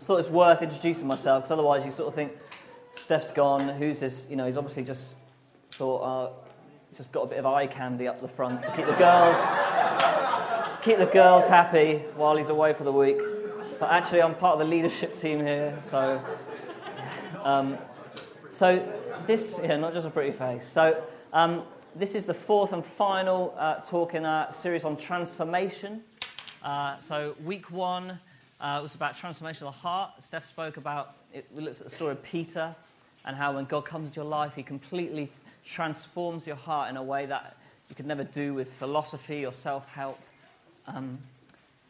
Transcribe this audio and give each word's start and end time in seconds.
I 0.00 0.02
thought 0.02 0.16
it's 0.16 0.30
worth 0.30 0.62
introducing 0.62 1.06
myself 1.06 1.42
because 1.42 1.50
otherwise 1.50 1.84
you 1.84 1.90
sort 1.90 2.08
of 2.08 2.14
think 2.14 2.32
Steph's 2.90 3.32
gone. 3.32 3.68
Who's 3.68 4.00
this? 4.00 4.26
You 4.30 4.36
know, 4.36 4.46
he's 4.46 4.56
obviously 4.56 4.82
just 4.82 5.14
thought 5.72 5.98
uh, 5.98 6.32
he's 6.88 6.96
just 6.96 7.12
got 7.12 7.24
a 7.24 7.26
bit 7.26 7.38
of 7.38 7.44
eye 7.44 7.66
candy 7.66 8.08
up 8.08 8.18
the 8.22 8.26
front 8.26 8.62
to 8.62 8.70
keep 8.72 8.86
the 8.86 8.94
girls 8.94 9.36
keep 10.82 10.96
the 10.96 11.10
girls 11.12 11.48
happy 11.48 11.98
while 12.16 12.34
he's 12.34 12.48
away 12.48 12.72
for 12.72 12.84
the 12.84 12.92
week. 12.92 13.18
But 13.78 13.92
actually, 13.92 14.22
I'm 14.22 14.34
part 14.34 14.54
of 14.54 14.60
the 14.60 14.64
leadership 14.64 15.14
team 15.16 15.38
here, 15.38 15.76
so 15.80 16.22
um, 17.42 17.76
so 18.48 18.82
this 19.26 19.60
yeah, 19.62 19.76
not 19.76 19.92
just 19.92 20.06
a 20.06 20.10
pretty 20.10 20.32
face. 20.32 20.64
So. 20.64 21.04
Um, 21.34 21.62
this 21.96 22.14
is 22.14 22.24
the 22.24 22.34
fourth 22.34 22.72
and 22.72 22.84
final 22.86 23.52
uh, 23.58 23.74
talk 23.80 24.14
in 24.14 24.24
our 24.24 24.52
series 24.52 24.84
on 24.84 24.96
transformation. 24.96 26.02
Uh, 26.62 26.96
so, 26.98 27.34
week 27.42 27.72
one 27.72 28.20
uh, 28.60 28.78
was 28.82 28.94
about 28.94 29.14
transformation 29.14 29.66
of 29.66 29.74
the 29.74 29.80
heart. 29.80 30.22
Steph 30.22 30.44
spoke 30.44 30.76
about 30.76 31.16
it. 31.32 31.46
We 31.54 31.62
looked 31.62 31.78
at 31.78 31.84
the 31.84 31.90
story 31.90 32.12
of 32.12 32.22
Peter 32.22 32.74
and 33.24 33.36
how 33.36 33.54
when 33.54 33.64
God 33.64 33.84
comes 33.84 34.08
into 34.08 34.20
your 34.20 34.28
life, 34.28 34.54
he 34.54 34.62
completely 34.62 35.30
transforms 35.64 36.46
your 36.46 36.56
heart 36.56 36.90
in 36.90 36.96
a 36.96 37.02
way 37.02 37.26
that 37.26 37.56
you 37.88 37.94
could 37.94 38.06
never 38.06 38.24
do 38.24 38.54
with 38.54 38.72
philosophy 38.72 39.44
or 39.44 39.52
self 39.52 39.92
help. 39.94 40.18
Um, 40.86 41.18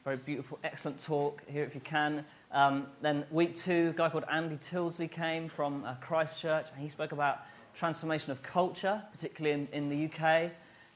very 0.04 0.16
beautiful, 0.16 0.58
excellent 0.64 1.02
talk 1.02 1.42
here 1.46 1.64
if 1.64 1.74
you 1.74 1.80
can. 1.80 2.24
Um, 2.52 2.86
then, 3.00 3.24
week 3.30 3.54
two, 3.54 3.92
a 3.94 3.96
guy 3.96 4.08
called 4.08 4.24
Andy 4.30 4.56
Tilsley 4.56 5.10
came 5.10 5.48
from 5.48 5.84
uh, 5.84 5.94
Christchurch, 6.00 6.70
and 6.72 6.82
he 6.82 6.88
spoke 6.88 7.12
about 7.12 7.42
transformation 7.74 8.32
of 8.32 8.42
culture, 8.42 9.00
particularly 9.12 9.54
in, 9.54 9.68
in 9.72 9.88
the 9.88 10.06
UK. 10.06 10.50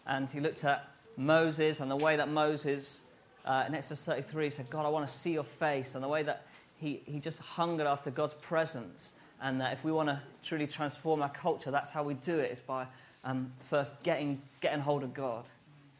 And 0.06 0.28
he 0.28 0.41
looked 0.41 0.64
at 0.64 0.88
Moses 1.16 1.80
and 1.80 1.91
the 1.91 1.97
way 1.97 2.16
that 2.16 2.28
Moses, 2.28 3.05
uh, 3.45 3.65
in 3.66 3.75
Exodus 3.75 4.05
33, 4.05 4.45
he 4.45 4.51
said, 4.51 4.71
God, 4.71 4.87
I 4.87 4.89
want 4.89 5.07
to 5.07 5.12
see 5.12 5.33
your 5.33 5.45
face. 5.45 5.95
And 5.95 6.03
the 6.03 6.09
way 6.09 6.23
that 6.23 6.47
he, 6.77 7.03
he 7.07 7.21
just 7.21 7.41
hungered 7.41 7.87
after 7.87 8.11
God's 8.11 8.34
presence. 8.34 9.12
And 9.43 9.61
that 9.61 9.73
if 9.73 9.84
we 9.84 9.93
want 9.93 10.09
to 10.09 10.20
truly 10.43 10.67
transform 10.67 11.23
our 11.23 11.28
culture, 11.28 11.70
that's 11.70 11.91
how 11.91 12.03
we 12.03 12.14
do 12.14 12.39
it, 12.39 12.51
is 12.51 12.61
by 12.61 12.86
um, 13.25 13.53
first 13.61 14.03
getting, 14.03 14.41
getting 14.61 14.81
hold 14.81 15.03
of 15.03 15.12
God. 15.12 15.45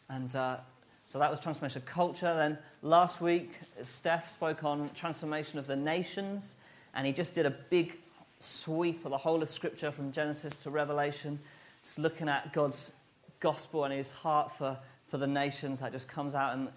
And 0.09 0.35
uh, 0.35 0.57
so 1.05 1.19
that 1.19 1.31
was 1.31 1.41
transformation 1.41 1.83
of 1.83 1.87
culture. 1.87 2.35
Then 2.35 2.59
last 2.83 3.21
week, 3.21 3.59
Steph 3.83 4.31
spoke 4.31 4.65
on 4.65 4.89
transformation 4.95 5.59
of 5.59 5.67
the 5.67 5.77
nations. 5.77 6.57
And 6.95 7.07
he 7.07 7.13
just 7.13 7.35
did 7.35 7.45
a 7.45 7.51
big 7.51 7.99
sweep 8.39 9.05
of 9.05 9.11
the 9.11 9.17
whole 9.17 9.43
of 9.43 9.49
Scripture 9.49 9.91
from 9.91 10.13
Genesis 10.13 10.57
to 10.59 10.71
Revelation, 10.71 11.39
just 11.83 11.99
looking 11.99 12.29
at 12.29 12.53
God's 12.53 12.93
gospel 13.41 13.85
and 13.85 13.93
his 13.93 14.11
heart 14.11 14.51
for, 14.51 14.79
for 15.15 15.19
the 15.19 15.27
nations 15.29 15.79
that 15.79 15.93
just 15.93 16.09
comes 16.09 16.35
out 16.35 16.59
in, 16.59 16.69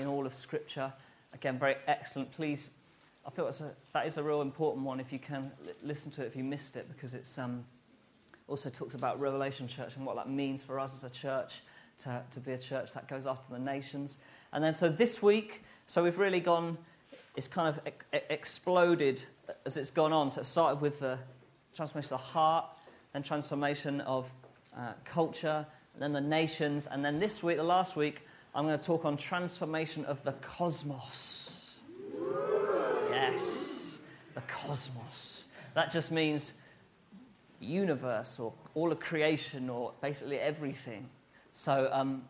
in 0.00 0.06
all 0.06 0.24
of 0.24 0.32
Scripture. 0.32 0.90
Again, 1.34 1.58
very 1.58 1.76
excellent. 1.86 2.32
Please, 2.32 2.70
I 3.26 3.28
feel 3.28 3.46
a, 3.46 3.52
that 3.92 4.06
is 4.06 4.16
a 4.16 4.22
real 4.22 4.40
important 4.40 4.86
one 4.86 4.98
if 4.98 5.12
you 5.12 5.18
can 5.18 5.52
listen 5.82 6.10
to 6.12 6.24
it 6.24 6.26
if 6.26 6.34
you 6.34 6.42
missed 6.42 6.76
it, 6.76 6.88
because 6.88 7.14
it's 7.14 7.36
um, 7.36 7.62
also 8.48 8.70
talks 8.70 8.94
about 8.94 9.20
Revelation 9.20 9.68
Church 9.68 9.96
and 9.96 10.06
what 10.06 10.16
that 10.16 10.30
means 10.30 10.64
for 10.64 10.80
us 10.80 10.94
as 10.94 11.04
a 11.04 11.10
church 11.10 11.60
to, 11.98 12.22
to 12.30 12.40
be 12.40 12.52
a 12.52 12.58
church 12.58 12.94
that 12.94 13.08
goes 13.08 13.26
after 13.26 13.52
the 13.52 13.58
nations. 13.58 14.16
And 14.54 14.64
then, 14.64 14.72
so 14.72 14.88
this 14.88 15.22
week, 15.22 15.62
so 15.86 16.02
we've 16.02 16.16
really 16.16 16.40
gone, 16.40 16.78
it's 17.36 17.46
kind 17.46 17.68
of 17.68 17.78
exploded 18.30 19.22
as 19.66 19.76
it's 19.76 19.90
gone 19.90 20.14
on. 20.14 20.30
So 20.30 20.40
it 20.40 20.44
started 20.44 20.80
with 20.80 21.00
the 21.00 21.18
transformation 21.74 22.14
of 22.14 22.20
the 22.22 22.26
heart, 22.28 22.64
then 23.12 23.22
transformation 23.22 24.00
of 24.00 24.32
uh, 24.74 24.94
culture, 25.04 25.66
then 25.98 26.12
the 26.12 26.20
nations, 26.20 26.86
and 26.86 27.04
then 27.04 27.18
this 27.18 27.42
week, 27.42 27.56
the 27.56 27.62
last 27.62 27.96
week, 27.96 28.22
I'm 28.54 28.66
going 28.66 28.78
to 28.78 28.84
talk 28.84 29.04
on 29.04 29.16
transformation 29.16 30.04
of 30.06 30.22
the 30.22 30.32
cosmos. 30.32 31.78
Yes, 33.10 34.00
the 34.34 34.40
cosmos. 34.42 35.48
That 35.74 35.90
just 35.90 36.12
means 36.12 36.60
universe 37.60 38.38
or 38.40 38.52
all 38.74 38.92
of 38.92 39.00
creation 39.00 39.70
or 39.70 39.92
basically 40.00 40.38
everything. 40.38 41.08
So, 41.52 41.88
um, 41.92 42.24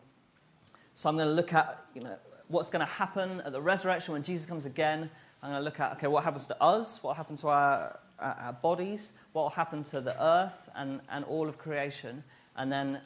so 0.93 1.09
I'm 1.09 1.15
going 1.15 1.27
to 1.27 1.33
look 1.33 1.53
at 1.53 1.85
you 1.95 2.01
know 2.01 2.17
what's 2.47 2.69
going 2.69 2.85
to 2.85 2.91
happen 2.91 3.41
at 3.41 3.51
the 3.51 3.61
resurrection 3.61 4.13
when 4.13 4.23
Jesus 4.23 4.45
comes 4.45 4.65
again. 4.65 5.09
I'm 5.41 5.49
going 5.49 5.59
to 5.59 5.65
look 5.65 5.79
at, 5.79 5.93
okay, 5.93 6.07
what 6.07 6.23
happens 6.23 6.47
to 6.47 6.63
us? 6.63 7.03
What 7.03 7.09
will 7.09 7.15
happen 7.15 7.35
to 7.37 7.47
our, 7.49 7.99
our, 8.19 8.53
bodies? 8.53 9.13
What 9.33 9.43
will 9.43 9.49
happen 9.49 9.83
to 9.83 9.99
the 9.99 10.21
earth 10.23 10.69
and, 10.75 11.01
and 11.09 11.25
all 11.25 11.49
of 11.49 11.57
creation? 11.57 12.23
And 12.55 12.71
then 12.71 13.01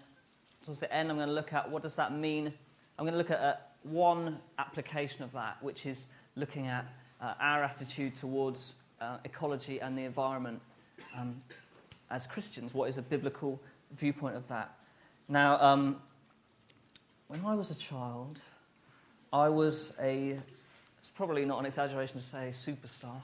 towards 0.67 0.81
the 0.81 0.94
end, 0.94 1.09
I'm 1.09 1.16
going 1.16 1.29
to 1.29 1.33
look 1.33 1.53
at 1.53 1.72
what 1.72 1.81
does 1.81 1.95
that 1.95 2.11
mean? 2.11 2.53
I'm 3.00 3.05
going 3.05 3.13
to 3.13 3.17
look 3.17 3.31
at 3.31 3.39
uh, 3.39 3.55
one 3.83 4.38
application 4.59 5.23
of 5.23 5.31
that, 5.31 5.55
which 5.61 5.85
is 5.85 6.09
looking 6.35 6.67
at 6.67 6.85
uh, 7.22 7.35
our 7.39 7.63
attitude 7.63 8.16
towards 8.16 8.75
uh, 9.00 9.16
ecology 9.23 9.79
and 9.79 9.97
the 9.97 10.03
environment 10.03 10.59
um, 11.17 11.41
as 12.11 12.28
Christians. 12.28 12.73
What 12.73 12.89
is 12.89 12.97
a 12.97 13.01
biblical 13.01 13.61
viewpoint 13.95 14.35
of 14.35 14.45
that? 14.50 14.75
Now, 15.29 15.57
um, 15.61 16.01
when 17.29 17.45
I 17.45 17.55
was 17.55 17.72
a 17.72 17.79
child, 17.79 18.41
I 19.31 19.47
was 19.47 19.97
a 20.01 20.38
it's 20.99 21.07
probably 21.07 21.45
not 21.45 21.59
an 21.59 21.66
exaggeration 21.66 22.17
to 22.17 22.25
say 22.25 22.49
superstar. 22.49 23.22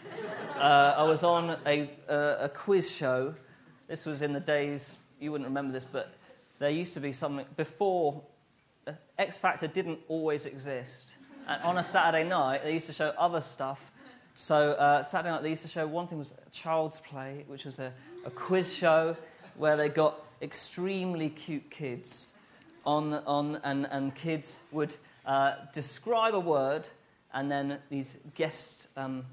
uh, 0.56 0.94
I 0.98 1.04
was 1.04 1.24
on 1.24 1.56
a, 1.64 1.88
a, 2.10 2.44
a, 2.44 2.48
quiz 2.50 2.94
show. 2.94 3.32
This 3.88 4.04
was 4.04 4.20
in 4.20 4.34
the 4.34 4.40
days, 4.40 4.98
you 5.20 5.32
wouldn't 5.32 5.48
remember 5.48 5.72
this, 5.72 5.84
but 5.84 6.16
there 6.62 6.70
used 6.70 6.94
to 6.94 7.00
be 7.00 7.10
something 7.10 7.44
before 7.56 8.22
uh, 8.86 8.92
X 9.18 9.36
Factor 9.36 9.66
didn't 9.66 9.98
always 10.06 10.46
exist. 10.46 11.16
And 11.48 11.60
on 11.64 11.78
a 11.78 11.82
Saturday 11.82 12.22
night, 12.22 12.62
they 12.62 12.72
used 12.72 12.86
to 12.86 12.92
show 12.92 13.12
other 13.18 13.40
stuff. 13.40 13.90
So, 14.36 14.74
uh, 14.74 15.02
Saturday 15.02 15.32
night, 15.32 15.42
they 15.42 15.50
used 15.50 15.62
to 15.62 15.68
show 15.68 15.88
one 15.88 16.06
thing 16.06 16.18
was 16.18 16.34
Child's 16.52 17.00
Play, 17.00 17.44
which 17.48 17.64
was 17.64 17.80
a, 17.80 17.92
a 18.24 18.30
quiz 18.30 18.72
show 18.76 19.16
where 19.56 19.76
they 19.76 19.88
got 19.88 20.22
extremely 20.40 21.30
cute 21.30 21.68
kids 21.68 22.32
on, 22.86 23.14
on 23.26 23.60
and, 23.64 23.88
and 23.90 24.14
kids 24.14 24.60
would 24.70 24.94
uh, 25.26 25.54
describe 25.72 26.36
a 26.36 26.40
word 26.40 26.88
and 27.34 27.50
then 27.50 27.80
these 27.90 28.20
guest, 28.36 28.86
um, 28.96 29.24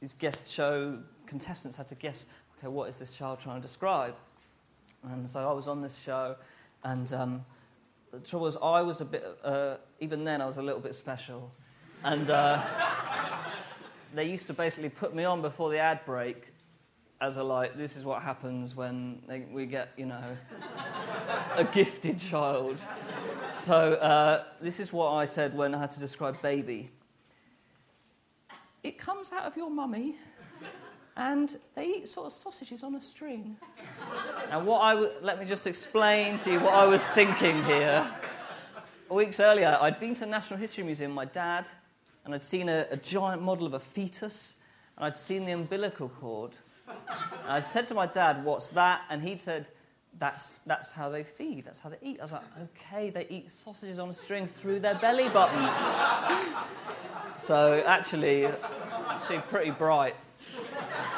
these 0.00 0.12
guest 0.12 0.50
show 0.50 0.98
contestants 1.24 1.76
had 1.76 1.86
to 1.86 1.94
guess, 1.94 2.26
okay, 2.58 2.66
what 2.66 2.88
is 2.88 2.98
this 2.98 3.16
child 3.16 3.38
trying 3.38 3.60
to 3.60 3.62
describe? 3.62 4.16
And 5.04 5.28
so 5.28 5.48
I 5.48 5.52
was 5.52 5.68
on 5.68 5.82
this 5.82 6.02
show, 6.02 6.36
and 6.84 7.12
um, 7.12 7.42
the 8.12 8.20
trouble 8.20 8.46
was, 8.46 8.56
I 8.56 8.82
was 8.82 9.00
a 9.00 9.04
bit, 9.04 9.24
uh, 9.44 9.76
even 10.00 10.24
then, 10.24 10.40
I 10.40 10.46
was 10.46 10.56
a 10.56 10.62
little 10.62 10.80
bit 10.80 10.94
special. 10.94 11.52
And 12.04 12.28
uh, 12.30 12.62
they 14.14 14.28
used 14.28 14.46
to 14.48 14.54
basically 14.54 14.90
put 14.90 15.14
me 15.14 15.24
on 15.24 15.42
before 15.42 15.70
the 15.70 15.78
ad 15.78 16.04
break 16.04 16.52
as 17.20 17.36
a 17.36 17.42
like, 17.42 17.76
this 17.76 17.96
is 17.96 18.04
what 18.04 18.22
happens 18.22 18.76
when 18.76 19.20
they, 19.26 19.40
we 19.50 19.66
get, 19.66 19.88
you 19.96 20.06
know, 20.06 20.36
a 21.56 21.64
gifted 21.64 22.18
child. 22.18 22.80
So 23.50 23.94
uh, 23.94 24.44
this 24.60 24.78
is 24.78 24.92
what 24.92 25.12
I 25.12 25.24
said 25.24 25.56
when 25.56 25.74
I 25.74 25.78
had 25.78 25.90
to 25.90 26.00
describe 26.00 26.40
baby 26.42 26.90
it 28.82 28.98
comes 28.98 29.32
out 29.32 29.44
of 29.44 29.56
your 29.56 29.70
mummy 29.70 30.16
and 31.18 31.56
they 31.74 31.86
eat 31.86 32.08
sort 32.08 32.26
of 32.26 32.32
sausages 32.32 32.84
on 32.84 32.94
a 32.94 33.00
string. 33.00 33.56
Now, 34.50 34.60
what 34.60 34.80
I 34.80 34.94
w- 34.94 35.12
let 35.20 35.40
me 35.40 35.44
just 35.44 35.66
explain 35.66 36.38
to 36.38 36.52
you 36.52 36.60
what 36.60 36.74
I 36.74 36.86
was 36.86 37.06
thinking 37.08 37.62
here. 37.64 38.08
Weeks 39.10 39.40
earlier, 39.40 39.76
I'd 39.80 39.98
been 39.98 40.14
to 40.14 40.20
the 40.20 40.26
Natural 40.26 40.60
History 40.60 40.84
Museum, 40.84 41.10
my 41.12 41.24
dad, 41.24 41.68
and 42.24 42.34
I'd 42.34 42.42
seen 42.42 42.68
a, 42.68 42.86
a 42.90 42.96
giant 42.96 43.42
model 43.42 43.66
of 43.66 43.74
a 43.74 43.78
fetus, 43.78 44.58
and 44.96 45.04
I'd 45.04 45.16
seen 45.16 45.44
the 45.44 45.52
umbilical 45.52 46.08
cord. 46.08 46.56
And 46.86 46.96
I 47.48 47.58
said 47.58 47.86
to 47.86 47.94
my 47.94 48.06
dad, 48.06 48.44
What's 48.44 48.70
that? 48.70 49.02
And 49.10 49.20
he'd 49.20 49.40
said, 49.40 49.68
that's, 50.18 50.58
that's 50.58 50.90
how 50.90 51.08
they 51.08 51.22
feed, 51.22 51.64
that's 51.64 51.78
how 51.78 51.90
they 51.90 51.98
eat. 52.02 52.18
I 52.18 52.22
was 52.22 52.32
like, 52.32 52.42
okay, 52.62 53.10
they 53.10 53.26
eat 53.28 53.50
sausages 53.50 54.00
on 54.00 54.08
a 54.08 54.12
string 54.12 54.46
through 54.46 54.80
their 54.80 54.96
belly 54.96 55.28
button. 55.28 55.68
so 57.36 57.84
actually, 57.86 58.46
actually 58.46 59.38
pretty 59.40 59.70
bright. 59.70 60.16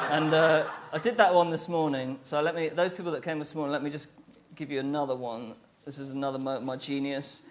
And 0.09 0.33
uh, 0.33 0.65
I 0.91 0.99
did 0.99 1.17
that 1.17 1.33
one 1.33 1.49
this 1.49 1.69
morning. 1.69 2.19
So 2.23 2.41
let 2.41 2.55
me, 2.55 2.69
those 2.69 2.93
people 2.93 3.11
that 3.13 3.23
came 3.23 3.39
this 3.39 3.55
morning, 3.55 3.71
let 3.71 3.83
me 3.83 3.89
just 3.89 4.11
give 4.55 4.71
you 4.71 4.79
another 4.79 5.15
one. 5.15 5.55
This 5.85 5.99
is 5.99 6.11
another 6.11 6.37
my 6.37 6.75
genius, 6.75 7.43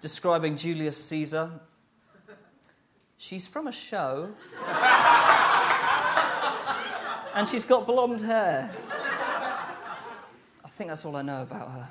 describing 0.00 0.56
Julius 0.56 1.02
Caesar. 1.04 1.50
She's 3.18 3.46
from 3.46 3.66
a 3.66 3.72
show, 3.72 4.30
and 7.34 7.46
she's 7.46 7.64
got 7.64 7.86
blonde 7.86 8.22
hair 8.22 8.70
I 10.70 10.72
think 10.72 10.88
that's 10.88 11.04
all 11.04 11.16
I 11.16 11.22
know 11.22 11.42
about 11.42 11.70
her. 11.72 11.88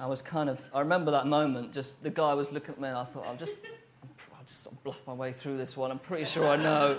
I 0.00 0.06
was 0.06 0.20
kind 0.20 0.50
of, 0.50 0.68
I 0.74 0.80
remember 0.80 1.12
that 1.12 1.26
moment, 1.26 1.72
just 1.72 2.02
the 2.02 2.10
guy 2.10 2.34
was 2.34 2.52
looking 2.52 2.74
at 2.74 2.80
me 2.80 2.88
and 2.88 2.96
I 2.98 3.04
thought, 3.04 3.24
I'll 3.26 3.36
just, 3.36 3.58
I'll 4.02 4.44
just 4.44 4.62
sort 4.64 4.74
of 4.74 4.82
bluff 4.82 5.00
my 5.06 5.12
way 5.12 5.32
through 5.32 5.56
this 5.58 5.76
one. 5.76 5.92
I'm 5.92 6.00
pretty 6.00 6.24
sure 6.24 6.48
I 6.48 6.56
know. 6.56 6.98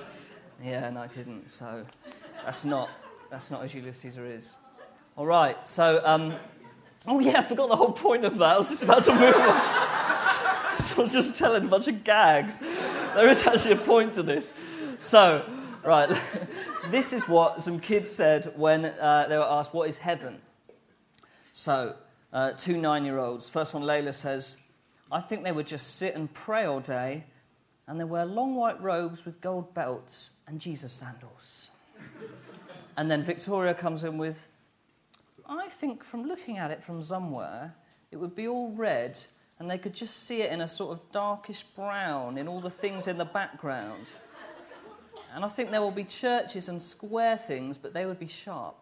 Yeah, 0.62 0.88
and 0.88 0.98
I 0.98 1.08
didn't, 1.08 1.50
so 1.50 1.86
that's 2.44 2.66
not, 2.66 2.90
that's 3.32 3.50
not 3.50 3.64
as 3.64 3.72
Julius 3.72 3.98
Caesar 4.00 4.26
is. 4.26 4.58
All 5.16 5.26
right, 5.26 5.56
so, 5.68 6.02
um, 6.04 6.34
oh 7.08 7.20
yeah, 7.20 7.40
I 7.40 7.42
forgot 7.42 7.70
the 7.70 7.76
whole 7.78 7.94
point 7.94 8.26
of 8.26 8.38
that. 8.40 8.56
I 8.56 8.58
was 8.58 8.70
just 8.70 8.84
about 8.84 9.04
to 9.06 9.14
move 9.14 9.36
on. 9.36 10.78
so 10.80 11.02
I 11.02 11.06
was 11.06 11.14
just 11.14 11.38
telling 11.38 11.66
a 11.66 11.68
bunch 11.68 11.88
of 11.88 12.04
gags. 12.04 12.58
There 12.58 13.30
is 13.30 13.46
actually 13.48 13.74
a 13.74 13.78
point 13.78 14.14
to 14.14 14.24
this. 14.24 14.54
so, 14.98 15.46
right, 15.84 16.10
this 16.90 17.14
is 17.14 17.28
what 17.28 17.62
some 17.62 17.80
kids 17.80 18.10
said 18.10 18.52
when 18.58 18.86
uh, 18.86 19.28
they 19.30 19.38
were 19.38 19.44
asked, 19.44 19.74
What 19.74 19.88
is 19.88 19.98
heaven? 19.98 20.40
So, 21.54 21.96
uh, 22.34 22.52
two 22.52 22.78
nine 22.78 23.06
year 23.06 23.18
olds. 23.18 23.50
First 23.50 23.74
one, 23.74 23.84
Layla, 23.84 24.14
says, 24.14 24.60
I 25.10 25.22
think 25.22 25.44
they 25.44 25.52
would 25.52 25.68
just 25.68 25.96
sit 25.96 26.16
and 26.16 26.32
pray 26.34 26.66
all 26.66 26.82
day 26.82 27.24
and 27.90 28.00
they 28.00 28.04
wear 28.04 28.24
long 28.24 28.56
white 28.56 28.80
robes 28.82 29.26
with 29.26 29.42
gold 29.42 29.74
belts 29.74 30.34
and 30.48 30.62
Jesus 30.62 30.94
sandals. 30.94 31.72
and 32.96 33.10
then 33.10 33.24
Victoria 33.24 33.74
comes 33.74 34.04
in 34.04 34.20
with, 34.20 34.48
I 35.48 35.68
think 35.70 36.04
from 36.04 36.24
looking 36.24 36.60
at 36.60 36.70
it 36.70 36.84
from 36.84 37.02
somewhere, 37.02 37.74
it 38.12 38.18
would 38.18 38.36
be 38.36 38.48
all 38.48 38.72
red 38.74 39.18
and 39.58 39.70
they 39.70 39.80
could 39.80 39.96
just 39.96 40.28
see 40.28 40.44
it 40.44 40.52
in 40.52 40.62
a 40.62 40.68
sort 40.68 40.92
of 40.92 41.12
darkish 41.12 41.64
brown 41.64 42.38
in 42.38 42.48
all 42.48 42.62
the 42.62 42.70
things 42.70 43.08
in 43.08 43.18
the 43.18 43.26
background. 43.26 44.12
And 45.34 45.44
I 45.44 45.48
think 45.48 45.72
there 45.72 45.82
will 45.82 45.90
be 45.90 46.04
churches 46.04 46.70
and 46.70 46.80
square 46.80 47.38
things, 47.38 47.80
but 47.80 47.96
they 47.96 48.06
would 48.06 48.20
be 48.20 48.28
sharp. 48.28 48.82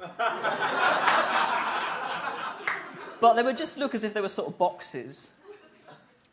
but 3.22 3.34
they 3.36 3.44
would 3.44 3.58
just 3.58 3.78
look 3.78 3.96
as 3.96 4.04
if 4.04 4.14
they 4.14 4.22
were 4.22 4.28
sort 4.28 4.50
of 4.50 4.58
boxes. 4.58 5.32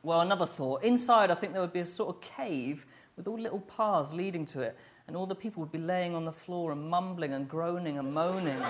Well, 0.04 0.20
another 0.20 0.44
thought. 0.44 0.84
Inside, 0.84 1.30
I 1.30 1.34
think 1.34 1.54
there 1.54 1.62
would 1.62 1.72
be 1.72 1.80
a 1.80 1.84
sort 1.84 2.14
of 2.14 2.20
cave 2.20 2.84
with 3.16 3.26
all 3.26 3.40
little 3.40 3.60
paths 3.60 4.12
leading 4.12 4.44
to 4.46 4.60
it, 4.60 4.76
and 5.08 5.16
all 5.16 5.24
the 5.24 5.34
people 5.34 5.62
would 5.62 5.72
be 5.72 5.78
laying 5.78 6.14
on 6.14 6.26
the 6.26 6.32
floor 6.32 6.72
and 6.72 6.90
mumbling 6.90 7.32
and 7.32 7.48
groaning 7.48 7.98
and 7.98 8.12
moaning. 8.12 8.48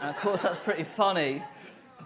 and 0.00 0.08
of 0.08 0.16
course, 0.16 0.40
that's 0.40 0.56
pretty 0.56 0.82
funny. 0.82 1.42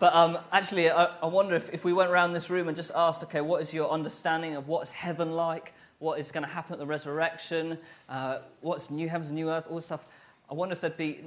But 0.00 0.16
um, 0.16 0.36
actually, 0.50 0.90
I, 0.90 1.10
I 1.22 1.26
wonder 1.26 1.54
if, 1.54 1.72
if 1.72 1.84
we 1.84 1.92
went 1.92 2.10
around 2.10 2.32
this 2.32 2.50
room 2.50 2.66
and 2.66 2.76
just 2.76 2.90
asked, 2.96 3.22
okay, 3.22 3.40
what 3.40 3.62
is 3.62 3.72
your 3.72 3.88
understanding 3.88 4.56
of 4.56 4.66
what's 4.66 4.90
heaven 4.90 5.36
like? 5.36 5.74
What 6.00 6.18
is 6.18 6.32
going 6.32 6.44
to 6.44 6.50
happen 6.50 6.72
at 6.72 6.80
the 6.80 6.86
resurrection? 6.86 7.78
Uh, 8.08 8.38
what's 8.62 8.90
new 8.90 9.08
heavens, 9.08 9.30
new 9.30 9.48
earth, 9.48 9.68
all 9.68 9.76
this 9.76 9.86
stuff? 9.86 10.08
I 10.50 10.54
wonder 10.54 10.72
if 10.72 10.80
there'd 10.80 10.96
be 10.96 11.20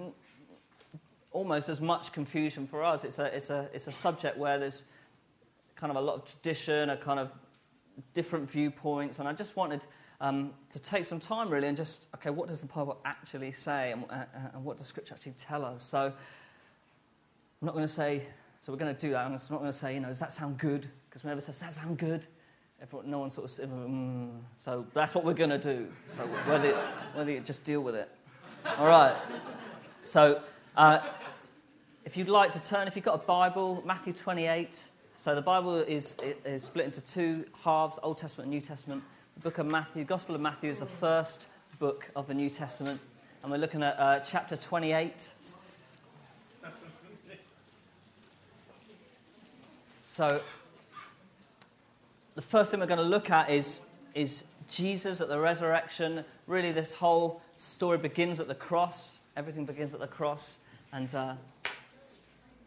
almost 1.31 1.69
as 1.69 1.81
much 1.81 2.11
confusion 2.11 2.67
for 2.67 2.83
us. 2.83 3.03
It's 3.03 3.19
a, 3.19 3.35
it's 3.35 3.49
a, 3.49 3.69
it's 3.73 3.87
a 3.87 3.91
subject 3.91 4.37
where 4.37 4.59
there's 4.59 4.85
kind 5.75 5.91
of 5.91 5.97
a 5.97 6.01
lot 6.01 6.15
of 6.15 6.25
tradition, 6.25 6.89
a 6.89 6.97
kind 6.97 7.19
of 7.19 7.33
different 8.13 8.49
viewpoints, 8.49 9.19
and 9.19 9.27
I 9.27 9.33
just 9.33 9.55
wanted 9.55 9.85
um, 10.19 10.53
to 10.71 10.81
take 10.81 11.03
some 11.03 11.19
time 11.19 11.49
really 11.49 11.67
and 11.67 11.75
just, 11.75 12.07
okay, 12.15 12.29
what 12.29 12.47
does 12.47 12.61
the 12.61 12.67
Bible 12.67 12.99
actually 13.05 13.51
say 13.51 13.91
and, 13.91 14.05
uh, 14.09 14.25
and 14.53 14.63
what 14.63 14.77
does 14.77 14.85
Scripture 14.85 15.15
actually 15.15 15.33
tell 15.33 15.65
us? 15.65 15.81
So 15.81 16.05
I'm 17.61 17.65
not 17.65 17.73
going 17.73 17.83
to 17.83 17.91
say, 17.91 18.21
so 18.59 18.71
we're 18.71 18.77
going 18.77 18.95
to 18.95 18.99
do 18.99 19.11
that. 19.13 19.25
I'm 19.25 19.31
not 19.31 19.49
going 19.49 19.65
to 19.65 19.73
say, 19.73 19.95
you 19.95 19.99
know, 19.99 20.09
does 20.09 20.19
that 20.19 20.31
sound 20.31 20.57
good? 20.57 20.87
Because 21.09 21.23
whenever 21.23 21.41
says, 21.41 21.59
does 21.59 21.61
that 21.61 21.73
sound 21.73 21.97
good? 21.97 22.27
Everyone, 22.81 23.09
no 23.09 23.19
one 23.19 23.29
sort 23.29 23.59
of, 23.59 23.69
mm. 23.69 24.39
so 24.55 24.85
that's 24.93 25.13
what 25.13 25.23
we're 25.23 25.33
going 25.33 25.51
to 25.51 25.57
do. 25.57 25.91
So 26.09 26.21
whether, 26.21 26.73
whether 27.13 27.31
you 27.31 27.39
just 27.39 27.65
deal 27.65 27.81
with 27.81 27.95
it. 27.95 28.09
All 28.77 28.87
right. 28.87 29.15
So 30.03 30.41
uh, 30.77 30.99
if 32.03 32.17
you'd 32.17 32.29
like 32.29 32.51
to 32.51 32.61
turn, 32.61 32.87
if 32.87 32.95
you've 32.95 33.05
got 33.05 33.15
a 33.15 33.25
Bible, 33.25 33.83
Matthew 33.85 34.13
28. 34.13 34.87
So 35.15 35.35
the 35.35 35.41
Bible 35.41 35.77
is, 35.77 36.17
is 36.43 36.63
split 36.63 36.85
into 36.85 37.03
two 37.03 37.45
halves 37.63 37.99
Old 38.01 38.17
Testament 38.17 38.45
and 38.45 38.53
New 38.53 38.61
Testament. 38.61 39.03
The 39.35 39.41
book 39.41 39.59
of 39.59 39.67
Matthew, 39.67 40.03
Gospel 40.03 40.33
of 40.33 40.41
Matthew, 40.41 40.71
is 40.71 40.79
the 40.79 40.85
first 40.85 41.47
book 41.79 42.09
of 42.15 42.27
the 42.27 42.33
New 42.33 42.49
Testament. 42.49 42.99
And 43.43 43.51
we're 43.51 43.59
looking 43.59 43.83
at 43.83 43.99
uh, 43.99 44.19
chapter 44.21 44.55
28. 44.55 45.33
So 49.99 50.41
the 52.33 52.41
first 52.41 52.71
thing 52.71 52.79
we're 52.79 52.87
going 52.87 52.97
to 52.97 53.03
look 53.05 53.29
at 53.29 53.49
is, 53.49 53.85
is 54.15 54.47
Jesus 54.67 55.21
at 55.21 55.27
the 55.27 55.39
resurrection. 55.39 56.25
Really, 56.47 56.71
this 56.71 56.95
whole 56.95 57.41
story 57.57 57.99
begins 57.99 58.39
at 58.39 58.47
the 58.47 58.55
cross. 58.55 59.21
Everything 59.37 59.65
begins 59.65 59.93
at 59.93 59.99
the 59.99 60.07
cross. 60.07 60.61
And 60.91 61.13
uh, 61.13 61.35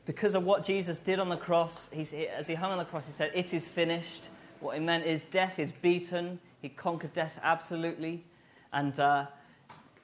because 0.06 0.34
of 0.34 0.44
what 0.44 0.64
Jesus 0.64 0.98
did 0.98 1.18
on 1.18 1.28
the 1.28 1.36
cross, 1.36 1.90
as 1.92 2.46
he 2.46 2.54
hung 2.54 2.72
on 2.72 2.78
the 2.78 2.84
cross, 2.84 3.06
he 3.06 3.12
said, 3.12 3.30
It 3.34 3.54
is 3.54 3.68
finished. 3.68 4.28
What 4.60 4.76
he 4.76 4.82
meant 4.82 5.04
is 5.04 5.22
death 5.22 5.58
is 5.58 5.72
beaten. 5.72 6.38
He 6.60 6.68
conquered 6.68 7.12
death 7.12 7.38
absolutely. 7.42 8.24
And 8.72 8.98
uh, 8.98 9.26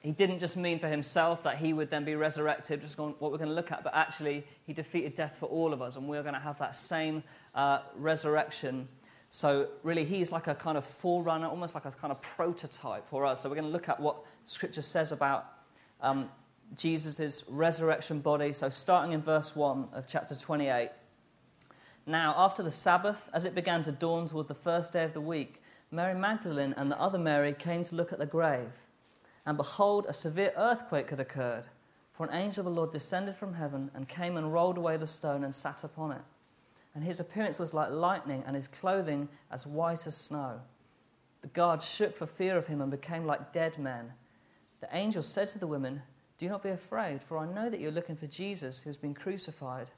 he 0.01 0.11
didn't 0.11 0.39
just 0.39 0.57
mean 0.57 0.79
for 0.79 0.87
himself 0.87 1.43
that 1.43 1.57
he 1.57 1.73
would 1.73 1.89
then 1.89 2.03
be 2.03 2.15
resurrected, 2.15 2.81
just 2.81 2.97
what 2.97 3.21
we're 3.21 3.37
going 3.37 3.49
to 3.49 3.55
look 3.55 3.71
at, 3.71 3.83
but 3.83 3.95
actually, 3.95 4.43
he 4.65 4.73
defeated 4.73 5.13
death 5.13 5.37
for 5.37 5.45
all 5.45 5.73
of 5.73 5.81
us, 5.81 5.95
and 5.95 6.07
we're 6.07 6.23
going 6.23 6.33
to 6.33 6.39
have 6.39 6.57
that 6.57 6.73
same 6.73 7.21
uh, 7.53 7.79
resurrection. 7.95 8.87
So, 9.29 9.67
really, 9.83 10.03
he's 10.03 10.31
like 10.31 10.47
a 10.47 10.55
kind 10.55 10.77
of 10.77 10.83
forerunner, 10.83 11.47
almost 11.47 11.75
like 11.75 11.85
a 11.85 11.91
kind 11.91 12.11
of 12.11 12.19
prototype 12.21 13.07
for 13.07 13.25
us. 13.25 13.41
So, 13.41 13.49
we're 13.49 13.55
going 13.55 13.67
to 13.67 13.71
look 13.71 13.89
at 13.89 13.99
what 13.99 14.23
Scripture 14.43 14.81
says 14.81 15.11
about 15.11 15.45
um, 16.01 16.29
Jesus' 16.75 17.43
resurrection 17.49 18.19
body. 18.19 18.53
So, 18.53 18.69
starting 18.69 19.13
in 19.13 19.21
verse 19.21 19.55
1 19.55 19.89
of 19.93 20.07
chapter 20.07 20.35
28. 20.35 20.89
Now, 22.05 22.33
after 22.37 22.63
the 22.63 22.71
Sabbath, 22.71 23.29
as 23.33 23.45
it 23.45 23.55
began 23.55 23.83
to 23.83 23.91
dawn 23.91 24.27
toward 24.27 24.47
the 24.47 24.55
first 24.55 24.93
day 24.93 25.03
of 25.03 25.13
the 25.13 25.21
week, 25.21 25.61
Mary 25.91 26.17
Magdalene 26.17 26.73
and 26.77 26.89
the 26.89 26.99
other 26.99 27.19
Mary 27.19 27.53
came 27.53 27.83
to 27.83 27.95
look 27.95 28.13
at 28.13 28.19
the 28.19 28.25
grave. 28.25 28.71
And 29.45 29.57
behold, 29.57 30.05
a 30.07 30.13
severe 30.13 30.53
earthquake 30.55 31.09
had 31.09 31.19
occurred, 31.19 31.65
for 32.13 32.25
an 32.25 32.33
angel 32.33 32.61
of 32.61 32.73
the 32.73 32.79
Lord 32.79 32.91
descended 32.91 33.35
from 33.35 33.55
heaven 33.55 33.91
and 33.93 34.07
came 34.07 34.37
and 34.37 34.53
rolled 34.53 34.77
away 34.77 34.97
the 34.97 35.07
stone 35.07 35.43
and 35.43 35.53
sat 35.53 35.83
upon 35.83 36.11
it. 36.11 36.21
And 36.95 37.03
his 37.03 37.19
appearance 37.19 37.59
was 37.59 37.73
like 37.73 37.91
lightning, 37.91 38.43
and 38.45 38.55
his 38.55 38.67
clothing 38.67 39.29
as 39.51 39.67
white 39.67 40.07
as 40.07 40.15
snow. 40.15 40.61
The 41.41 41.47
guards 41.47 41.89
shook 41.89 42.15
for 42.15 42.25
fear 42.25 42.57
of 42.57 42.67
him 42.67 42.81
and 42.81 42.91
became 42.91 43.25
like 43.25 43.51
dead 43.51 43.77
men. 43.77 44.13
The 44.79 44.89
angel 44.91 45.23
said 45.23 45.47
to 45.49 45.59
the 45.59 45.67
women, 45.67 46.03
do 46.41 46.49
not 46.49 46.63
be 46.63 46.69
afraid, 46.69 47.21
for 47.21 47.37
I 47.37 47.45
know 47.45 47.69
that 47.69 47.79
you're 47.79 47.91
looking 47.91 48.15
for 48.15 48.25
Jesus 48.25 48.81
who 48.81 48.89
has 48.89 48.97
been 48.97 49.13
crucified. 49.13 49.91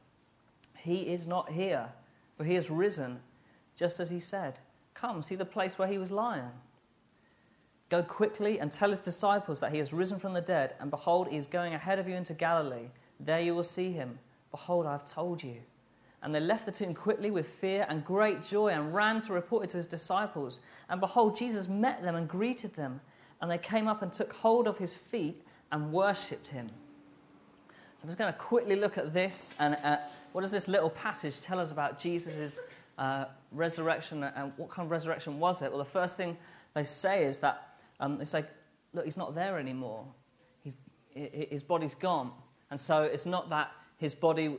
He 0.76 1.14
is 1.14 1.26
not 1.26 1.50
here, 1.54 1.88
for 2.36 2.44
he 2.44 2.56
has 2.56 2.70
risen, 2.70 3.22
just 3.78 4.02
as 4.02 4.10
he 4.10 4.20
said. 4.20 4.60
Come, 4.94 5.22
see 5.22 5.36
the 5.36 5.46
place 5.46 5.80
where 5.80 5.88
he 5.88 5.98
was 5.98 6.12
lying. 6.12 6.52
Go 7.88 8.04
quickly 8.04 8.60
and 8.60 8.70
tell 8.70 8.90
his 8.90 9.00
disciples 9.00 9.62
that 9.62 9.72
he 9.72 9.78
has 9.78 9.94
risen 9.94 10.20
from 10.20 10.34
the 10.34 10.42
dead, 10.42 10.74
and 10.82 10.92
behold, 10.92 11.30
he 11.30 11.38
is 11.38 11.48
going 11.48 11.74
ahead 11.74 11.98
of 11.98 12.10
you 12.10 12.16
into 12.16 12.34
Galilee. 12.34 12.90
There 13.22 13.40
you 13.40 13.56
will 13.56 13.64
see 13.64 13.94
him. 13.94 14.20
Behold, 14.52 14.86
I 14.86 14.92
have 14.92 15.06
told 15.06 15.42
you. 15.42 15.62
And 16.22 16.36
they 16.36 16.42
left 16.42 16.66
the 16.66 16.74
tomb 16.74 16.94
quickly 16.94 17.32
with 17.32 17.48
fear 17.48 17.86
and 17.88 18.04
great 18.04 18.42
joy 18.42 18.68
and 18.68 18.94
ran 18.94 19.22
to 19.22 19.32
report 19.32 19.64
it 19.64 19.70
to 19.70 19.78
his 19.78 19.88
disciples. 19.88 20.60
And 20.90 21.00
behold, 21.00 21.38
Jesus 21.38 21.70
met 21.70 22.04
them 22.04 22.16
and 22.16 22.28
greeted 22.28 22.74
them. 22.74 23.00
And 23.42 23.50
they 23.50 23.58
came 23.58 23.88
up 23.88 24.02
and 24.02 24.12
took 24.12 24.34
hold 24.34 24.68
of 24.68 24.78
his 24.78 24.94
feet 24.94 25.42
and 25.74 25.92
worshipped 25.92 26.48
him. 26.48 26.70
So 27.98 28.04
I'm 28.04 28.08
just 28.08 28.18
going 28.18 28.32
to 28.32 28.40
quickly 28.40 28.76
look 28.76 28.98
at 28.98 29.12
this 29.14 29.56
and 29.60 29.76
uh, 29.84 29.98
what 30.32 30.42
does 30.42 30.52
this 30.52 30.68
little 30.68 30.90
passage 30.90 31.42
tell 31.42 31.60
us 31.60 31.72
about 31.72 32.00
Jesus' 32.00 32.62
uh, 32.98 33.26
resurrection 33.52 34.24
and 34.24 34.54
what 34.56 34.70
kind 34.70 34.86
of 34.86 34.92
resurrection 34.92 35.40
was 35.40 35.62
it? 35.62 35.72
Well, 35.72 35.80
the 35.80 35.86
first 35.86 36.16
thing 36.16 36.38
they 36.76 36.84
say 36.84 37.26
is 37.26 37.40
that 37.40 37.80
um, 38.00 38.20
they 38.20 38.24
say, 38.24 38.46
look, 38.94 39.06
he's 39.06 39.18
not 39.18 39.34
there 39.34 39.58
anymore. 39.58 40.06
He's, 40.64 40.78
his 41.10 41.64
body's 41.64 41.96
gone. 41.96 42.32
And 42.70 42.80
so 42.80 43.04
it's 43.04 43.26
not 43.26 43.50
that 43.50 43.72
his 43.98 44.14
body 44.14 44.58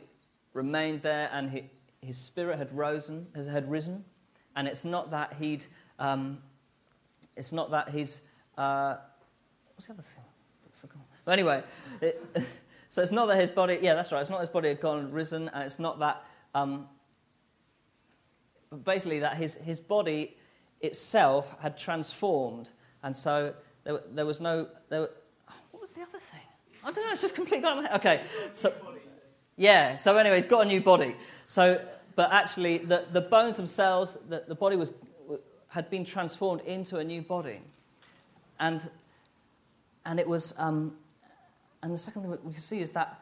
remained 0.53 1.03
there 1.03 1.31
and 1.33 1.49
he, 1.49 1.65
his 2.03 2.17
spirit 2.19 2.59
had 2.59 2.77
risen, 2.77 3.29
had 3.35 3.71
risen. 3.71 4.05
And 4.57 4.67
it's 4.67 4.85
not 4.85 5.13
that 5.13 5.35
he'd, 5.35 5.65
um, 6.01 6.39
it's 7.37 7.53
not 7.53 7.71
that 7.71 7.91
he's, 7.91 8.23
uh, 8.59 8.97
what's 9.75 9.87
the 9.87 9.93
other 9.93 10.03
thing? 10.03 10.25
But 11.25 11.33
anyway, 11.33 11.63
it, 12.01 12.23
so 12.89 13.03
it's 13.03 13.13
not 13.13 13.27
that 13.27 13.37
his 13.37 13.51
body, 13.51 13.79
yeah, 13.81 13.95
that's 13.95 14.13
right, 14.13 14.21
it's 14.21 14.31
not 14.31 14.41
his 14.41 14.49
body 14.49 14.69
had 14.69 14.81
gone 14.81 14.99
and 14.99 15.13
risen, 15.13 15.49
and 15.49 15.65
it's 15.65 15.79
not 15.79 15.99
that, 16.01 16.25
um, 16.55 16.87
basically, 18.85 19.21
that 19.21 19.37
his, 19.37 19.57
his 19.57 19.81
body 19.81 20.37
itself 20.81 21.57
had 21.61 21.79
transformed. 21.79 22.71
And 23.03 23.17
so 23.17 23.55
there, 23.85 24.01
there 24.13 24.27
was 24.27 24.41
no, 24.41 24.69
there, 24.89 25.09
what 25.71 25.81
was 25.81 25.95
the 25.95 26.03
other 26.03 26.19
thing? 26.19 26.41
I 26.83 26.91
don't 26.91 27.05
know, 27.05 27.13
it's 27.13 27.23
just 27.23 27.35
completely 27.35 27.63
gone. 27.63 27.89
Okay, 27.95 28.23
so, 28.53 28.73
yeah, 29.57 29.95
so 29.95 30.17
anyway, 30.17 30.37
he's 30.37 30.47
got 30.47 30.67
a 30.67 30.69
new 30.69 30.81
body. 30.81 31.15
So, 31.47 31.81
but 32.15 32.33
actually, 32.33 32.79
the, 32.79 33.07
the 33.13 33.21
bones 33.21 33.57
themselves, 33.57 34.19
the, 34.29 34.45
the 34.47 34.55
body 34.55 34.77
was, 34.77 34.93
had 35.69 35.91
been 35.91 36.05
transformed 36.05 36.61
into 36.63 36.99
a 36.99 37.05
new 37.05 37.23
body. 37.23 37.61
And, 38.61 38.89
and 40.05 40.21
it 40.21 40.29
was, 40.29 40.55
um, 40.59 40.97
and 41.85 41.93
the 41.93 41.99
second 41.99 42.23
thing 42.23 42.31
we 42.31 42.39
can 42.39 42.55
see 42.55 42.81
is 42.81 42.93
that 42.93 43.21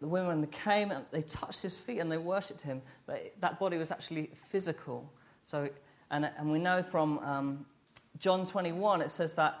the 0.00 0.08
women 0.08 0.46
came 0.46 0.90
and 0.90 1.04
they 1.10 1.20
touched 1.20 1.60
his 1.60 1.76
feet 1.76 1.98
and 1.98 2.10
they 2.10 2.16
worshipped 2.16 2.62
him, 2.62 2.80
but 3.06 3.34
that 3.40 3.60
body 3.60 3.76
was 3.76 3.90
actually 3.90 4.30
physical. 4.32 5.12
So, 5.44 5.68
and, 6.10 6.30
and 6.38 6.50
we 6.50 6.58
know 6.58 6.82
from 6.82 7.18
um, 7.18 7.66
John 8.18 8.46
21, 8.46 9.02
it 9.02 9.10
says 9.10 9.34
that 9.34 9.58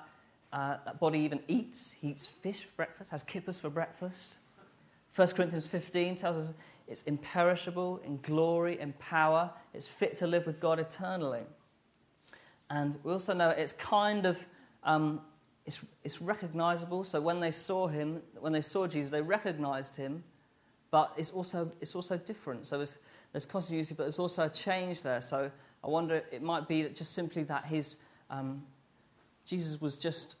uh, 0.50 0.78
that 0.86 0.98
body 0.98 1.18
even 1.18 1.40
eats. 1.46 1.92
He 1.92 2.08
eats 2.08 2.26
fish 2.26 2.64
for 2.64 2.72
breakfast, 2.76 3.10
has 3.10 3.22
kippers 3.22 3.60
for 3.60 3.68
breakfast. 3.68 4.38
1 5.14 5.28
Corinthians 5.28 5.66
15 5.66 6.16
tells 6.16 6.36
us 6.38 6.54
it's 6.88 7.02
imperishable 7.02 8.00
in 8.02 8.18
glory 8.22 8.80
and 8.80 8.98
power. 8.98 9.50
It's 9.74 9.86
fit 9.86 10.14
to 10.14 10.26
live 10.26 10.46
with 10.46 10.58
God 10.58 10.80
eternally. 10.80 11.42
And 12.70 12.96
we 13.04 13.12
also 13.12 13.34
know 13.34 13.50
it's 13.50 13.74
kind 13.74 14.24
of 14.24 14.46
um, 14.84 15.20
it's, 15.66 15.84
it's 16.04 16.20
recognizable. 16.20 17.04
So 17.04 17.20
when 17.20 17.40
they 17.40 17.50
saw 17.50 17.86
him, 17.86 18.22
when 18.38 18.52
they 18.52 18.60
saw 18.60 18.86
Jesus, 18.86 19.10
they 19.10 19.22
recognized 19.22 19.96
him, 19.96 20.24
but 20.90 21.12
it's 21.16 21.30
also, 21.30 21.70
it's 21.80 21.94
also 21.94 22.16
different. 22.16 22.66
So 22.66 22.76
there's, 22.76 23.46
continuity, 23.46 23.94
but 23.94 24.04
there's 24.04 24.18
also 24.18 24.46
a 24.46 24.50
change 24.50 25.02
there. 25.02 25.20
So 25.20 25.50
I 25.84 25.86
wonder, 25.88 26.22
it 26.32 26.42
might 26.42 26.66
be 26.66 26.82
that 26.82 26.96
just 26.96 27.14
simply 27.14 27.44
that 27.44 27.66
his, 27.66 27.98
um, 28.28 28.62
Jesus 29.46 29.80
was 29.80 29.98
just, 29.98 30.36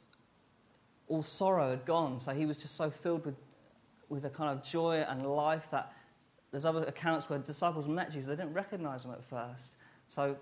all 1.08 1.22
sorrow 1.22 1.70
had 1.70 1.84
gone. 1.84 2.18
So 2.18 2.32
he 2.32 2.46
was 2.46 2.58
just 2.58 2.76
so 2.76 2.90
filled 2.90 3.24
with, 3.26 3.36
with 4.08 4.24
a 4.24 4.30
kind 4.30 4.50
of 4.50 4.64
joy 4.64 5.04
and 5.08 5.26
life 5.26 5.70
that 5.70 5.92
there's 6.50 6.64
other 6.64 6.82
accounts 6.82 7.30
where 7.30 7.38
disciples 7.38 7.86
met 7.86 8.10
Jesus, 8.10 8.26
they 8.26 8.34
didn't 8.34 8.54
recognize 8.54 9.04
him 9.04 9.12
at 9.12 9.22
first. 9.22 9.76
So 10.08 10.36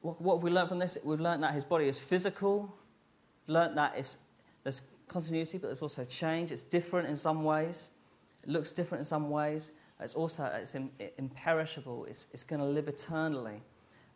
what, 0.00 0.20
what 0.20 0.36
have 0.36 0.42
we 0.42 0.50
learned 0.50 0.68
from 0.68 0.78
this? 0.78 0.98
We've 1.04 1.20
learned 1.20 1.42
that 1.42 1.54
his 1.54 1.64
body 1.64 1.86
is 1.86 1.98
physical, 1.98 2.72
learned 3.50 3.76
that 3.76 3.94
it's, 3.96 4.18
there's 4.62 4.90
continuity, 5.08 5.58
but 5.58 5.68
there's 5.68 5.82
also 5.82 6.04
change. 6.04 6.52
It's 6.52 6.62
different 6.62 7.08
in 7.08 7.16
some 7.16 7.44
ways. 7.44 7.90
It 8.42 8.48
looks 8.48 8.72
different 8.72 9.00
in 9.00 9.04
some 9.04 9.28
ways. 9.28 9.72
It's 10.00 10.14
also 10.14 10.44
it's 10.44 10.74
imperishable. 11.18 12.06
It's, 12.06 12.28
it's 12.32 12.44
going 12.44 12.60
to 12.60 12.66
live 12.66 12.88
eternally. 12.88 13.60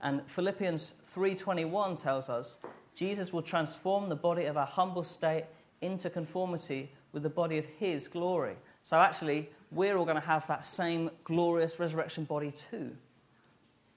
And 0.00 0.22
Philippians 0.30 0.94
3:21 1.04 2.02
tells 2.02 2.30
us 2.30 2.58
Jesus 2.94 3.32
will 3.32 3.42
transform 3.42 4.08
the 4.08 4.16
body 4.16 4.46
of 4.46 4.56
our 4.56 4.66
humble 4.66 5.02
state 5.02 5.44
into 5.82 6.08
conformity 6.08 6.90
with 7.12 7.22
the 7.22 7.30
body 7.30 7.58
of 7.58 7.64
his 7.64 8.08
glory. 8.08 8.56
So 8.82 8.98
actually, 8.98 9.50
we're 9.70 9.96
all 9.96 10.04
going 10.04 10.20
to 10.20 10.26
have 10.26 10.46
that 10.46 10.64
same 10.64 11.10
glorious 11.24 11.78
resurrection 11.78 12.24
body 12.24 12.52
too. 12.52 12.96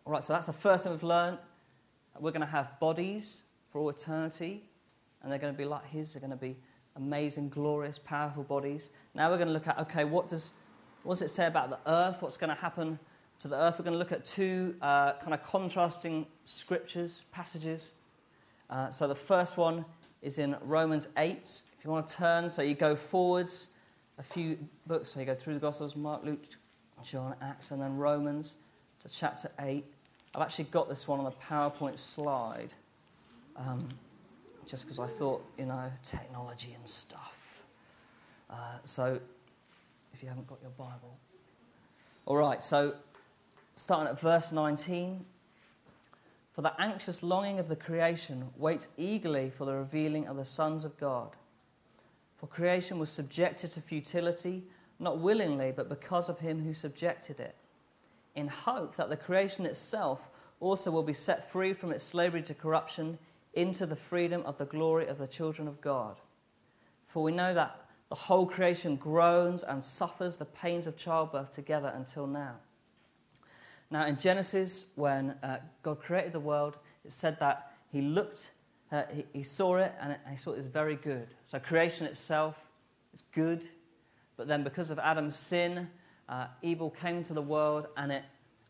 All 0.06 0.14
right, 0.14 0.24
so 0.24 0.34
that's 0.34 0.46
the 0.46 0.54
first 0.54 0.84
thing 0.84 0.94
we've 0.94 1.04
learned. 1.04 1.38
We're 2.20 2.32
going 2.32 2.42
to 2.42 2.48
have 2.48 2.80
bodies 2.80 3.44
for 3.70 3.80
all 3.80 3.90
eternity 3.90 4.64
and 5.22 5.32
they're 5.32 5.40
going 5.40 5.54
to 5.54 5.58
be 5.58 5.66
like 5.66 5.86
his. 5.88 6.14
They're 6.14 6.22
going 6.22 6.32
to 6.32 6.38
be 6.38 6.56
amazing, 6.96 7.50
glorious, 7.50 7.98
powerful 8.00 8.44
bodies. 8.44 8.90
Now 9.14 9.30
we're 9.30 9.38
going 9.38 9.48
to 9.48 9.54
look 9.54 9.68
at 9.68 9.80
okay, 9.80 10.04
what 10.04 10.28
does, 10.28 10.54
what 11.04 11.16
does 11.16 11.22
it 11.22 11.30
say 11.30 11.48
about 11.48 11.70
the 11.70 11.80
earth? 11.92 12.22
What's 12.22 12.38
going 12.38 12.50
to 12.50 12.62
happen 12.62 13.00
to 13.40 13.48
the 13.48 13.56
earth? 13.56 13.80
We're 13.80 13.86
going 13.86 13.94
to 13.94 14.00
look 14.00 14.12
at 14.12 14.26
two 14.26 14.76
uh, 14.82 15.14
kind 15.14 15.34
of 15.34 15.44
contrasting 15.44 16.26
scriptures, 16.44 17.26
passages. 17.32 17.94
Uh, 18.70 18.90
so 18.90 19.08
the 19.08 19.16
first 19.16 19.58
one 19.58 19.86
is 20.22 20.40
in 20.40 20.56
Romans 20.62 21.08
8. 21.18 21.38
If 21.78 21.86
you 21.86 21.92
want 21.92 22.08
to 22.08 22.18
turn, 22.18 22.50
so 22.50 22.62
you 22.62 22.74
go 22.74 22.96
forwards 22.96 23.70
a 24.18 24.24
few 24.24 24.58
books, 24.88 25.10
so 25.10 25.20
you 25.20 25.26
go 25.26 25.36
through 25.36 25.54
the 25.54 25.60
Gospels 25.60 25.96
Mark, 25.96 26.24
Luke, 26.24 26.44
John, 27.04 27.36
Acts, 27.42 27.72
and 27.72 27.82
then 27.82 27.96
Romans 27.96 28.58
to 29.00 29.10
chapter 29.10 29.52
8. 29.60 29.86
I've 30.36 30.42
actually 30.42 30.66
got 30.66 30.90
this 30.90 31.08
one 31.08 31.20
on 31.20 31.28
a 31.28 31.32
PowerPoint 31.32 31.98
slide. 31.98 32.74
Um, 33.56 33.88
just 34.68 34.84
because 34.84 35.00
I 35.00 35.08
thought, 35.08 35.44
you 35.58 35.66
know, 35.66 35.92
technology 36.04 36.74
and 36.76 36.88
stuff. 36.88 37.64
Uh, 38.50 38.78
so, 38.84 39.20
if 40.14 40.22
you 40.22 40.30
haven't 40.30 40.48
got 40.48 40.60
your 40.62 40.72
Bible. 40.72 41.18
All 42.26 42.36
right, 42.36 42.62
so 42.62 42.96
starting 43.76 44.12
at 44.12 44.20
verse 44.20 44.52
19. 44.52 45.26
For 46.52 46.62
the 46.62 46.80
anxious 46.82 47.22
longing 47.22 47.60
of 47.60 47.68
the 47.68 47.76
creation 47.76 48.50
waits 48.58 48.90
eagerly 48.98 49.50
for 49.50 49.66
the 49.66 49.76
revealing 49.76 50.28
of 50.28 50.38
the 50.38 50.46
sons 50.46 50.84
of 50.84 50.98
God. 50.98 51.36
For 52.38 52.48
creation 52.48 53.00
was 53.00 53.10
subjected 53.10 53.72
to 53.72 53.82
futility, 53.82 54.64
not 55.00 55.20
willingly, 55.20 55.72
but 55.76 55.88
because 55.88 56.30
of 56.30 56.40
him 56.40 56.64
who 56.64 56.74
subjected 56.74 57.40
it, 57.40 57.56
in 58.36 58.48
hope 58.48 58.96
that 58.96 59.10
the 59.10 59.18
creation 59.18 59.66
itself 59.66 60.30
also 60.60 60.90
will 60.90 61.04
be 61.04 61.14
set 61.14 61.50
free 61.50 61.74
from 61.74 61.92
its 61.92 62.04
slavery 62.04 62.42
to 62.42 62.54
corruption 62.54 63.20
into 63.58 63.88
the 63.88 63.96
freedom 63.96 64.44
of 64.46 64.58
the 64.60 64.66
glory 64.66 65.08
of 65.08 65.18
the 65.18 65.28
children 65.28 65.68
of 65.68 65.82
God. 65.82 66.22
For 67.08 67.24
we 67.24 67.32
know 67.32 67.54
that 67.56 67.88
the 68.10 68.16
whole 68.16 68.46
creation 68.46 68.96
groans 68.96 69.64
and 69.64 69.84
suffers 69.84 70.38
the 70.38 70.46
pains 70.46 70.86
of 70.86 70.96
childbirth 70.96 71.50
together 71.50 71.92
until 71.96 72.28
now. 72.28 72.56
Now, 73.90 74.06
in 74.06 74.16
Genesis, 74.18 74.92
when 74.96 75.32
uh, 75.42 75.58
God 75.82 76.00
created 76.00 76.34
the 76.34 76.40
world, 76.40 76.78
it 77.04 77.12
said 77.12 77.40
that 77.40 77.74
He 77.92 78.02
looked, 78.02 78.52
uh, 78.92 79.04
he, 79.14 79.26
he, 79.34 79.44
saw 79.44 79.78
it, 79.78 79.94
and, 80.00 80.12
it, 80.12 80.20
He 80.30 80.36
saw 80.36 80.52
it 80.52 80.58
was 80.58 80.68
very 80.68 80.96
good. 80.96 81.28
So, 81.44 81.58
creation 81.58 82.06
itself 82.06 82.70
is 83.14 83.24
good, 83.34 83.66
but 84.36 84.48
then 84.48 84.64
because 84.64 84.92
of 84.92 85.00
Adam's 85.00 85.36
sin, 85.36 85.90
uh, 86.30 86.48
evil 86.62 86.92
came 86.92 87.18
into 87.18 87.34
the 87.34 87.42
world 87.42 87.88
and 87.98 88.12
it, 88.12 88.24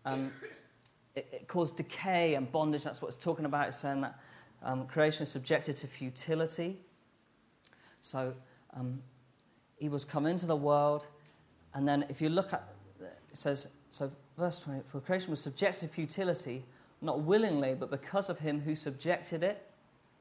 um, 0.06 0.32
it, 1.16 1.28
it, 1.32 1.48
caused 1.48 1.76
decay 1.76 2.36
and 2.36 2.50
bondage. 2.52 2.84
That's 2.84 3.02
what 3.02 3.10
it's 3.10 3.18
talking 3.18 3.46
about. 3.46 3.68
It's 3.68 3.78
saying 3.78 4.02
that 4.02 4.20
um, 4.64 4.88
creation 4.88 5.24
is 5.24 5.32
subjected 5.32 5.76
to 5.78 5.88
futility. 5.88 6.78
So 8.02 8.34
um, 8.74 9.02
evil's 9.80 10.06
come 10.06 10.26
into 10.26 10.46
the 10.46 10.56
world. 10.56 11.08
And 11.74 11.88
then 11.88 12.06
if 12.10 12.22
you 12.22 12.30
look 12.30 12.54
at 12.54 12.74
it 13.00 13.38
says, 13.38 13.72
so 13.90 14.10
verse 14.38 14.60
20, 14.62 14.82
for 14.84 15.00
creation 15.00 15.30
was 15.30 15.42
subjected 15.42 15.88
to 15.88 15.94
futility, 15.94 16.64
not 17.02 17.22
willingly, 17.22 17.76
but 17.76 17.92
because 17.92 18.30
of 18.30 18.40
him 18.40 18.60
who 18.62 18.76
subjected 18.76 19.44
it. 19.44 19.64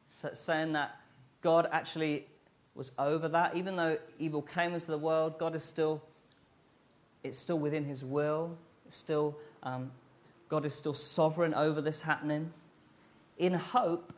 So 0.09 0.31
saying 0.35 0.73
that 0.73 0.97
God 1.40 1.69
actually 1.73 2.26
was 2.75 2.93
over 2.99 3.28
that. 3.28 3.57
Even 3.57 3.76
though 3.76 3.99
evil 4.19 4.43
came 4.43 4.75
into 4.75 4.88
the 4.88 4.99
world, 4.99 5.38
God 5.38 5.55
is 5.55 5.64
still, 5.64 6.02
it's 7.25 7.38
still 7.38 7.59
within 7.59 7.85
his 7.85 8.05
will. 8.05 8.57
It's 8.85 8.95
still, 8.95 9.38
um, 9.62 9.90
God 10.49 10.64
is 10.64 10.75
still 10.75 10.95
sovereign 10.95 11.55
over 11.55 11.81
this 11.81 12.02
happening. 12.02 12.52
In 13.38 13.55
hope 13.55 14.12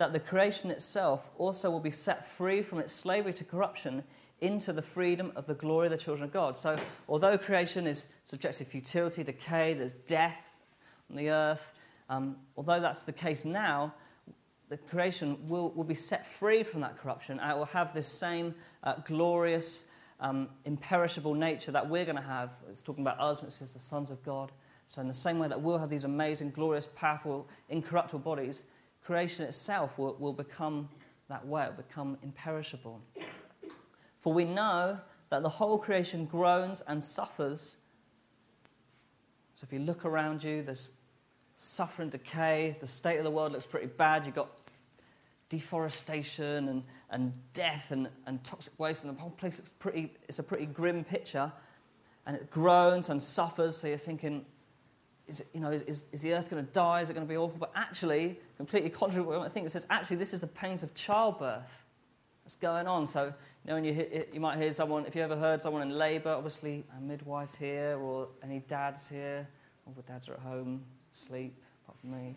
that 0.00 0.14
the 0.14 0.18
creation 0.18 0.70
itself 0.70 1.30
also 1.36 1.70
will 1.70 1.78
be 1.78 1.90
set 1.90 2.26
free 2.26 2.62
from 2.62 2.78
its 2.78 2.90
slavery 2.90 3.34
to 3.34 3.44
corruption 3.44 4.02
into 4.40 4.72
the 4.72 4.80
freedom 4.80 5.30
of 5.36 5.46
the 5.46 5.52
glory 5.52 5.88
of 5.88 5.90
the 5.90 5.98
children 5.98 6.24
of 6.24 6.32
God. 6.32 6.56
So, 6.56 6.78
although 7.06 7.36
creation 7.36 7.86
is 7.86 8.06
subject 8.24 8.56
to 8.56 8.64
futility, 8.64 9.22
decay, 9.22 9.74
there's 9.74 9.92
death 9.92 10.54
on 11.10 11.16
the 11.16 11.28
earth, 11.28 11.74
um, 12.08 12.36
although 12.56 12.80
that's 12.80 13.04
the 13.04 13.12
case 13.12 13.44
now, 13.44 13.92
the 14.70 14.78
creation 14.78 15.36
will, 15.46 15.68
will 15.72 15.84
be 15.84 15.94
set 15.94 16.26
free 16.26 16.62
from 16.62 16.80
that 16.80 16.96
corruption 16.96 17.38
and 17.38 17.50
it 17.50 17.58
will 17.58 17.66
have 17.66 17.92
this 17.92 18.06
same 18.06 18.54
uh, 18.84 18.94
glorious, 19.04 19.84
um, 20.20 20.48
imperishable 20.64 21.34
nature 21.34 21.72
that 21.72 21.86
we're 21.86 22.06
going 22.06 22.16
to 22.16 22.22
have. 22.22 22.54
It's 22.70 22.82
talking 22.82 23.04
about 23.04 23.20
us, 23.20 23.42
it 23.42 23.52
says 23.52 23.74
the 23.74 23.78
sons 23.78 24.10
of 24.10 24.22
God. 24.24 24.50
So, 24.86 25.02
in 25.02 25.08
the 25.08 25.12
same 25.12 25.38
way 25.38 25.48
that 25.48 25.60
we'll 25.60 25.76
have 25.76 25.90
these 25.90 26.04
amazing, 26.04 26.52
glorious, 26.52 26.86
powerful, 26.86 27.46
incorruptible 27.68 28.20
bodies, 28.20 28.64
creation 29.02 29.44
itself 29.44 29.98
will, 29.98 30.16
will 30.18 30.32
become 30.32 30.88
that 31.28 31.46
way, 31.46 31.64
it 31.64 31.70
will 31.76 31.84
become 31.84 32.18
imperishable. 32.22 33.00
For 34.18 34.32
we 34.32 34.44
know 34.44 34.98
that 35.30 35.42
the 35.42 35.48
whole 35.48 35.78
creation 35.78 36.26
groans 36.26 36.82
and 36.82 37.02
suffers. 37.02 37.76
So 39.54 39.64
if 39.64 39.72
you 39.72 39.78
look 39.78 40.04
around 40.04 40.42
you, 40.42 40.62
there's 40.62 40.92
suffering, 41.54 42.08
decay, 42.08 42.76
the 42.80 42.86
state 42.86 43.18
of 43.18 43.24
the 43.24 43.30
world 43.30 43.52
looks 43.52 43.66
pretty 43.66 43.86
bad. 43.86 44.26
You've 44.26 44.34
got 44.34 44.50
deforestation 45.48 46.68
and, 46.68 46.86
and 47.10 47.32
death 47.52 47.90
and, 47.92 48.08
and 48.26 48.42
toxic 48.44 48.78
waste, 48.78 49.04
and 49.04 49.16
the 49.16 49.20
whole 49.20 49.30
place 49.30 49.58
looks 49.58 49.72
pretty, 49.72 50.12
it's 50.28 50.38
a 50.38 50.42
pretty 50.42 50.66
grim 50.66 51.04
picture. 51.04 51.52
And 52.26 52.36
it 52.36 52.50
groans 52.50 53.10
and 53.10 53.22
suffers, 53.22 53.76
so 53.76 53.88
you're 53.88 53.96
thinking, 53.96 54.44
is, 55.30 55.50
you 55.54 55.60
know, 55.60 55.70
is, 55.70 56.04
is 56.12 56.20
the 56.20 56.34
earth 56.34 56.50
going 56.50 56.64
to 56.64 56.72
die? 56.72 57.00
Is 57.00 57.10
it 57.10 57.14
going 57.14 57.26
to 57.26 57.28
be 57.28 57.36
awful? 57.36 57.56
But 57.58 57.72
actually, 57.74 58.36
completely 58.56 58.90
contrary 58.90 59.24
to 59.24 59.30
what 59.30 59.40
I 59.40 59.48
think, 59.48 59.66
it 59.66 59.70
says 59.70 59.86
actually 59.88 60.16
this 60.18 60.34
is 60.34 60.40
the 60.40 60.46
pains 60.46 60.82
of 60.82 60.94
childbirth 60.94 61.84
that's 62.44 62.56
going 62.56 62.86
on. 62.86 63.06
So, 63.06 63.24
you 63.24 63.32
know, 63.68 63.74
when 63.74 63.84
you, 63.84 63.94
hear, 63.94 64.24
you 64.32 64.40
might 64.40 64.58
hear 64.58 64.72
someone, 64.72 65.06
if 65.06 65.14
you 65.14 65.22
ever 65.22 65.36
heard 65.36 65.62
someone 65.62 65.82
in 65.82 65.96
labour, 65.96 66.30
obviously 66.30 66.84
a 66.96 67.00
midwife 67.00 67.54
here 67.56 67.96
or 68.00 68.28
any 68.42 68.60
dads 68.60 69.08
here, 69.08 69.46
all 69.86 69.94
the 69.94 70.02
dads 70.02 70.28
are 70.28 70.34
at 70.34 70.40
home, 70.40 70.82
sleep, 71.10 71.56
apart 71.84 71.98
from 72.00 72.10
me. 72.12 72.36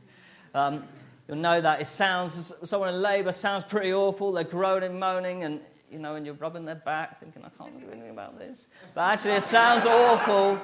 Um, 0.54 0.84
you'll 1.28 1.38
know 1.38 1.60
that 1.62 1.82
it 1.82 1.88
sounds, 1.88 2.54
someone 2.68 2.94
in 2.94 3.02
labour 3.02 3.32
sounds 3.32 3.64
pretty 3.64 3.94
awful. 3.94 4.32
They're 4.32 4.44
groaning, 4.44 5.00
moaning, 5.00 5.44
and, 5.44 5.62
you 5.92 6.00
know, 6.00 6.16
and 6.16 6.26
you're 6.26 6.36
rubbing 6.36 6.66
their 6.66 6.76
back 6.76 7.20
thinking, 7.20 7.44
I 7.44 7.50
can't 7.50 7.80
do 7.80 7.88
anything 7.92 8.12
about 8.12 8.38
this. 8.38 8.70
But 8.94 9.02
actually, 9.02 9.34
it 9.34 9.44
sounds 9.44 9.86
awful. 9.86 10.60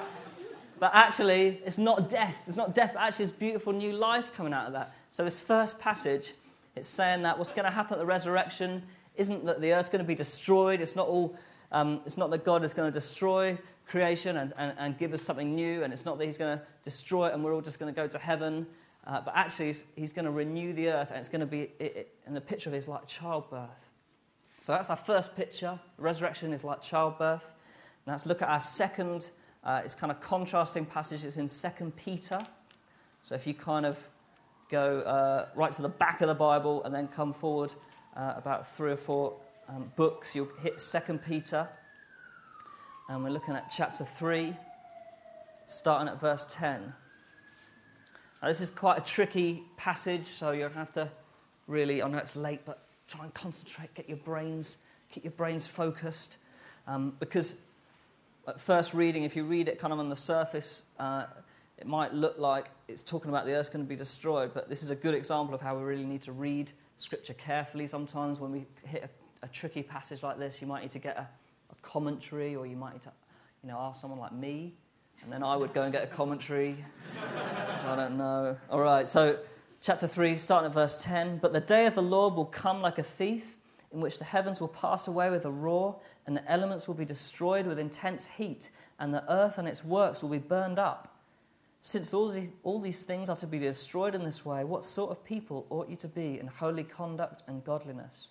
But 0.80 0.92
actually, 0.94 1.60
it's 1.64 1.76
not 1.76 2.08
death. 2.08 2.42
It's 2.46 2.56
not 2.56 2.74
death, 2.74 2.92
but 2.94 3.02
actually, 3.02 3.24
it's 3.24 3.32
beautiful 3.32 3.74
new 3.74 3.92
life 3.92 4.32
coming 4.32 4.54
out 4.54 4.66
of 4.66 4.72
that. 4.72 4.94
So, 5.10 5.22
this 5.22 5.38
first 5.38 5.78
passage, 5.78 6.32
it's 6.74 6.88
saying 6.88 7.22
that 7.22 7.38
what's 7.38 7.52
going 7.52 7.66
to 7.66 7.70
happen 7.70 7.92
at 7.94 7.98
the 7.98 8.06
resurrection 8.06 8.82
isn't 9.14 9.44
that 9.44 9.60
the 9.60 9.74
earth's 9.74 9.90
going 9.90 10.02
to 10.02 10.08
be 10.08 10.14
destroyed. 10.14 10.80
It's 10.80 10.96
not 10.96 11.06
all. 11.06 11.36
Um, 11.70 12.00
it's 12.06 12.16
not 12.16 12.30
that 12.30 12.44
God 12.44 12.64
is 12.64 12.74
going 12.74 12.90
to 12.90 12.92
destroy 12.92 13.56
creation 13.86 14.38
and, 14.38 14.52
and, 14.58 14.72
and, 14.76 14.98
give 14.98 15.12
us 15.12 15.22
something 15.22 15.54
new, 15.54 15.84
and 15.84 15.92
it's 15.92 16.04
not 16.04 16.18
that 16.18 16.24
He's 16.24 16.38
going 16.38 16.58
to 16.58 16.64
destroy 16.82 17.28
it 17.28 17.34
and 17.34 17.44
we're 17.44 17.54
all 17.54 17.60
just 17.60 17.78
going 17.78 17.92
to 17.92 17.96
go 17.96 18.08
to 18.08 18.18
heaven. 18.18 18.66
Uh, 19.06 19.20
but 19.20 19.36
actually, 19.36 19.66
He's, 19.66 19.84
he's, 19.96 20.12
going 20.14 20.24
to 20.24 20.30
renew 20.30 20.72
the 20.72 20.88
earth, 20.88 21.10
and 21.10 21.18
it's 21.18 21.28
going 21.28 21.40
to 21.40 21.46
be. 21.46 21.70
It, 21.78 21.96
it, 22.24 22.34
the 22.34 22.40
picture 22.40 22.70
of 22.70 22.74
it 22.74 22.78
is 22.78 22.88
like 22.88 23.06
childbirth. 23.06 23.90
So 24.58 24.72
that's 24.72 24.88
our 24.88 24.96
first 24.96 25.36
picture. 25.36 25.78
Resurrection 25.98 26.54
is 26.54 26.64
like 26.64 26.80
childbirth. 26.80 27.50
Now 28.06 28.14
let's 28.14 28.24
look 28.24 28.40
at 28.40 28.48
our 28.48 28.60
second 28.60 29.30
uh, 29.64 29.82
it's 29.84 29.94
kind 29.94 30.10
of 30.10 30.20
contrasting 30.20 30.86
passages 30.86 31.38
in 31.38 31.46
Second 31.46 31.94
Peter. 31.96 32.38
So 33.20 33.34
if 33.34 33.46
you 33.46 33.54
kind 33.54 33.84
of 33.84 34.08
go 34.70 35.00
uh, 35.00 35.46
right 35.54 35.72
to 35.72 35.82
the 35.82 35.88
back 35.88 36.20
of 36.22 36.28
the 36.28 36.34
Bible 36.34 36.82
and 36.84 36.94
then 36.94 37.08
come 37.08 37.32
forward 37.32 37.74
uh, 38.16 38.34
about 38.36 38.66
three 38.66 38.92
or 38.92 38.96
four 38.96 39.34
um, 39.68 39.92
books, 39.96 40.34
you'll 40.34 40.48
hit 40.62 40.80
Second 40.80 41.22
Peter. 41.22 41.68
And 43.08 43.22
we're 43.22 43.30
looking 43.30 43.54
at 43.54 43.70
chapter 43.74 44.04
3, 44.04 44.54
starting 45.66 46.08
at 46.08 46.20
verse 46.20 46.46
10. 46.54 46.94
Now, 48.40 48.48
this 48.48 48.60
is 48.60 48.70
quite 48.70 48.98
a 48.98 49.02
tricky 49.02 49.64
passage, 49.76 50.26
so 50.26 50.52
you'll 50.52 50.70
have 50.70 50.92
to 50.92 51.10
really, 51.66 52.02
I 52.02 52.08
know 52.08 52.18
it's 52.18 52.36
late, 52.36 52.60
but 52.64 52.86
try 53.08 53.24
and 53.24 53.34
concentrate, 53.34 53.92
get 53.94 54.08
your 54.08 54.18
brains, 54.18 54.78
keep 55.10 55.24
your 55.24 55.32
brains 55.32 55.66
focused. 55.66 56.38
Um, 56.86 57.14
because 57.20 57.62
at 58.50 58.60
first 58.60 58.94
reading, 58.94 59.24
if 59.24 59.34
you 59.36 59.44
read 59.44 59.68
it 59.68 59.78
kind 59.78 59.92
of 59.92 59.98
on 59.98 60.08
the 60.08 60.16
surface, 60.16 60.84
uh, 60.98 61.26
it 61.78 61.86
might 61.86 62.12
look 62.12 62.38
like 62.38 62.70
it's 62.88 63.02
talking 63.02 63.30
about 63.30 63.46
the 63.46 63.52
earth's 63.52 63.70
going 63.70 63.84
to 63.84 63.88
be 63.88 63.96
destroyed, 63.96 64.52
but 64.52 64.68
this 64.68 64.82
is 64.82 64.90
a 64.90 64.96
good 64.96 65.14
example 65.14 65.54
of 65.54 65.60
how 65.60 65.76
we 65.76 65.82
really 65.82 66.04
need 66.04 66.22
to 66.22 66.32
read 66.32 66.72
scripture 66.96 67.34
carefully. 67.34 67.86
Sometimes 67.86 68.38
when 68.38 68.52
we 68.52 68.66
hit 68.84 69.04
a, 69.04 69.46
a 69.46 69.48
tricky 69.48 69.82
passage 69.82 70.22
like 70.22 70.38
this, 70.38 70.60
you 70.60 70.66
might 70.66 70.82
need 70.82 70.90
to 70.90 70.98
get 70.98 71.16
a, 71.16 71.26
a 71.70 71.74
commentary, 71.80 72.54
or 72.54 72.66
you 72.66 72.76
might 72.76 72.92
need 72.92 73.02
to, 73.02 73.12
you 73.62 73.70
know, 73.70 73.78
ask 73.78 74.00
someone 74.00 74.20
like 74.20 74.32
me 74.32 74.74
and 75.22 75.32
then 75.32 75.42
I 75.42 75.56
would 75.56 75.72
go 75.72 75.82
and 75.82 75.92
get 75.92 76.02
a 76.02 76.06
commentary. 76.06 76.76
so 77.76 77.90
I 77.90 77.96
don't 77.96 78.16
know. 78.16 78.56
All 78.70 78.80
right, 78.80 79.06
so 79.06 79.38
chapter 79.80 80.06
3, 80.06 80.36
starting 80.36 80.68
at 80.68 80.74
verse 80.74 81.02
10. 81.04 81.38
But 81.38 81.52
the 81.52 81.60
day 81.60 81.86
of 81.86 81.94
the 81.94 82.02
Lord 82.02 82.34
will 82.34 82.46
come 82.46 82.80
like 82.80 82.98
a 82.98 83.02
thief, 83.02 83.56
in 83.92 84.00
which 84.00 84.18
the 84.18 84.24
heavens 84.24 84.60
will 84.60 84.68
pass 84.68 85.08
away 85.08 85.30
with 85.30 85.44
a 85.44 85.50
roar, 85.50 85.96
and 86.30 86.36
the 86.36 86.48
elements 86.48 86.86
will 86.86 86.94
be 86.94 87.04
destroyed 87.04 87.66
with 87.66 87.80
intense 87.80 88.28
heat, 88.28 88.70
and 89.00 89.12
the 89.12 89.28
earth 89.28 89.58
and 89.58 89.66
its 89.66 89.84
works 89.84 90.22
will 90.22 90.30
be 90.30 90.38
burned 90.38 90.78
up. 90.78 91.18
Since 91.80 92.14
all 92.14 92.28
these, 92.28 92.52
all 92.62 92.78
these 92.78 93.02
things 93.02 93.28
are 93.28 93.34
to 93.36 93.48
be 93.48 93.58
destroyed 93.58 94.14
in 94.14 94.22
this 94.22 94.46
way, 94.46 94.62
what 94.62 94.84
sort 94.84 95.10
of 95.10 95.24
people 95.24 95.66
ought 95.70 95.88
you 95.88 95.96
to 95.96 96.06
be 96.06 96.38
in 96.38 96.46
holy 96.46 96.84
conduct 96.84 97.42
and 97.48 97.64
godliness, 97.64 98.28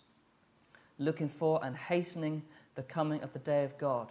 looking 0.98 1.28
for 1.28 1.60
and 1.62 1.76
hastening 1.76 2.44
the 2.76 2.84
coming 2.84 3.22
of 3.22 3.34
the 3.34 3.40
day 3.40 3.66
of 3.66 3.78
God? 3.78 4.10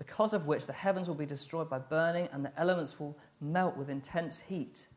because 0.00 0.32
of 0.32 0.46
which 0.46 0.66
the 0.66 0.72
heavens 0.72 1.08
will 1.08 1.14
be 1.14 1.26
destroyed 1.26 1.68
by 1.68 1.78
burning 1.78 2.26
and 2.32 2.42
the 2.42 2.58
elements 2.58 2.98
will 2.98 3.14
melt 3.38 3.76
with 3.76 3.90
intense 3.90 4.40
heat. 4.40 4.88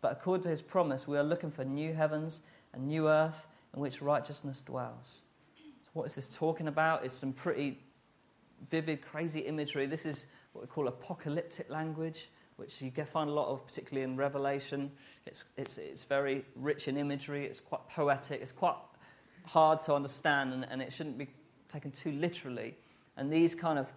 But 0.00 0.12
according 0.12 0.44
to 0.44 0.50
his 0.50 0.62
promise, 0.62 1.08
we 1.08 1.18
are 1.18 1.24
looking 1.24 1.50
for 1.50 1.64
new 1.64 1.92
heavens 1.92 2.42
and 2.72 2.86
new 2.86 3.08
earth 3.08 3.48
in 3.74 3.80
which 3.80 4.00
righteousness 4.00 4.60
dwells. 4.60 5.22
What 5.96 6.04
is 6.04 6.14
this 6.14 6.28
talking 6.28 6.68
about? 6.68 7.06
It's 7.06 7.14
some 7.14 7.32
pretty 7.32 7.78
vivid, 8.68 9.00
crazy 9.00 9.40
imagery. 9.40 9.86
This 9.86 10.04
is 10.04 10.26
what 10.52 10.60
we 10.60 10.68
call 10.68 10.88
apocalyptic 10.88 11.70
language, 11.70 12.28
which 12.56 12.82
you 12.82 12.90
find 12.90 13.30
a 13.30 13.32
lot 13.32 13.48
of, 13.48 13.66
particularly 13.66 14.04
in 14.04 14.14
Revelation. 14.14 14.90
It's, 15.24 15.46
it's, 15.56 15.78
it's 15.78 16.04
very 16.04 16.44
rich 16.54 16.88
in 16.88 16.98
imagery, 16.98 17.46
it's 17.46 17.62
quite 17.62 17.80
poetic, 17.88 18.42
it's 18.42 18.52
quite 18.52 18.74
hard 19.46 19.80
to 19.80 19.94
understand, 19.94 20.52
and, 20.52 20.66
and 20.70 20.82
it 20.82 20.92
shouldn't 20.92 21.16
be 21.16 21.28
taken 21.66 21.90
too 21.90 22.12
literally. 22.12 22.74
And 23.16 23.32
these 23.32 23.54
kind 23.54 23.78
of 23.78 23.90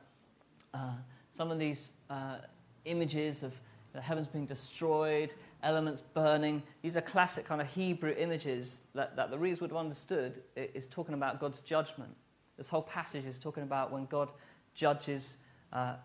uh, 0.74 0.94
some 1.34 1.52
of 1.52 1.60
these 1.60 1.92
uh, 2.10 2.38
images 2.86 3.44
of 3.44 3.60
the 3.94 4.02
heavens 4.02 4.28
being 4.28 4.46
destroyed, 4.46 5.34
elements 5.64 6.02
burning, 6.02 6.62
these 6.82 6.96
are 6.96 7.02
classic 7.02 7.46
kind 7.46 7.60
of 7.62 7.68
Hebrew 7.68 8.14
images 8.18 8.84
that, 8.94 9.16
that 9.16 9.32
the 9.32 9.38
readers 9.38 9.62
would 9.62 9.72
have 9.72 9.80
understood 9.80 10.42
is 10.56 10.86
talking 10.86 11.16
about 11.16 11.40
God's 11.40 11.62
judgment. 11.62 12.16
This 12.58 12.70
whole 12.70 12.82
passage 12.82 13.26
is 13.26 13.40
talking 13.40 13.64
about 13.64 13.92
when 13.92 14.06
God 14.06 14.30
judges 14.74 15.38
uh, 15.74 15.96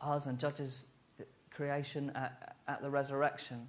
us 0.00 0.26
and 0.26 0.38
judges 0.38 0.86
creation 1.50 2.12
at, 2.14 2.56
at, 2.68 2.82
the 2.82 2.90
resurrection. 2.90 3.68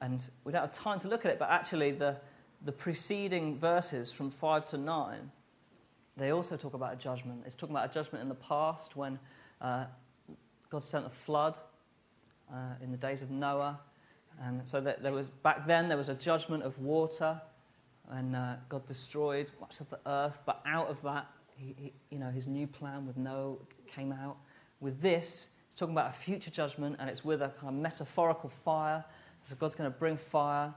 And 0.00 0.26
we 0.44 0.52
don't 0.52 0.60
have 0.62 0.72
time 0.72 1.00
to 1.00 1.08
look 1.08 1.24
at 1.24 1.32
it, 1.32 1.38
but 1.38 1.50
actually, 1.50 1.90
the, 1.90 2.16
the 2.64 2.70
preceding 2.70 3.58
verses 3.58 4.12
from 4.12 4.30
5 4.30 4.66
to 4.66 4.78
9, 4.78 5.30
they 6.16 6.30
also 6.30 6.56
talk 6.56 6.74
about 6.74 6.92
a 6.92 6.96
judgment. 6.96 7.42
It's 7.44 7.54
talking 7.54 7.74
about 7.74 7.90
a 7.90 7.92
judgment 7.92 8.22
in 8.22 8.28
the 8.28 8.36
past 8.36 8.96
when 8.96 9.18
uh, 9.60 9.86
God 10.70 10.84
sent 10.84 11.06
a 11.06 11.10
flood 11.10 11.58
uh, 12.52 12.82
in 12.82 12.90
the 12.90 12.96
days 12.96 13.22
of 13.22 13.30
Noah. 13.30 13.78
And 14.42 14.66
so 14.66 14.80
that 14.80 15.02
there 15.02 15.12
was, 15.12 15.28
back 15.28 15.66
then 15.66 15.88
there 15.88 15.96
was 15.96 16.08
a 16.08 16.14
judgment 16.14 16.62
of 16.62 16.78
water, 16.78 17.40
and 18.10 18.36
uh, 18.36 18.54
God 18.68 18.86
destroyed 18.86 19.50
much 19.60 19.80
of 19.80 19.90
the 19.90 19.98
earth. 20.06 20.38
But 20.46 20.62
out 20.64 20.88
of 20.88 21.02
that, 21.02 21.26
he, 21.56 21.74
he, 21.76 21.92
you 22.10 22.18
know, 22.18 22.30
his 22.30 22.46
new 22.46 22.66
plan 22.66 23.06
with 23.06 23.16
Noah 23.16 23.56
came 23.86 24.12
out. 24.12 24.36
With 24.80 25.00
this, 25.00 25.50
it's 25.66 25.76
talking 25.76 25.94
about 25.94 26.10
a 26.10 26.12
future 26.12 26.50
judgment, 26.50 26.96
and 26.98 27.10
it's 27.10 27.24
with 27.24 27.42
a 27.42 27.48
kind 27.48 27.74
of 27.74 27.74
metaphorical 27.74 28.48
fire. 28.48 29.04
So 29.44 29.56
God's 29.56 29.74
going 29.74 29.90
to 29.90 29.98
bring 29.98 30.16
fire, 30.16 30.72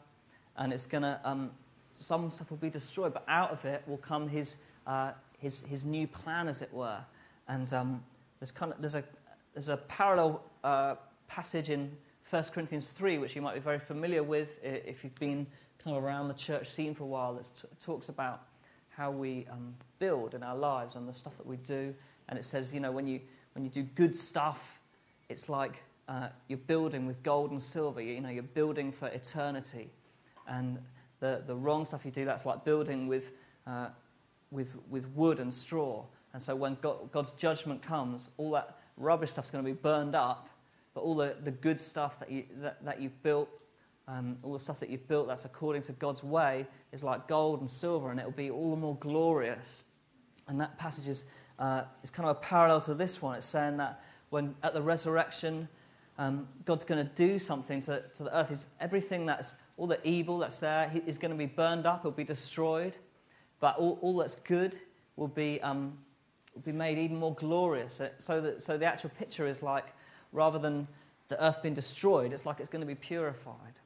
and 0.58 0.74
it's 0.74 0.88
going 0.88 1.04
to 1.04 1.20
um, 1.24 1.52
some 1.94 2.30
stuff 2.30 2.50
will 2.50 2.58
be 2.58 2.70
destroyed, 2.70 3.14
but 3.14 3.24
out 3.28 3.52
of 3.52 3.64
it 3.66 3.84
will 3.86 3.98
come 3.98 4.28
his 4.28 4.58
uh, 4.88 5.12
his 5.38 5.66
his 5.66 5.86
new 5.86 6.08
plan, 6.08 6.48
as 6.48 6.62
it 6.62 6.74
were. 6.74 7.00
And 7.48 7.72
um, 7.74 8.04
there's, 8.40 8.52
kind 8.52 8.72
of, 8.72 8.80
there's, 8.80 8.96
a, 8.96 9.04
there's 9.54 9.70
a 9.70 9.78
parallel 9.78 10.42
uh, 10.64 10.96
passage 11.32 11.70
in 11.70 11.90
1 12.30 12.44
Corinthians 12.54 12.92
3, 12.92 13.18
which 13.18 13.36
you 13.36 13.42
might 13.42 13.54
be 13.54 13.62
very 13.62 13.80
familiar 13.80 14.22
with 14.22 14.60
if 14.64 15.04
you've 15.04 15.16
been 15.16 15.48
kind 15.82 15.96
of 15.96 16.04
around 16.04 16.28
the 16.28 16.34
church 16.34 16.68
scene 16.68 16.94
for 16.94 17.04
a 17.04 17.08
while, 17.08 17.34
that 17.34 17.50
t- 17.56 17.68
talks 17.80 18.10
about 18.10 18.44
how 18.90 19.10
we 19.10 19.48
um, 19.50 19.74
build 19.98 20.34
in 20.34 20.44
our 20.44 20.56
lives 20.56 20.96
and 20.96 21.08
the 21.08 21.14
stuff 21.14 21.38
that 21.38 21.46
we 21.46 21.56
do. 21.58 21.96
And 22.28 22.38
it 22.38 22.44
says, 22.44 22.74
you 22.74 22.82
know, 22.82 22.92
when 22.92 23.08
you, 23.08 23.22
when 23.54 23.64
you 23.64 23.72
do 23.72 23.84
good 23.84 24.14
stuff, 24.14 24.82
it's 25.30 25.48
like 25.48 25.82
uh, 26.10 26.28
you're 26.50 26.58
building 26.58 27.08
with 27.08 27.24
gold 27.24 27.52
and 27.52 27.62
silver. 27.62 28.02
You, 28.02 28.16
you 28.16 28.22
know, 28.22 28.30
you're 28.30 28.44
building 28.44 28.92
for 28.92 29.08
eternity. 29.08 29.90
And 30.48 30.80
the, 31.22 31.44
the 31.48 31.56
wrong 31.56 31.86
stuff 31.86 32.06
you 32.06 32.12
do, 32.12 32.26
that's 32.26 32.46
like 32.46 32.66
building 32.66 33.08
with, 33.08 33.32
uh, 33.66 33.88
with, 34.52 34.76
with 34.90 35.08
wood 35.16 35.40
and 35.40 35.52
straw. 35.54 36.04
And 36.34 36.42
so 36.42 36.56
when 36.56 36.78
God, 36.82 37.12
God's 37.12 37.32
judgment 37.32 37.82
comes, 37.82 38.32
all 38.38 38.52
that 38.52 38.78
rubbish 38.98 39.32
stuff's 39.32 39.50
going 39.50 39.64
to 39.64 39.70
be 39.70 39.76
burned 39.76 40.16
up, 40.16 40.50
but 40.94 41.02
all 41.02 41.16
the, 41.16 41.36
the 41.44 41.52
good 41.52 41.80
stuff 41.80 42.20
that, 42.20 42.32
you, 42.32 42.46
that, 42.58 42.84
that 42.84 43.02
you've 43.02 43.22
built, 43.24 43.50
um, 44.08 44.38
all 44.44 44.54
the 44.54 44.60
stuff 44.60 44.80
that 44.80 44.90
you've 44.90 45.08
built 45.08 45.28
that's 45.28 45.46
according 45.46 45.82
to 45.84 45.94
God's 45.94 46.24
way, 46.24 46.66
is 46.92 47.04
like 47.04 47.28
gold 47.28 47.60
and 47.60 47.70
silver, 47.70 48.12
and 48.12 48.20
it'll 48.20 48.32
be 48.32 48.50
all 48.50 48.72
the 48.72 48.82
more 48.82 48.98
glorious. 48.98 49.86
And 50.48 50.60
that 50.60 50.78
passage 50.78 51.08
is, 51.08 51.26
uh, 51.60 51.84
is 52.04 52.10
kind 52.10 52.28
of 52.28 52.38
a 52.38 52.40
parallel 52.40 52.82
to 52.82 52.94
this 52.94 53.22
one. 53.22 53.36
It's 53.36 53.46
saying 53.46 53.78
that 53.78 54.04
when 54.30 54.56
at 54.64 54.74
the 54.74 54.82
resurrection, 54.82 55.68
um, 56.18 56.48
God's 56.66 56.84
going 56.84 57.06
to 57.06 57.14
do 57.16 57.40
something 57.40 57.80
to, 57.82 58.04
to 58.14 58.24
the 58.24 58.36
earth. 58.36 58.52
Is 58.52 58.68
everything 58.80 59.26
that's 59.26 59.56
all 59.78 59.88
the 59.88 60.06
evil 60.08 60.38
that's 60.40 60.60
there 60.60 60.92
is 61.08 61.18
going 61.18 61.32
to 61.32 61.38
be 61.38 61.46
burned 61.46 61.86
up, 61.86 62.02
it'll 62.02 62.12
be 62.12 62.24
destroyed, 62.24 62.98
but 63.60 63.78
all, 63.78 63.98
all 64.02 64.18
that's 64.18 64.36
good 64.36 64.78
will 65.16 65.28
be 65.28 65.62
um, 65.62 65.98
will 66.54 66.62
be 66.62 66.72
made 66.72 66.98
even 66.98 67.18
more 67.18 67.34
glorious. 67.36 68.02
So, 68.18 68.42
that, 68.42 68.62
so 68.62 68.78
the 68.78 68.86
actual 68.86 69.10
picture 69.12 69.48
is 69.48 69.64
like, 69.64 69.86
rather 70.32 70.60
than 70.60 70.88
the 71.28 71.44
earth 71.44 71.62
being 71.62 71.74
destroyed, 71.74 72.34
it's 72.34 72.46
like 72.46 72.60
it's 72.60 72.70
going 72.70 72.82
to 72.82 72.88
be 72.88 72.96
purified. 72.96 73.80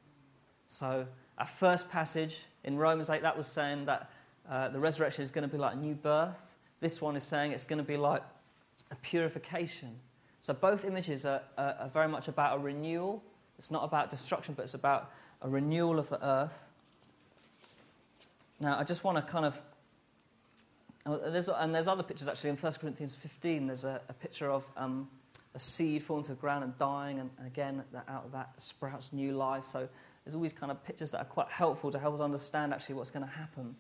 So 0.68 1.06
our 1.38 1.46
first 1.46 1.92
passage 1.92 2.46
in 2.64 2.78
Romans 2.78 3.10
8, 3.10 3.22
that 3.22 3.38
was 3.38 3.48
saying 3.48 3.86
that 3.86 4.10
uh, 4.50 4.70
the 4.70 4.80
resurrection 4.80 5.24
is 5.24 5.32
going 5.32 5.48
to 5.48 5.52
be 5.52 5.58
like 5.58 5.74
a 5.74 5.78
new 5.78 5.96
birth. 5.96 6.56
This 6.80 7.02
one 7.02 7.16
is 7.16 7.24
saying 7.24 7.52
it's 7.52 7.64
going 7.64 7.78
to 7.78 7.84
be 7.84 7.98
like 7.98 8.24
a 8.92 8.96
purification. 8.98 9.96
So 10.42 10.54
both 10.54 10.86
images 10.86 11.26
are, 11.26 11.42
are, 11.58 11.76
are 11.80 11.90
very 11.90 12.08
much 12.08 12.28
about 12.28 12.58
a 12.58 12.60
renewal. 12.60 13.24
It's 13.58 13.72
not 13.72 13.84
about 13.84 14.10
destruction, 14.10 14.54
but 14.54 14.64
it's 14.64 14.74
about 14.74 15.12
a 15.42 15.50
renewal 15.50 16.00
of 16.00 16.10
the 16.10 16.24
earth. 16.26 16.70
Now, 18.60 18.80
I 18.80 18.84
just 18.84 19.04
want 19.04 19.18
to 19.18 19.32
kind 19.32 19.46
of 19.46 19.62
there's, 21.06 21.50
and 21.50 21.74
there's 21.74 21.88
other 21.88 22.02
pictures 22.02 22.28
actually 22.28 22.50
in 22.50 22.56
1 22.56 22.74
Corinthians 22.74 23.16
15. 23.16 23.68
There's 23.68 23.84
a, 23.84 24.02
a 24.10 24.14
picture 24.14 24.50
of 24.50 24.66
um, 24.76 25.08
a 25.56 25.60
seed 25.60 26.04
falling 26.04 26.24
to 26.26 26.34
the 26.34 26.40
ground 26.40 26.64
and 26.64 26.78
dying, 26.78 27.20
and, 27.20 27.30
again, 27.46 27.84
that 27.94 28.06
out 28.08 28.26
of 28.26 28.32
that 28.34 28.50
sprouts 28.58 29.14
new 29.14 29.32
life. 29.32 29.64
So 29.64 29.88
there's 30.24 30.36
always 30.36 30.54
kind 30.54 30.72
of 30.72 30.84
pictures 30.84 31.12
that 31.12 31.22
are 31.22 31.26
quite 31.26 31.50
helpful 31.50 31.92
to 31.92 32.00
help 32.00 32.14
us 32.16 32.22
understand 32.22 32.74
actually 32.74 32.96
what's 32.96 33.12
going 33.12 33.26
to 33.26 33.32
happen 33.32 33.76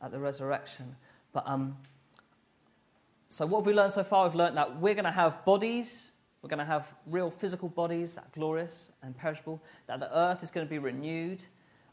at 0.00 0.10
the 0.10 0.18
resurrection. 0.18 0.96
But 1.32 1.44
um, 1.46 1.76
so 3.28 3.44
what 3.46 3.60
have 3.60 3.66
we 3.66 3.74
learned 3.74 3.92
so 3.92 4.02
far? 4.02 4.24
We've 4.26 4.34
learned 4.34 4.56
that 4.56 4.80
we're 4.80 4.94
going 4.94 5.04
to 5.04 5.10
have 5.10 5.44
bodies. 5.44 6.12
We're 6.40 6.48
going 6.48 6.60
to 6.60 6.64
have 6.64 6.94
real 7.06 7.30
physical 7.30 7.68
bodies 7.68 8.14
that 8.14 8.24
are 8.24 8.30
glorious 8.32 8.92
and 9.02 9.16
perishable. 9.16 9.62
That 9.86 10.00
the 10.00 10.16
earth 10.16 10.42
is 10.42 10.50
going 10.50 10.66
to 10.66 10.70
be 10.70 10.78
renewed. 10.78 11.44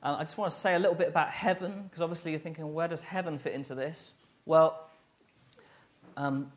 Um, 0.01 0.17
I 0.17 0.19
just 0.19 0.37
want 0.37 0.51
to 0.51 0.55
say 0.55 0.75
a 0.75 0.79
little 0.79 0.95
bit 0.95 1.09
about 1.09 1.31
heaven, 1.31 1.83
because 1.83 2.01
obviously 2.01 2.31
you're 2.31 2.39
thinking, 2.39 2.73
where 2.73 2.87
does 2.87 3.03
heaven 3.03 3.37
fit 3.37 3.53
into 3.53 3.75
this? 3.75 4.15
Well, 4.45 4.87
um, 6.15 6.51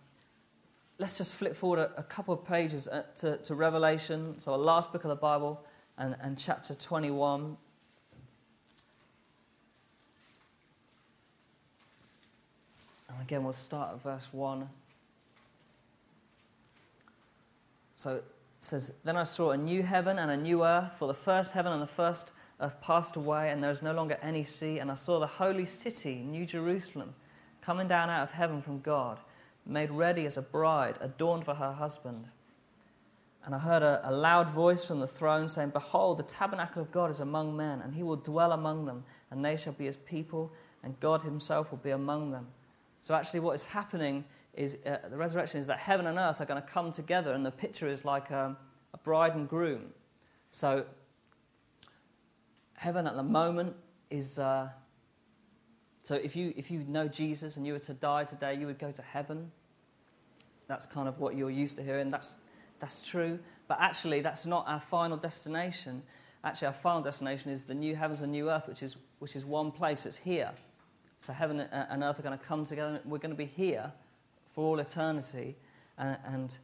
let's 0.99 1.17
just 1.17 1.35
flip 1.35 1.55
forward 1.55 1.79
a, 1.79 2.01
a 2.01 2.03
couple 2.03 2.35
of 2.35 2.45
pages 2.45 2.89
uh, 2.89 3.05
to, 3.17 3.37
to, 3.39 3.55
Revelation, 3.55 4.39
so 4.39 4.51
the 4.53 4.59
last 4.59 4.93
book 4.93 5.05
of 5.05 5.11
the 5.11 5.17
Bible, 5.17 5.65
and, 5.97 6.17
and 6.21 6.37
chapter 6.37 6.75
21. 6.75 7.57
And 13.09 13.23
again, 13.23 13.45
we'll 13.45 13.53
start 13.53 13.95
at 13.95 14.03
verse 14.03 14.29
1. 14.33 14.69
So 17.95 18.17
it 18.17 18.25
says, 18.61 18.95
Then 19.05 19.17
I 19.17 19.23
saw 19.23 19.53
a 19.53 19.57
new 19.57 19.83
heaven 19.83 20.19
and 20.19 20.31
a 20.31 20.37
new 20.37 20.65
earth, 20.65 20.93
for 20.93 21.07
the 21.09 21.15
first 21.15 21.53
heaven 21.53 21.73
and 21.73 21.83
the 21.83 21.87
first 21.87 22.33
earth 22.61 22.81
passed 22.81 23.17
away, 23.17 23.51
and 23.51 23.63
there 23.63 23.71
is 23.71 23.83
no 23.83 23.93
longer 23.93 24.19
any 24.23 24.45
sea. 24.45 24.79
And 24.79 24.91
I 24.91 24.95
saw 24.95 25.21
the 25.21 25.27
holy 25.27 25.65
city, 25.65 26.17
New 26.17 26.45
Jerusalem, 26.45 27.15
coming 27.61 27.87
down 27.87 28.11
out 28.11 28.23
of 28.23 28.33
heaven 28.33 28.61
from 28.61 28.81
God, 28.81 29.19
made 29.69 29.91
ready 29.91 30.25
as 30.25 30.37
a 30.37 30.43
bride, 30.43 30.97
adorned 31.01 31.45
for 31.45 31.55
her 31.55 31.73
husband. 31.73 32.27
And 33.45 33.55
I 33.55 33.59
heard 33.59 33.83
a, 33.83 34.01
a, 34.09 34.13
loud 34.13 34.49
voice 34.49 34.87
from 34.87 35.01
the 35.01 35.07
throne 35.07 35.49
saying, 35.49 35.71
Behold, 35.71 36.19
the 36.19 36.23
tabernacle 36.23 36.83
of 36.83 36.91
God 36.91 37.11
is 37.11 37.21
among 37.21 37.57
men, 37.57 37.81
and 37.81 37.95
he 37.95 38.03
will 38.03 38.17
dwell 38.17 38.53
among 38.53 38.85
them, 38.85 39.05
and 39.31 39.45
they 39.45 39.57
shall 39.57 39.73
be 39.73 39.85
his 39.85 39.97
people, 39.97 40.53
and 40.83 40.99
God 41.01 41.23
himself 41.23 41.71
will 41.71 41.79
be 41.79 41.91
among 41.91 42.31
them. 42.31 42.49
So, 43.01 43.15
actually, 43.15 43.41
what 43.41 43.55
is 43.55 43.65
happening 43.65 44.25
is 44.55 44.79
uh, 44.85 44.99
the 45.09 45.17
resurrection 45.17 45.61
is 45.61 45.67
that 45.69 45.79
heaven 45.79 46.07
and 46.07 46.19
earth 46.19 46.41
are 46.41 46.45
going 46.45 46.61
to 46.61 46.67
come 46.67 46.91
together, 46.91 47.33
and 47.33 47.47
the 47.47 47.51
picture 47.51 47.89
is 47.89 48.05
like 48.05 48.31
a, 48.31 48.57
a 48.93 48.99
bride 48.99 49.35
and 49.35 49.49
groom. 49.49 49.93
So, 50.49 50.85
heaven 52.75 53.07
at 53.07 53.17
the 53.17 53.23
moment 53.23 53.77
is. 54.11 54.39
Uh, 54.39 54.71
so, 56.03 56.15
if 56.15 56.35
you, 56.37 56.53
if 56.57 56.71
you 56.71 56.85
know 56.85 57.07
Jesus 57.07 57.57
and 57.57 57.67
you 57.67 57.75
were 57.75 57.79
to 57.81 57.95
die 57.95 58.25
today, 58.25 58.55
you 58.55 58.67
would 58.67 58.79
go 58.79 58.91
to 58.91 59.03
heaven. 59.03 59.53
That's 60.69 60.87
kind 60.87 61.09
of 61.09 61.19
what 61.19 61.35
you're 61.35 61.51
used 61.51 61.77
to 61.77 61.83
hearing. 61.83 62.11
That's, 62.11 62.37
that's 62.79 63.07
true. 63.07 63.39
But 63.67 63.79
actually, 63.81 64.21
that's 64.21 64.47
not 64.47 64.69
our 64.69 64.81
final 64.81 65.17
destination. 65.17 66.03
Actually, 66.45 66.69
our 66.69 66.73
final 66.75 67.03
destination 67.03 67.51
is 67.51 67.65
the 67.65 67.75
new 67.75 67.97
heavens 67.97 68.21
and 68.21 68.31
new 68.31 68.51
earth, 68.51 68.69
which 68.69 68.83
is, 68.83 68.97
which 69.19 69.35
is 69.35 69.45
one 69.45 69.73
place. 69.73 70.07
It's 70.07 70.17
here. 70.17 70.53
So, 71.19 71.33
heaven 71.33 71.61
and 71.61 72.03
earth 72.03 72.21
are 72.21 72.23
going 72.23 72.39
to 72.39 72.45
come 72.45 72.65
together. 72.65 73.01
We're 73.05 73.19
going 73.19 73.33
to 73.33 73.37
be 73.37 73.47
here 73.47 73.93
for 74.47 74.65
all 74.65 74.79
eternity. 74.79 75.57
And, 75.97 76.17
and 76.25 76.59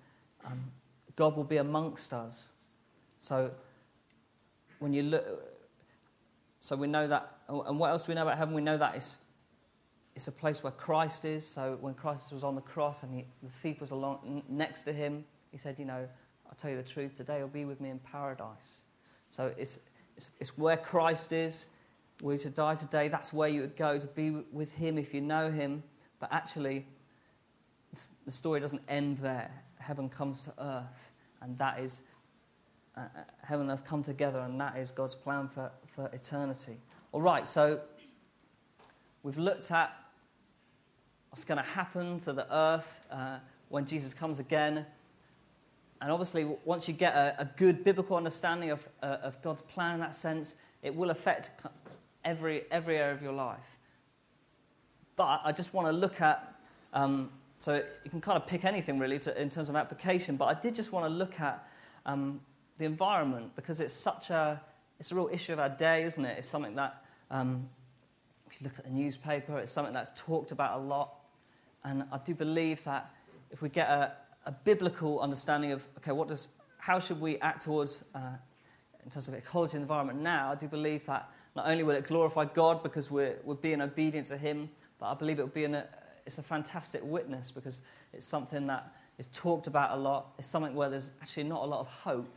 um, 0.45 0.61
God 1.17 1.37
will 1.37 1.45
be 1.45 1.57
amongst 1.57 2.12
us. 2.12 2.53
So, 3.19 3.51
when 4.79 4.93
you 4.93 5.03
look, 5.03 5.25
so 6.61 6.77
we 6.77 6.87
know 6.87 7.07
that, 7.07 7.37
and 7.49 7.79
what 7.79 7.90
else 7.90 8.03
do 8.03 8.12
we 8.12 8.14
know 8.14 8.23
about 8.23 8.38
heaven? 8.38 8.55
We 8.55 8.62
know 8.62 8.77
that 8.77 8.95
it's, 8.95 9.24
it's 10.14 10.29
a 10.29 10.33
place 10.33 10.62
where 10.62 10.72
Christ 10.72 11.24
is. 11.24 11.46
So 11.46 11.77
when 11.81 11.94
Christ 11.94 12.33
was 12.33 12.44
on 12.44 12.55
the 12.55 12.61
cross 12.61 13.03
and 13.03 13.14
he, 13.14 13.24
the 13.42 13.50
thief 13.50 13.81
was 13.81 13.90
along, 13.90 14.42
next 14.48 14.83
to 14.83 14.92
him, 14.92 15.24
he 15.50 15.59
said, 15.59 15.79
You 15.79 15.85
know, 15.85 16.09
I'll 16.46 16.55
tell 16.57 16.70
you 16.70 16.77
the 16.77 16.83
truth, 16.83 17.16
today 17.16 17.38
you'll 17.38 17.48
be 17.48 17.64
with 17.64 17.81
me 17.81 17.90
in 17.90 17.98
paradise. 17.98 18.85
So 19.29 19.53
it's, 19.59 19.81
it's, 20.16 20.31
it's 20.38 20.57
where 20.57 20.77
Christ 20.77 21.33
is. 21.33 21.70
Were 22.22 22.33
you 22.33 22.38
to 22.38 22.50
die 22.50 22.74
today, 22.74 23.09
that's 23.09 23.33
where 23.33 23.48
you 23.48 23.62
would 23.62 23.77
go 23.77 23.98
to 23.98 24.07
be 24.07 24.31
with 24.53 24.72
him 24.72 24.98
if 24.98 25.12
you 25.12 25.20
know 25.20 25.50
him. 25.50 25.83
But 26.20 26.33
actually, 26.33 26.87
the 28.24 28.31
story 28.31 28.61
doesn't 28.61 28.83
end 28.88 29.18
there. 29.18 29.50
Heaven 29.79 30.09
comes 30.09 30.44
to 30.44 30.55
earth, 30.59 31.12
and 31.42 31.59
that 31.59 31.81
is 31.81 32.05
uh, 32.96 33.00
uh, 33.00 33.07
heaven 33.42 33.68
and 33.68 33.72
earth 33.72 33.85
come 33.85 34.03
together, 34.03 34.40
and 34.40 34.61
that 34.61 34.77
is 34.77 34.92
God's 34.92 35.14
plan 35.14 35.48
for, 35.48 35.72
for 35.87 36.09
eternity. 36.12 36.77
All 37.11 37.20
right, 37.20 37.46
so 37.46 37.81
we've 39.24 39.38
looked 39.38 39.70
at 39.72 39.92
what's 41.35 41.44
going 41.44 41.59
to 41.59 41.68
happen 41.70 42.16
to 42.16 42.33
the 42.33 42.47
earth 42.55 43.01
uh, 43.11 43.38
when 43.68 43.85
Jesus 43.85 44.14
comes 44.14 44.38
again. 44.38 44.87
And 46.01 46.12
obviously, 46.12 46.47
once 46.64 46.87
you 46.87 46.94
get 46.94 47.12
a, 47.16 47.35
a 47.40 47.44
good 47.57 47.83
biblical 47.83 48.16
understanding 48.16 48.70
of, 48.70 48.88
uh, 49.03 49.16
of 49.20 49.42
God's 49.42 49.61
plan 49.61 49.94
in 49.94 50.01
that 50.01 50.14
sense, 50.14 50.55
it 50.85 50.94
will 50.94 51.11
affect 51.11 51.51
every, 52.25 52.62
every 52.70 52.99
area 52.99 53.12
of 53.12 53.20
your 53.20 53.33
life. 53.33 53.79
But 55.16 55.40
I 55.44 55.51
just 55.51 55.75
want 55.75 55.88
to 55.88 55.92
look 55.92 56.20
at, 56.20 56.55
um, 56.92 57.31
so 57.59 57.83
you 58.05 58.11
can 58.11 58.20
kind 58.20 58.40
of 58.40 58.47
pick 58.47 58.64
anything 58.64 59.01
really 59.01 59.18
to, 59.18 59.42
in 59.42 59.51
terms 59.51 59.68
of 59.68 59.75
application, 59.75 60.37
but 60.37 60.44
I 60.44 60.55
did 60.55 60.73
just 60.73 60.92
want 60.92 61.05
to 61.05 61.11
look 61.11 61.40
at 61.40 61.66
um, 62.07 62.40
the 62.79 62.85
environment 62.85 63.57
because 63.57 63.81
it's 63.81 63.92
such 63.92 64.31
a 64.31 64.61
it's 65.01 65.11
a 65.11 65.16
real 65.16 65.31
issue 65.33 65.53
of 65.53 65.59
our 65.59 65.68
day, 65.68 66.05
isn't 66.05 66.25
it? 66.25 66.38
It's 66.38 66.47
something 66.47 66.77
that 66.77 67.03
um, 67.33 67.68
if 68.47 68.61
you 68.61 68.68
look 68.68 68.79
at 68.79 68.85
the 68.85 68.92
newspaper, 68.92 69.59
it's 69.59 69.73
something 69.73 69.92
that's 69.92 70.12
talked 70.20 70.53
about 70.53 70.79
a 70.79 70.83
lot, 70.83 71.24
and 71.85 72.05
I 72.12 72.18
do 72.18 72.35
believe 72.35 72.83
that 72.85 73.11
if 73.51 73.62
we 73.62 73.68
get 73.68 73.88
a, 73.88 74.12
a 74.47 74.53
biblical 74.53 75.20
understanding 75.20 75.73
of 75.73 75.87
okay, 75.99 76.12
what 76.12 76.29
does 76.29 76.49
how 76.79 76.99
should 76.99 77.20
we 77.20 77.38
act 77.38 77.64
towards 77.64 78.05
uh, 78.14 78.37
in 79.05 79.11
terms 79.11 79.29
of 79.29 79.35
ecology 79.35 79.77
and 79.77 79.83
environment 79.83 80.20
now, 80.20 80.51
I 80.51 80.55
do 80.55 80.66
believe 80.66 81.05
that 81.07 81.31
not 81.55 81.66
only 81.66 81.85
will 81.85 81.94
it 81.94 82.05
glorify 82.05 82.47
God 82.47 82.83
because 82.83 83.11
we're, 83.11 83.37
we're 83.44 83.55
being 83.55 83.81
obedient 83.81 84.27
to 84.29 84.37
Him, 84.37 84.68
but 84.99 85.07
I 85.07 85.14
believe 85.14 85.38
it 85.38 85.42
will 85.42 85.49
be 85.49 85.64
an, 85.64 85.83
it's 86.27 86.38
a 86.38 86.42
fantastic 86.42 87.03
witness 87.05 87.51
because 87.51 87.83
it's 88.12 88.25
something 88.25 88.66
that 88.66 88.92
is 89.18 89.27
talked 89.27 89.66
about 89.66 89.97
a 89.97 90.01
lot. 90.01 90.33
It's 90.38 90.47
something 90.47 90.75
where 90.75 90.88
there's 90.88 91.12
actually 91.20 91.44
not 91.44 91.62
a 91.62 91.66
lot 91.66 91.81
of 91.81 91.87
hope 91.87 92.35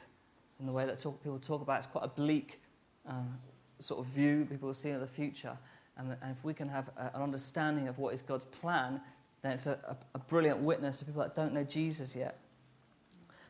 in 0.60 0.66
the 0.66 0.72
way 0.72 0.86
that 0.86 0.98
talk, 0.98 1.24
people 1.24 1.40
talk 1.40 1.62
about. 1.62 1.78
It's 1.78 1.88
quite 1.88 2.04
a 2.04 2.10
bleak 2.10 2.60
um, 3.06 3.38
sort 3.80 4.00
of 4.00 4.08
view 4.08 4.46
people 4.50 4.68
will 4.68 4.74
see 4.74 4.90
of 4.90 5.02
the 5.02 5.08
future. 5.08 5.58
And, 5.98 6.16
and 6.22 6.36
if 6.36 6.44
we 6.44 6.54
can 6.54 6.68
have 6.68 6.90
a, 6.98 7.12
an 7.16 7.22
understanding 7.22 7.88
of 7.88 7.98
what 8.00 8.14
is 8.14 8.22
God's 8.22 8.46
plan, 8.46 9.02
then 9.42 9.54
it's 9.54 9.68
a, 9.68 9.78
a, 9.88 9.98
a 10.16 10.20
brilliant 10.20 10.60
witness 10.60 10.98
to 10.98 11.06
people 11.06 11.22
that 11.22 11.36
don't 11.36 11.54
know 11.54 11.64
Jesus 11.64 12.16
yet. 12.16 12.40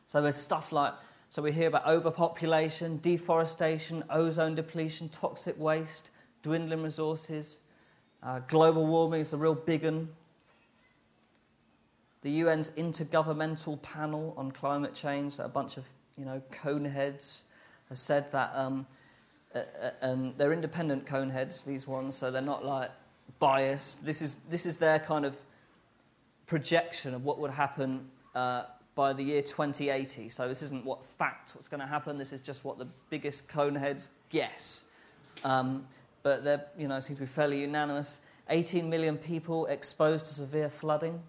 So 0.04 0.22
there's 0.22 0.36
stuff 0.36 0.72
like, 0.72 0.94
so 1.28 1.42
we 1.42 1.52
hear 1.52 1.68
about 1.68 1.86
overpopulation, 1.86 2.98
deforestation, 2.98 4.02
ozone 4.08 4.54
depletion, 4.54 5.08
toxic 5.10 5.58
waste, 5.58 6.10
dwindling 6.42 6.82
resources. 6.82 7.60
Uh, 8.22 8.40
global 8.40 8.86
warming 8.86 9.20
is 9.20 9.32
a 9.32 9.36
real 9.36 9.54
big 9.54 9.84
one. 9.84 10.08
The 12.22 12.40
UN's 12.40 12.70
Intergovernmental 12.70 13.80
Panel 13.82 14.34
on 14.36 14.50
Climate 14.50 14.94
Change, 14.94 15.38
a 15.38 15.48
bunch 15.48 15.76
of 15.76 15.84
you 16.16 16.24
know, 16.24 16.42
cone 16.50 16.84
heads 16.84 17.44
have 17.88 17.98
said 17.98 18.30
that, 18.32 18.50
um, 18.54 18.86
uh, 19.54 19.60
and 20.02 20.36
they're 20.36 20.52
independent 20.52 21.06
cone 21.06 21.30
heads, 21.30 21.64
these 21.64 21.86
ones, 21.86 22.16
so 22.16 22.30
they're 22.30 22.42
not 22.42 22.64
like 22.64 22.90
biased. 23.38 24.04
This 24.04 24.20
is, 24.20 24.36
this 24.50 24.66
is 24.66 24.78
their 24.78 24.98
kind 24.98 25.24
of 25.24 25.36
projection 26.48 27.14
of 27.14 27.24
what 27.24 27.38
would 27.38 27.52
happen 27.52 28.08
uh, 28.34 28.64
by 28.96 29.12
the 29.12 29.22
year 29.22 29.42
2080. 29.42 30.28
So 30.28 30.48
this 30.48 30.62
isn't 30.62 30.84
what 30.84 31.04
fact 31.04 31.52
what's 31.54 31.68
going 31.68 31.80
to 31.80 31.86
happen. 31.86 32.18
This 32.18 32.32
is 32.32 32.42
just 32.42 32.64
what 32.64 32.78
the 32.78 32.88
biggest 33.10 33.48
cone 33.48 33.76
heads 33.76 34.10
guess. 34.30 34.86
Um, 35.44 35.86
but 36.24 36.42
they 36.42 36.56
you 36.76 36.88
know 36.88 36.98
seem 36.98 37.14
to 37.14 37.22
be 37.22 37.26
fairly 37.26 37.60
unanimous. 37.60 38.20
18 38.50 38.90
million 38.90 39.16
people 39.16 39.66
exposed 39.66 40.26
to 40.26 40.34
severe 40.34 40.68
flooding. 40.68 41.22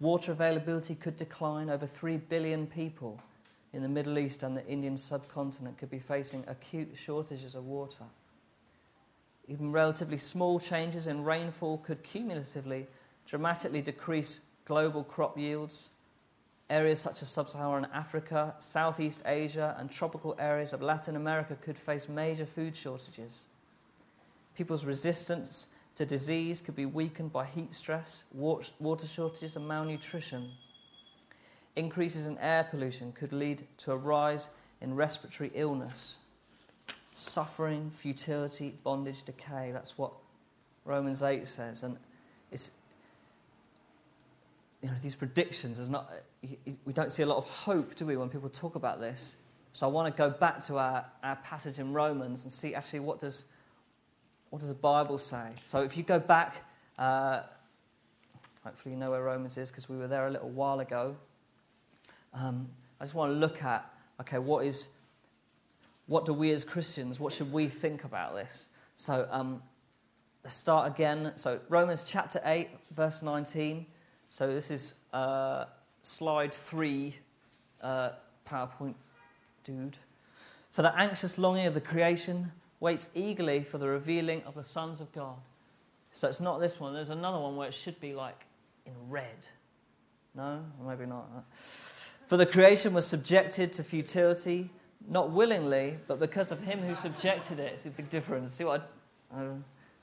Water 0.00 0.32
availability 0.32 0.94
could 0.94 1.16
decline. 1.16 1.68
Over 1.68 1.86
3 1.86 2.16
billion 2.16 2.66
people 2.66 3.20
in 3.72 3.82
the 3.82 3.88
Middle 3.88 4.18
East 4.18 4.42
and 4.42 4.56
the 4.56 4.66
Indian 4.66 4.96
subcontinent 4.96 5.78
could 5.78 5.90
be 5.90 5.98
facing 5.98 6.44
acute 6.46 6.96
shortages 6.96 7.54
of 7.54 7.66
water. 7.66 8.04
Even 9.48 9.72
relatively 9.72 10.16
small 10.16 10.58
changes 10.58 11.06
in 11.06 11.24
rainfall 11.24 11.78
could 11.78 12.02
cumulatively 12.02 12.86
dramatically 13.26 13.82
decrease 13.82 14.40
global 14.64 15.04
crop 15.04 15.38
yields. 15.38 15.90
Areas 16.68 17.00
such 17.00 17.22
as 17.22 17.28
sub 17.28 17.48
Saharan 17.48 17.86
Africa, 17.92 18.54
Southeast 18.58 19.22
Asia, 19.24 19.76
and 19.78 19.90
tropical 19.90 20.34
areas 20.38 20.72
of 20.72 20.82
Latin 20.82 21.14
America 21.14 21.56
could 21.60 21.78
face 21.78 22.08
major 22.08 22.46
food 22.46 22.74
shortages. 22.74 23.46
People's 24.56 24.84
resistance 24.84 25.68
to 25.94 26.04
disease 26.04 26.60
could 26.60 26.74
be 26.74 26.86
weakened 26.86 27.32
by 27.32 27.44
heat 27.44 27.72
stress, 27.72 28.24
water 28.32 29.06
shortages, 29.06 29.56
and 29.56 29.68
malnutrition 29.68 30.50
increases 31.76 32.26
in 32.26 32.38
air 32.38 32.64
pollution 32.64 33.12
could 33.12 33.32
lead 33.32 33.62
to 33.78 33.92
a 33.92 33.96
rise 33.96 34.50
in 34.80 34.94
respiratory 34.94 35.52
illness, 35.54 36.18
suffering, 37.12 37.90
futility, 37.90 38.74
bondage, 38.82 39.22
decay. 39.22 39.70
That's 39.72 39.96
what 39.96 40.12
Romans 40.84 41.22
8 41.22 41.46
says. 41.46 41.82
And 41.82 41.98
it's, 42.50 42.72
you 44.86 44.92
know, 44.92 44.98
these 45.02 45.16
predictions, 45.16 45.78
there's 45.78 45.90
not, 45.90 46.10
we 46.84 46.92
don't 46.92 47.10
see 47.10 47.24
a 47.24 47.26
lot 47.26 47.38
of 47.38 47.44
hope, 47.44 47.96
do 47.96 48.06
we, 48.06 48.16
when 48.16 48.28
people 48.28 48.48
talk 48.48 48.76
about 48.76 49.00
this? 49.00 49.38
So 49.72 49.86
I 49.86 49.90
want 49.90 50.14
to 50.14 50.16
go 50.16 50.30
back 50.30 50.60
to 50.66 50.78
our, 50.78 51.04
our 51.22 51.36
passage 51.36 51.78
in 51.78 51.92
Romans 51.92 52.44
and 52.44 52.52
see 52.52 52.74
actually 52.74 53.00
what 53.00 53.18
does, 53.18 53.46
what 54.50 54.60
does 54.60 54.68
the 54.68 54.74
Bible 54.74 55.18
say. 55.18 55.50
So 55.64 55.82
if 55.82 55.96
you 55.96 56.02
go 56.02 56.20
back, 56.20 56.62
uh, 56.98 57.42
hopefully 58.62 58.94
you 58.94 59.00
know 59.00 59.10
where 59.10 59.22
Romans 59.22 59.58
is 59.58 59.70
because 59.70 59.88
we 59.88 59.96
were 59.96 60.06
there 60.06 60.28
a 60.28 60.30
little 60.30 60.50
while 60.50 60.80
ago 60.80 61.16
um, 62.36 62.68
I 63.00 63.04
just 63.04 63.14
want 63.14 63.32
to 63.32 63.38
look 63.38 63.62
at 63.62 63.90
okay, 64.20 64.38
what 64.38 64.64
is 64.64 64.92
what 66.06 66.24
do 66.24 66.32
we 66.32 66.52
as 66.52 66.64
Christians, 66.64 67.18
what 67.18 67.32
should 67.32 67.52
we 67.52 67.68
think 67.68 68.04
about 68.04 68.34
this? 68.34 68.68
So 68.94 69.26
um, 69.30 69.62
let's 70.44 70.54
start 70.54 70.90
again. 70.92 71.32
So 71.34 71.60
Romans 71.68 72.04
chapter 72.08 72.40
8, 72.44 72.68
verse 72.94 73.22
19. 73.22 73.86
So 74.36 74.46
this 74.52 74.70
is 74.70 74.96
uh, 75.14 75.64
slide 76.02 76.52
3, 76.52 77.16
uh, 77.80 78.10
PowerPoint 78.46 78.92
dude. 79.64 79.96
For 80.70 80.82
the 80.82 80.94
anxious 80.94 81.38
longing 81.38 81.64
of 81.64 81.72
the 81.72 81.80
creation 81.80 82.52
waits 82.78 83.08
eagerly 83.14 83.62
for 83.62 83.78
the 83.78 83.88
revealing 83.88 84.42
of 84.44 84.54
the 84.54 84.62
sons 84.62 85.00
of 85.00 85.10
God. 85.12 85.38
So 86.10 86.28
it's 86.28 86.38
not 86.38 86.60
this 86.60 86.78
one. 86.78 86.92
There's 86.92 87.08
another 87.08 87.38
one 87.38 87.56
where 87.56 87.66
it 87.66 87.72
should 87.72 87.98
be 87.98 88.12
like 88.12 88.44
in 88.84 88.92
red. 89.08 89.48
No? 90.34 90.62
Maybe 90.86 91.06
not. 91.06 91.30
For 91.54 92.36
the 92.36 92.44
creation 92.44 92.92
was 92.92 93.06
subjected 93.06 93.72
to 93.72 93.82
futility, 93.82 94.68
not 95.08 95.30
willingly, 95.30 95.96
but 96.06 96.20
because 96.20 96.52
of 96.52 96.62
him 96.62 96.80
who 96.80 96.94
subjected 96.94 97.58
it. 97.58 97.72
It's 97.72 97.86
a 97.86 97.90
big 97.90 98.10
difference. 98.10 98.52
See 98.52 98.64
what 98.64 98.92
I, 99.34 99.44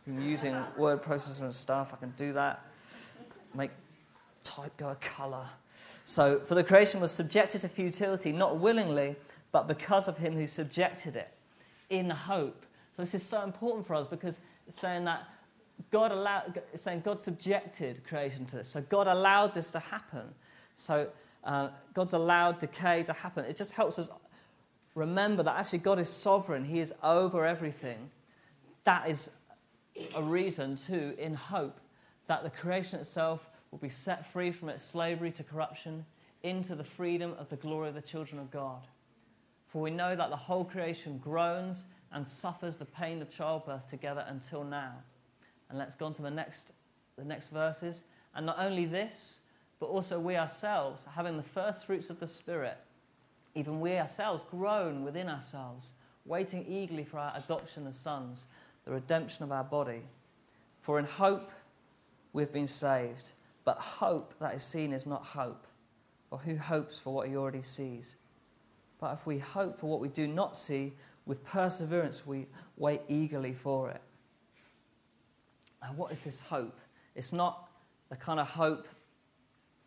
been 0.08 0.28
using 0.28 0.56
word 0.76 1.04
processor 1.04 1.43
and 1.43 1.54
stuff. 1.54 1.93
I 1.93 1.98
can 1.98 2.15
do 2.17 2.34
that. 2.34 2.65
Make 3.54 3.69
type 4.44 4.76
go 4.78 4.90
a 4.90 4.96
color. 4.96 5.46
So, 6.06 6.40
for 6.40 6.56
the 6.56 6.64
creation 6.64 7.00
was 7.00 7.12
subjected 7.12 7.62
to 7.62 7.70
futility, 7.70 8.32
not 8.32 8.58
willingly, 8.58 9.16
but 9.52 9.68
because 9.68 10.08
of 10.08 10.18
him 10.18 10.34
who 10.34 10.48
subjected 10.48 11.16
it, 11.16 11.32
in 11.90 12.10
hope. 12.10 12.66
So, 12.92 13.02
this 13.02 13.14
is 13.14 13.24
so 13.24 13.44
important 13.44 13.86
for 13.86 13.96
us 13.96 14.08
because 14.08 14.42
it's 14.68 14.80
saying 14.80 15.06
that 15.06 15.24
God 15.92 16.12
allowed, 16.12 16.62
saying 16.76 17.02
God 17.02 17.20
subjected 17.20 18.04
creation 18.06 18.46
to 18.48 18.58
this. 18.58 18.68
So, 18.68 18.82
God 18.82 19.08
allowed 19.08 19.54
this 19.54 19.72
to 19.72 19.80
happen. 19.80 20.24
So, 20.76 21.08
uh, 21.44 21.70
God's 21.94 22.14
allowed 22.14 22.60
decay 22.60 23.04
to 23.04 23.14
happen. 23.14 23.46
It 23.46 23.56
just 23.56 23.74
helps 23.74 23.98
us 24.00 24.10
remember 24.96 25.44
that 25.44 25.56
actually 25.56 25.80
God 25.80 26.00
is 26.00 26.10
sovereign, 26.10 26.66
He 26.66 26.80
is 26.80 26.94
over 27.02 27.46
everything. 27.46 28.10
That 28.84 29.08
is 29.08 29.32
a 30.16 30.22
reason, 30.22 30.76
too, 30.76 31.14
in 31.18 31.34
hope, 31.34 31.80
that 32.28 32.44
the 32.44 32.50
creation 32.50 33.00
itself 33.00 33.50
will 33.74 33.80
be 33.80 33.90
set 33.90 34.24
free 34.24 34.52
from 34.52 34.70
its 34.70 34.84
slavery 34.84 35.32
to 35.32 35.44
corruption 35.44 36.06
into 36.44 36.76
the 36.76 36.84
freedom 36.84 37.34
of 37.40 37.50
the 37.50 37.56
glory 37.56 37.88
of 37.90 37.96
the 37.96 38.02
children 38.04 38.40
of 38.40 38.52
God. 38.52 38.86
For 39.66 39.82
we 39.82 39.90
know 39.90 40.16
that 40.16 40.30
the 40.30 40.36
whole 40.36 40.64
creation 40.64 41.18
groans 41.18 41.88
and 42.12 42.28
suffers 42.28 42.78
the 42.78 42.86
pain 42.86 43.20
of 43.20 43.32
childbirth 43.32 43.88
together 43.88 44.26
until 44.28 44.64
now. 44.64 44.94
And 45.70 45.80
let's 45.80 45.96
go 45.96 46.06
on 46.06 46.14
to 46.14 46.22
the 46.22 46.30
next, 46.30 46.74
the 47.18 47.26
next 47.26 47.48
verses. 47.48 48.04
And 48.36 48.46
not 48.46 48.60
only 48.60 48.86
this, 48.86 49.40
but 49.80 49.88
also 49.88 50.20
we 50.20 50.38
ourselves, 50.38 51.08
having 51.16 51.36
the 51.36 51.42
first 51.42 51.88
fruits 51.88 52.12
of 52.12 52.20
the 52.20 52.28
Spirit, 52.28 52.78
even 53.56 53.80
we 53.80 53.98
ourselves 53.98 54.46
groan 54.52 55.04
within 55.04 55.28
ourselves, 55.28 55.94
waiting 56.26 56.64
eagerly 56.70 57.06
for 57.06 57.18
our 57.18 57.34
adoption 57.36 57.88
as 57.88 57.98
sons, 57.98 58.46
the 58.86 58.92
redemption 58.92 59.44
of 59.44 59.52
our 59.52 59.64
body. 59.64 60.04
For 60.80 61.00
in 61.00 61.06
hope 61.06 61.50
we've 62.34 62.54
been 62.54 62.68
saved. 62.68 63.32
But 63.65 63.78
hope 63.78 64.34
that 64.39 64.54
is 64.54 64.63
seen 64.63 64.93
is 64.93 65.08
not 65.08 65.26
hope. 65.26 65.67
For 66.30 66.38
who 66.38 66.58
hopes 66.58 66.99
for 66.99 67.13
what 67.13 67.28
he 67.28 67.36
already 67.36 67.62
sees? 67.62 68.17
But 68.99 69.13
if 69.13 69.26
we 69.26 69.39
hope 69.39 69.78
for 69.78 69.88
what 69.88 69.99
we 69.99 70.08
do 70.08 70.28
not 70.28 70.58
see, 70.58 70.93
with 71.26 71.45
perseverance 71.45 72.26
we 72.28 72.47
wait 72.78 73.02
eagerly 73.08 73.54
for 73.54 73.89
it. 73.89 74.02
Now, 75.82 75.93
what 75.95 76.12
is 76.12 76.23
this 76.23 76.41
hope? 76.41 76.80
It's 77.15 77.34
not 77.34 77.69
the 78.10 78.15
kind 78.15 78.39
of 78.39 78.49
hope 78.49 78.88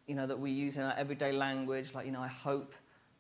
you 0.06 0.14
know, 0.14 0.26
that 0.26 0.38
we 0.38 0.50
use 0.50 0.76
in 0.76 0.82
our 0.82 0.94
everyday 0.96 1.32
language, 1.32 1.92
like, 1.94 2.06
you 2.06 2.12
know, 2.12 2.20
I 2.20 2.28
hope 2.28 2.74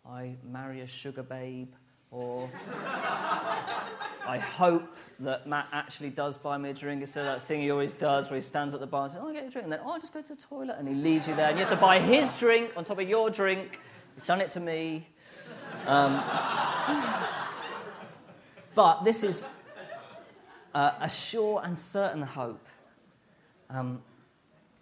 I 0.08 0.36
marry 0.44 0.82
a 0.82 0.86
sugar 0.86 1.22
babe, 1.22 1.72
or 2.10 2.48
I 4.26 4.38
hope 4.38 4.96
that 5.20 5.46
Matt 5.46 5.68
actually 5.72 6.10
does 6.10 6.36
buy 6.36 6.58
me 6.58 6.70
a 6.70 6.74
drink 6.74 7.00
instead 7.00 7.26
of 7.26 7.34
that 7.34 7.42
thing 7.42 7.60
he 7.60 7.70
always 7.70 7.92
does 7.92 8.30
where 8.30 8.36
he 8.36 8.42
stands 8.42 8.74
at 8.74 8.80
the 8.80 8.86
bar 8.86 9.04
and 9.04 9.12
says, 9.12 9.20
Oh, 9.22 9.28
I 9.28 9.32
get 9.32 9.42
you 9.42 9.48
a 9.48 9.50
drink. 9.50 9.64
And 9.64 9.72
then, 9.72 9.80
Oh, 9.84 9.92
I 9.92 9.98
just 9.98 10.12
go 10.12 10.20
to 10.20 10.34
the 10.34 10.40
toilet. 10.40 10.76
And 10.78 10.88
he 10.88 10.94
leaves 10.94 11.28
you 11.28 11.34
there. 11.34 11.48
And 11.48 11.58
you 11.58 11.64
have 11.64 11.72
to 11.72 11.80
buy 11.80 11.98
his 11.98 12.38
drink 12.38 12.72
on 12.76 12.84
top 12.84 12.98
of 12.98 13.08
your 13.08 13.30
drink. 13.30 13.80
He's 14.14 14.24
done 14.24 14.40
it 14.40 14.48
to 14.50 14.60
me. 14.60 15.06
Um, 15.86 16.22
but 18.74 19.04
this 19.04 19.22
is 19.22 19.46
uh, 20.74 20.92
a 21.00 21.08
sure 21.08 21.62
and 21.64 21.76
certain 21.76 22.22
hope. 22.22 22.66
Um, 23.70 24.02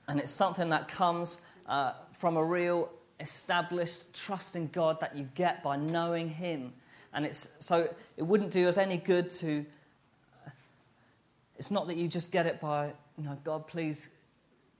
and 0.08 0.18
it's 0.18 0.32
something 0.32 0.68
that 0.70 0.88
comes 0.88 1.40
uh, 1.66 1.92
from 2.12 2.36
a 2.36 2.44
real 2.44 2.90
established 3.20 4.12
trust 4.14 4.56
in 4.56 4.68
God 4.68 5.00
that 5.00 5.16
you 5.16 5.28
get 5.34 5.62
by 5.62 5.76
knowing 5.76 6.28
Him. 6.28 6.72
And 7.14 7.24
it's, 7.24 7.56
so 7.60 7.88
it 8.16 8.22
wouldn't 8.22 8.50
do 8.50 8.68
us 8.68 8.76
any 8.76 8.96
good 8.96 9.30
to. 9.30 9.64
It's 11.56 11.70
not 11.70 11.86
that 11.86 11.96
you 11.96 12.08
just 12.08 12.32
get 12.32 12.46
it 12.46 12.60
by, 12.60 12.92
you 13.16 13.24
know, 13.24 13.38
God, 13.44 13.68
please 13.68 14.10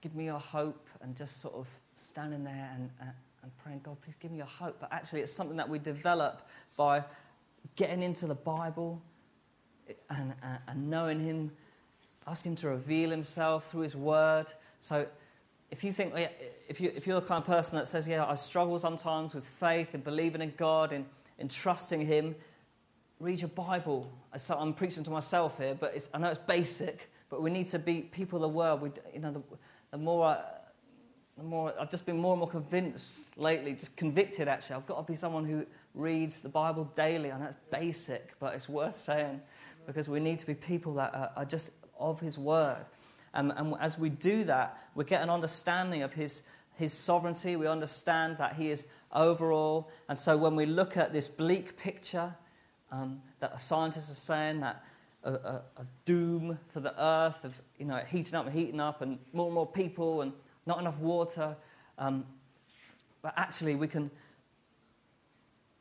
give 0.01 0.13
me 0.13 0.25
your 0.25 0.39
hope, 0.39 0.87
and 1.01 1.15
just 1.15 1.39
sort 1.39 1.55
of 1.55 1.67
standing 1.93 2.43
there 2.43 2.69
and, 2.75 2.89
uh, 3.01 3.05
and 3.41 3.57
praying, 3.63 3.79
God, 3.83 3.95
please 4.01 4.17
give 4.17 4.31
me 4.31 4.37
your 4.37 4.45
hope. 4.45 4.77
But 4.79 4.91
actually, 4.91 5.21
it's 5.21 5.31
something 5.31 5.55
that 5.55 5.69
we 5.69 5.79
develop 5.79 6.47
by 6.75 7.03
getting 7.77 8.03
into 8.03 8.27
the 8.27 8.35
Bible 8.35 9.01
and, 10.09 10.33
uh, 10.43 10.57
and 10.67 10.89
knowing 10.89 11.19
Him, 11.19 11.51
asking 12.27 12.51
Him 12.51 12.55
to 12.57 12.69
reveal 12.69 13.09
Himself 13.09 13.71
through 13.71 13.81
His 13.81 13.95
Word. 13.95 14.47
So 14.79 15.07
if 15.71 15.83
you 15.83 15.93
think, 15.93 16.13
if, 16.67 16.81
you, 16.81 16.91
if 16.93 17.07
you're 17.07 17.21
the 17.21 17.27
kind 17.27 17.41
of 17.41 17.47
person 17.47 17.79
that 17.79 17.87
says, 17.87 18.07
yeah, 18.07 18.25
I 18.25 18.35
struggle 18.35 18.77
sometimes 18.77 19.33
with 19.33 19.45
faith 19.45 19.93
and 19.93 20.03
believing 20.03 20.41
in 20.41 20.53
God 20.57 20.91
and, 20.91 21.05
and 21.39 21.49
trusting 21.49 22.05
Him, 22.05 22.35
read 23.19 23.41
your 23.41 23.49
Bible. 23.49 24.11
I'm 24.49 24.73
preaching 24.73 25.03
to 25.03 25.11
myself 25.11 25.57
here, 25.59 25.75
but 25.79 25.95
I 26.13 26.17
know 26.17 26.29
it's 26.29 26.39
basic, 26.39 27.09
but 27.29 27.41
we 27.41 27.49
need 27.49 27.67
to 27.67 27.79
be 27.79 28.01
people 28.01 28.37
of 28.37 28.41
the 28.41 28.49
Word. 28.49 28.81
We, 28.81 28.91
you 29.13 29.19
know, 29.19 29.31
the, 29.31 29.41
the 29.91 29.97
more 29.97 30.25
I, 30.25 30.43
the 31.37 31.43
more 31.43 31.73
I've 31.79 31.89
just 31.89 32.05
been 32.05 32.17
more 32.17 32.33
and 32.33 32.39
more 32.39 32.49
convinced 32.49 33.37
lately, 33.37 33.73
just 33.73 33.97
convicted 33.97 34.47
actually. 34.47 34.77
I've 34.77 34.85
got 34.85 34.97
to 34.97 35.03
be 35.03 35.15
someone 35.15 35.45
who 35.45 35.65
reads 35.93 36.41
the 36.41 36.49
Bible 36.49 36.91
daily. 36.95 37.31
I 37.31 37.39
know 37.39 37.45
it's 37.45 37.57
basic, 37.71 38.39
but 38.39 38.53
it's 38.55 38.69
worth 38.69 38.95
saying 38.95 39.41
because 39.85 40.09
we 40.09 40.19
need 40.19 40.39
to 40.39 40.47
be 40.47 40.55
people 40.55 40.93
that 40.95 41.13
are, 41.13 41.31
are 41.35 41.45
just 41.45 41.73
of 41.99 42.19
His 42.19 42.37
Word. 42.37 42.85
Um, 43.35 43.51
and 43.55 43.75
as 43.79 43.99
we 43.99 44.09
do 44.09 44.45
that, 44.45 44.77
we 44.95 45.03
get 45.03 45.21
an 45.21 45.29
understanding 45.29 46.01
of 46.01 46.13
his, 46.13 46.43
his 46.73 46.93
sovereignty. 46.93 47.55
We 47.57 47.67
understand 47.67 48.37
that 48.37 48.55
he 48.55 48.69
is 48.69 48.87
overall. 49.15 49.89
And 50.09 50.17
so 50.17 50.37
when 50.37 50.55
we 50.55 50.65
look 50.65 50.97
at 50.97 51.13
this 51.13 51.27
bleak 51.27 51.77
picture 51.77 52.35
um, 52.91 53.21
that 53.39 53.59
scientists 53.59 54.11
are 54.11 54.15
saying 54.15 54.59
that 54.61 54.83
a, 55.23 55.31
a, 55.31 55.63
a, 55.77 55.85
doom 56.05 56.59
for 56.67 56.79
the 56.81 56.93
earth 57.03 57.45
of 57.45 57.59
you 57.79 57.85
know 57.85 57.97
heating 58.07 58.35
up 58.35 58.45
and 58.45 58.53
heating 58.53 58.79
up 58.79 59.01
and 59.01 59.17
more 59.33 59.47
and 59.47 59.55
more 59.55 59.65
people 59.65 60.21
and 60.21 60.31
not 60.67 60.79
enough 60.79 60.99
water, 60.99 61.55
um, 61.97 62.23
but 63.23 63.33
actually 63.35 63.73
we 63.73 63.87
can 63.87 64.11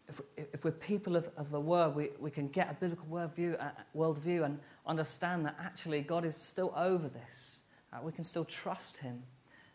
if, 0.09 0.21
if 0.37 0.65
we're 0.65 0.71
people 0.73 1.17
of, 1.17 1.31
of 1.37 1.51
the 1.51 1.61
Word, 1.61 1.95
we, 1.95 2.11
we 2.21 2.31
can 2.31 2.49
get 2.49 2.71
a 2.71 2.75
biblical 2.75 3.07
worldview, 3.07 3.61
uh, 3.61 3.71
worldview 3.97 4.45
and 4.45 4.59
understand 4.87 5.45
that 5.47 5.57
actually 5.61 6.03
God 6.03 6.25
is 6.25 6.37
still 6.37 6.73
over 6.77 7.09
this. 7.09 7.63
Uh, 7.93 7.99
we 8.03 8.13
can 8.13 8.25
still 8.25 8.45
trust 8.45 8.99
Him. 8.99 9.23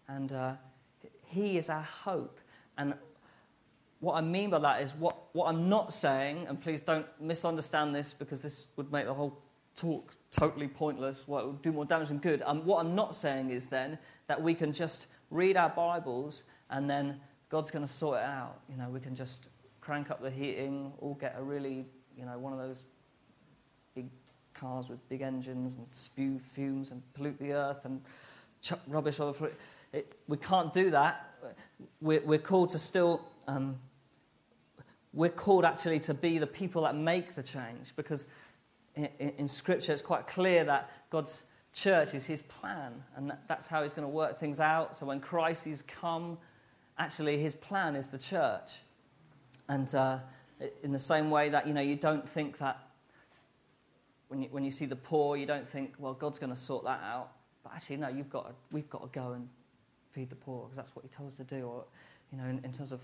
And 0.07 0.31
uh, 0.31 0.53
He 1.25 1.57
is 1.57 1.69
our 1.69 1.81
hope. 1.81 2.39
And 2.77 2.93
what 3.99 4.15
I 4.15 4.21
mean 4.21 4.49
by 4.49 4.59
that 4.59 4.81
is 4.81 4.93
what, 4.93 5.15
what 5.33 5.47
I'm 5.47 5.67
not 5.69 5.93
saying, 5.93 6.47
and 6.47 6.59
please 6.59 6.81
don't 6.81 7.05
misunderstand 7.19 7.93
this 7.93 8.13
because 8.13 8.41
this 8.41 8.67
would 8.77 8.91
make 8.91 9.05
the 9.05 9.13
whole 9.13 9.41
talk 9.75 10.13
totally 10.31 10.67
pointless, 10.67 11.27
well, 11.27 11.43
it 11.43 11.47
would 11.47 11.61
do 11.61 11.71
more 11.71 11.85
damage 11.85 12.09
than 12.09 12.17
good. 12.17 12.41
Um, 12.45 12.65
what 12.65 12.79
I'm 12.79 12.95
not 12.95 13.15
saying 13.15 13.51
is 13.51 13.67
then 13.67 13.97
that 14.27 14.41
we 14.41 14.53
can 14.53 14.73
just 14.73 15.07
read 15.31 15.57
our 15.57 15.69
Bibles 15.69 16.45
and 16.69 16.89
then 16.89 17.19
God's 17.49 17.71
going 17.71 17.85
to 17.85 17.91
sort 17.91 18.19
it 18.19 18.25
out. 18.25 18.59
You 18.69 18.77
know, 18.77 18.89
we 18.89 18.99
can 18.99 19.15
just 19.15 19.49
crank 19.81 20.11
up 20.11 20.21
the 20.21 20.29
heating, 20.29 20.91
all 20.99 21.15
get 21.15 21.35
a 21.37 21.41
really, 21.41 21.85
you 22.17 22.25
know, 22.25 22.37
one 22.37 22.53
of 22.53 22.59
those 22.59 22.85
big 23.95 24.09
cars 24.53 24.89
with 24.89 25.07
big 25.09 25.21
engines 25.21 25.75
and 25.75 25.87
spew 25.91 26.39
fumes 26.39 26.91
and 26.91 27.01
pollute 27.13 27.39
the 27.39 27.53
earth 27.53 27.85
and 27.85 28.01
chuck 28.61 28.79
rubbish 28.87 29.19
over 29.19 29.47
it. 29.47 29.59
it 29.93 30.13
we 30.27 30.37
can't 30.37 30.71
do 30.73 30.91
that. 30.91 31.33
We're, 32.01 32.21
we're 32.21 32.37
called 32.37 32.69
to 32.71 32.79
still, 32.79 33.21
um, 33.47 33.79
we're 35.13 35.29
called 35.29 35.65
actually 35.65 35.99
to 35.99 36.13
be 36.13 36.37
the 36.37 36.47
people 36.47 36.83
that 36.83 36.95
make 36.95 37.33
the 37.33 37.43
change 37.43 37.95
because 37.95 38.27
in, 38.95 39.09
in, 39.19 39.47
Scripture 39.47 39.91
it's 39.91 40.01
quite 40.01 40.27
clear 40.27 40.63
that 40.63 40.91
God's 41.09 41.45
church 41.73 42.13
is 42.13 42.25
his 42.25 42.41
plan 42.41 42.93
and 43.15 43.29
that, 43.29 43.47
that's 43.47 43.67
how 43.67 43.81
he's 43.81 43.93
going 43.93 44.07
to 44.07 44.13
work 44.13 44.39
things 44.39 44.59
out. 44.59 44.95
So 44.95 45.05
when 45.05 45.19
crises 45.19 45.81
come, 45.81 46.37
actually 46.97 47.39
his 47.39 47.55
plan 47.55 47.95
is 47.95 48.09
the 48.09 48.19
church. 48.19 48.81
And 49.67 49.93
uh, 49.95 50.19
in 50.83 50.91
the 50.91 50.99
same 50.99 51.29
way 51.29 51.49
that, 51.49 51.67
you 51.67 51.73
know, 51.73 51.81
you 51.81 51.95
don't 51.95 52.27
think 52.27 52.57
that 52.59 52.79
when 54.27 54.43
you, 54.43 54.49
when 54.51 54.63
you 54.63 54.71
see 54.71 54.85
the 54.85 54.95
poor, 54.95 55.37
you 55.37 55.45
don't 55.45 55.67
think, 55.67 55.93
well, 55.97 56.13
God's 56.13 56.39
going 56.39 56.51
to 56.51 56.55
sort 56.55 56.83
that 56.85 57.01
out. 57.03 57.31
But 57.63 57.73
actually, 57.73 57.97
no, 57.97 58.09
you've 58.09 58.29
got 58.29 58.47
to, 58.47 58.55
we've 58.71 58.89
got 58.89 59.01
to 59.01 59.19
go 59.19 59.33
and 59.33 59.47
feed 60.11 60.29
the 60.29 60.35
poor 60.35 60.63
because 60.63 60.77
that's 60.77 60.95
what 60.95 61.03
he 61.03 61.09
told 61.09 61.29
us 61.29 61.35
to 61.35 61.43
do. 61.43 61.67
Or, 61.67 61.83
you 62.31 62.37
know, 62.37 62.45
in, 62.45 62.59
in 62.63 62.71
terms 62.71 62.91
of 62.91 63.01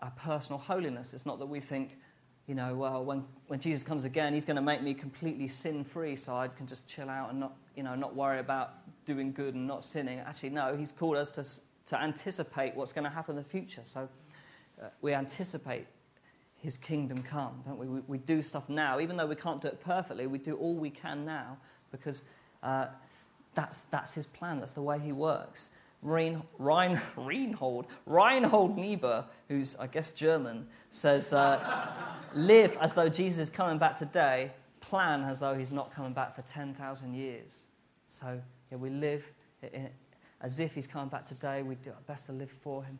our 0.00 0.10
personal 0.10 0.58
holiness, 0.58 1.14
it's 1.14 1.26
not 1.26 1.38
that 1.38 1.46
we 1.46 1.60
think, 1.60 1.98
you 2.46 2.54
know, 2.54 2.74
well, 2.74 3.04
when, 3.04 3.24
when 3.46 3.60
Jesus 3.60 3.82
comes 3.82 4.04
again, 4.04 4.34
he's 4.34 4.44
going 4.44 4.56
to 4.56 4.62
make 4.62 4.82
me 4.82 4.92
completely 4.92 5.48
sin 5.48 5.84
free 5.84 6.14
so 6.16 6.36
I 6.36 6.48
can 6.48 6.66
just 6.66 6.88
chill 6.88 7.08
out 7.08 7.30
and 7.30 7.40
not, 7.40 7.56
you 7.74 7.82
know, 7.82 7.94
not 7.94 8.14
worry 8.14 8.38
about 8.38 8.74
doing 9.06 9.32
good 9.32 9.54
and 9.54 9.66
not 9.66 9.82
sinning. 9.82 10.18
Actually, 10.20 10.50
no, 10.50 10.76
he's 10.76 10.92
called 10.92 11.16
us 11.16 11.30
to, 11.32 11.90
to 11.90 12.02
anticipate 12.02 12.74
what's 12.74 12.92
going 12.92 13.04
to 13.04 13.10
happen 13.10 13.36
in 13.36 13.42
the 13.42 13.48
future. 13.48 13.82
So 13.84 14.08
uh, 14.82 14.88
we 15.00 15.14
anticipate 15.14 15.86
his 16.56 16.76
kingdom 16.76 17.18
come, 17.22 17.62
don't 17.64 17.78
we? 17.78 17.86
we? 17.86 18.00
we? 18.06 18.18
do 18.18 18.42
stuff 18.42 18.68
now, 18.68 19.00
even 19.00 19.16
though 19.16 19.26
we 19.26 19.36
can't 19.36 19.60
do 19.60 19.68
it 19.68 19.80
perfectly, 19.80 20.26
we 20.26 20.38
do 20.38 20.54
all 20.56 20.74
we 20.74 20.90
can 20.90 21.24
now 21.24 21.58
because 21.90 22.24
uh, 22.62 22.86
that's, 23.54 23.82
that's 23.82 24.14
his 24.14 24.26
plan, 24.26 24.58
that's 24.58 24.72
the 24.72 24.82
way 24.82 24.98
he 24.98 25.12
works. 25.12 25.70
Rein, 26.04 26.42
Rein, 26.58 27.00
Reinhold, 27.16 27.86
Reinhold 28.06 28.76
Niebuhr, 28.76 29.24
who's, 29.48 29.74
I 29.76 29.88
guess, 29.88 30.12
German, 30.12 30.68
says, 30.90 31.32
uh, 31.32 31.88
live 32.34 32.76
as 32.80 32.94
though 32.94 33.08
Jesus 33.08 33.48
is 33.48 33.50
coming 33.50 33.78
back 33.78 33.96
today, 33.96 34.52
plan 34.80 35.24
as 35.24 35.40
though 35.40 35.54
he's 35.54 35.72
not 35.72 35.90
coming 35.90 36.12
back 36.12 36.34
for 36.34 36.42
10,000 36.42 37.14
years. 37.14 37.64
So, 38.06 38.40
yeah, 38.70 38.76
we 38.76 38.90
live 38.90 39.32
in, 39.62 39.88
as 40.42 40.60
if 40.60 40.74
he's 40.74 40.86
coming 40.86 41.08
back 41.08 41.24
today. 41.24 41.62
We 41.62 41.74
do 41.76 41.90
our 41.90 41.96
best 42.06 42.26
to 42.26 42.32
live 42.32 42.50
for 42.50 42.84
him. 42.84 42.98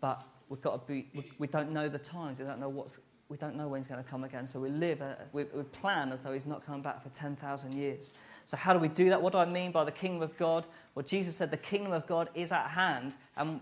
But 0.00 0.26
we've 0.48 0.62
got 0.62 0.86
to 0.86 0.92
be, 0.92 1.08
we, 1.14 1.30
we 1.38 1.46
don't 1.46 1.72
know 1.72 1.88
the 1.88 1.98
times. 1.98 2.40
We 2.40 2.46
don't 2.46 2.58
know 2.58 2.70
what's, 2.70 2.98
we 3.28 3.36
don't 3.36 3.56
know 3.56 3.66
when 3.66 3.80
he's 3.80 3.88
going 3.88 4.02
to 4.02 4.08
come 4.08 4.24
again. 4.24 4.46
So 4.46 4.60
we 4.60 4.70
live, 4.70 5.02
uh, 5.02 5.14
we, 5.32 5.44
we 5.44 5.62
plan 5.64 6.12
as 6.12 6.22
though 6.22 6.32
he's 6.32 6.46
not 6.46 6.64
coming 6.64 6.82
back 6.82 7.02
for 7.02 7.08
10,000 7.08 7.74
years. 7.74 8.12
So, 8.44 8.56
how 8.56 8.72
do 8.72 8.78
we 8.78 8.88
do 8.88 9.08
that? 9.08 9.20
What 9.20 9.32
do 9.32 9.38
I 9.38 9.44
mean 9.44 9.72
by 9.72 9.84
the 9.84 9.90
kingdom 9.90 10.22
of 10.22 10.36
God? 10.36 10.66
Well, 10.94 11.04
Jesus 11.04 11.36
said 11.36 11.50
the 11.50 11.56
kingdom 11.56 11.92
of 11.92 12.06
God 12.06 12.28
is 12.34 12.52
at 12.52 12.68
hand. 12.68 13.16
And 13.36 13.60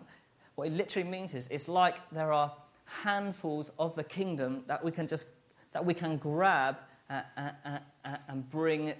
what 0.54 0.68
it 0.68 0.72
literally 0.72 1.08
means 1.08 1.34
is 1.34 1.48
it's 1.48 1.68
like 1.68 1.96
there 2.10 2.32
are 2.32 2.52
handfuls 2.84 3.72
of 3.78 3.94
the 3.94 4.04
kingdom 4.04 4.62
that 4.66 4.84
we 4.84 4.90
can 4.90 5.08
just 5.08 5.28
that 5.72 5.84
we 5.84 5.94
can 5.94 6.18
grab 6.18 6.76
uh, 7.08 7.22
uh, 7.36 7.50
uh, 7.64 7.78
uh 8.04 8.16
and 8.28 8.48
bring 8.50 8.92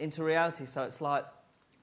into 0.00 0.24
reality. 0.24 0.66
So 0.66 0.82
it's 0.82 1.00
like 1.00 1.24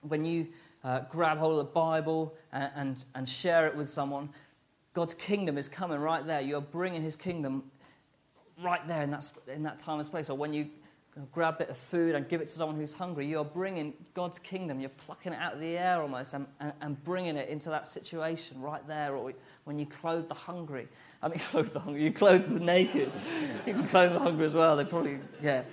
when 0.01 0.25
you 0.25 0.47
uh, 0.83 1.01
grab 1.09 1.37
hold 1.37 1.53
of 1.53 1.57
the 1.57 1.71
Bible 1.71 2.35
and, 2.51 2.71
and, 2.75 3.05
and 3.15 3.29
share 3.29 3.65
it 3.67 3.75
with 3.75 3.89
someone, 3.89 4.29
God's 4.93 5.13
kingdom 5.13 5.57
is 5.57 5.67
coming 5.67 5.99
right 5.99 6.25
there. 6.27 6.41
You're 6.41 6.61
bringing 6.61 7.01
His 7.01 7.15
kingdom 7.15 7.63
right 8.61 8.85
there 8.87 9.01
in 9.01 9.11
that, 9.11 9.31
in 9.53 9.63
that 9.63 9.79
time 9.79 9.97
and 9.97 10.05
space. 10.05 10.29
Or 10.29 10.37
when 10.37 10.53
you 10.53 10.69
grab 11.31 11.55
a 11.55 11.57
bit 11.59 11.69
of 11.69 11.77
food 11.77 12.15
and 12.15 12.27
give 12.27 12.41
it 12.41 12.47
to 12.47 12.53
someone 12.53 12.77
who's 12.77 12.93
hungry, 12.93 13.25
you're 13.25 13.45
bringing 13.45 13.93
God's 14.13 14.37
kingdom, 14.37 14.79
you're 14.79 14.89
plucking 14.89 15.33
it 15.33 15.39
out 15.39 15.53
of 15.53 15.59
the 15.59 15.77
air 15.77 16.01
almost 16.01 16.33
and, 16.33 16.45
and, 16.59 16.73
and 16.81 17.03
bringing 17.03 17.37
it 17.37 17.47
into 17.49 17.69
that 17.69 17.87
situation 17.87 18.61
right 18.61 18.85
there. 18.87 19.15
Or 19.15 19.31
when 19.63 19.79
you 19.79 19.85
clothe 19.85 20.27
the 20.27 20.33
hungry, 20.33 20.87
I 21.21 21.29
mean, 21.29 21.39
clothe 21.39 21.71
the 21.71 21.79
hungry, 21.79 22.03
you 22.03 22.11
clothe 22.11 22.47
the 22.47 22.59
naked. 22.59 23.11
you 23.65 23.73
can 23.73 23.87
clothe 23.87 24.13
the 24.13 24.19
hungry 24.19 24.45
as 24.45 24.55
well. 24.55 24.75
They 24.75 24.85
probably, 24.85 25.19
yeah. 25.41 25.63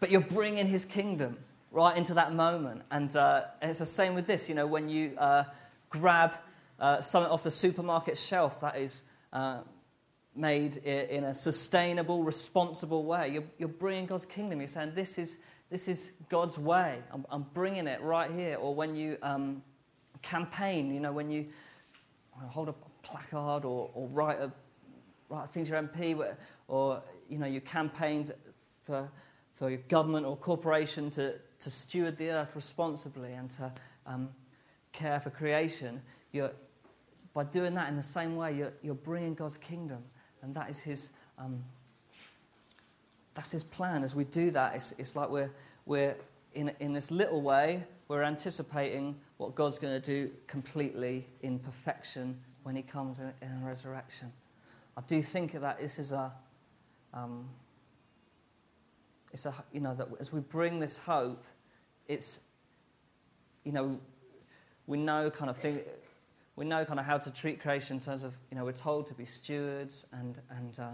But 0.00 0.10
you're 0.10 0.20
bringing 0.20 0.66
his 0.66 0.84
kingdom 0.84 1.38
right 1.70 1.96
into 1.96 2.14
that 2.14 2.34
moment. 2.34 2.82
And, 2.90 3.14
uh, 3.16 3.44
and 3.60 3.70
it's 3.70 3.78
the 3.78 3.86
same 3.86 4.14
with 4.14 4.26
this, 4.26 4.48
you 4.48 4.54
know, 4.54 4.66
when 4.66 4.88
you 4.88 5.12
uh, 5.16 5.44
grab 5.90 6.34
uh, 6.80 7.00
something 7.00 7.30
off 7.30 7.44
the 7.44 7.50
supermarket 7.50 8.18
shelf 8.18 8.60
that 8.60 8.76
is 8.76 9.04
uh, 9.32 9.60
made 10.34 10.78
in 10.78 11.24
a 11.24 11.34
sustainable, 11.34 12.22
responsible 12.22 13.04
way. 13.04 13.30
You're, 13.30 13.44
you're 13.58 13.68
bringing 13.68 14.06
God's 14.06 14.24
kingdom. 14.24 14.60
You're 14.60 14.66
saying, 14.66 14.92
This 14.94 15.18
is, 15.18 15.38
this 15.70 15.88
is 15.88 16.12
God's 16.28 16.58
way. 16.58 16.98
I'm, 17.12 17.26
I'm 17.30 17.46
bringing 17.54 17.86
it 17.86 18.00
right 18.00 18.30
here. 18.30 18.56
Or 18.56 18.74
when 18.74 18.94
you 18.94 19.18
um, 19.22 19.62
campaign, 20.22 20.92
you 20.94 21.00
know, 21.00 21.12
when 21.12 21.30
you 21.30 21.46
hold 22.30 22.68
a 22.68 22.74
placard 23.02 23.64
or, 23.64 23.90
or 23.94 24.08
write, 24.08 24.38
a, 24.38 24.52
write 25.28 25.48
things 25.50 25.68
to 25.68 25.74
your 25.74 25.82
MP, 25.82 26.34
or, 26.68 27.02
you 27.28 27.38
know, 27.38 27.46
you 27.46 27.60
campaigned 27.60 28.30
for, 28.82 29.10
for 29.52 29.68
your 29.68 29.80
government 29.88 30.24
or 30.24 30.36
corporation 30.36 31.10
to, 31.10 31.34
to 31.58 31.70
steward 31.70 32.16
the 32.16 32.30
earth 32.30 32.56
responsibly 32.56 33.34
and 33.34 33.50
to 33.50 33.70
um, 34.06 34.30
care 34.92 35.20
for 35.20 35.28
creation. 35.28 36.00
You're, 36.32 36.52
by 37.34 37.44
doing 37.44 37.74
that 37.74 37.88
in 37.90 37.96
the 37.96 38.02
same 38.02 38.36
way, 38.36 38.54
you're, 38.54 38.72
you're 38.82 38.94
bringing 38.94 39.34
God's 39.34 39.58
kingdom 39.58 40.02
and 40.42 40.54
that 40.54 40.68
is 40.68 40.82
his, 40.82 41.12
um, 41.38 41.62
that's 43.34 43.50
his 43.50 43.62
plan. 43.64 44.04
As 44.04 44.14
we 44.14 44.24
do 44.24 44.50
that, 44.50 44.74
it's, 44.74 44.92
it's 44.98 45.16
like 45.16 45.30
we're, 45.30 45.50
we're 45.86 46.16
in, 46.54 46.72
in 46.80 46.92
this 46.92 47.10
little 47.10 47.42
way, 47.42 47.84
we're 48.08 48.22
anticipating 48.22 49.16
what 49.38 49.54
God's 49.54 49.78
going 49.78 49.98
to 50.00 50.06
do 50.06 50.30
completely 50.46 51.26
in 51.40 51.58
perfection 51.58 52.38
when 52.62 52.76
he 52.76 52.82
comes 52.82 53.18
in, 53.18 53.32
in 53.40 53.64
resurrection. 53.64 54.30
I 54.96 55.00
do 55.02 55.22
think 55.22 55.52
that 55.52 55.80
this 55.80 55.98
is 55.98 56.12
a, 56.12 56.32
um, 57.14 57.48
it's 59.32 59.46
a, 59.46 59.54
you 59.72 59.80
know, 59.80 59.94
that 59.94 60.08
as 60.20 60.32
we 60.32 60.40
bring 60.40 60.78
this 60.78 60.98
hope, 60.98 61.44
it's, 62.06 62.44
you 63.64 63.72
know, 63.72 63.98
we 64.86 64.98
know 64.98 65.30
kind 65.30 65.48
of 65.48 65.56
thing, 65.56 65.80
we 66.62 66.68
know 66.68 66.84
kind 66.84 67.00
of 67.00 67.06
how 67.06 67.18
to 67.18 67.34
treat 67.34 67.60
creation 67.60 67.96
in 67.96 68.00
terms 68.00 68.22
of, 68.22 68.38
you 68.48 68.56
know, 68.56 68.64
we're 68.64 68.70
told 68.70 69.04
to 69.08 69.14
be 69.14 69.24
stewards 69.24 70.06
and, 70.12 70.38
and 70.48 70.78
uh, 70.78 70.90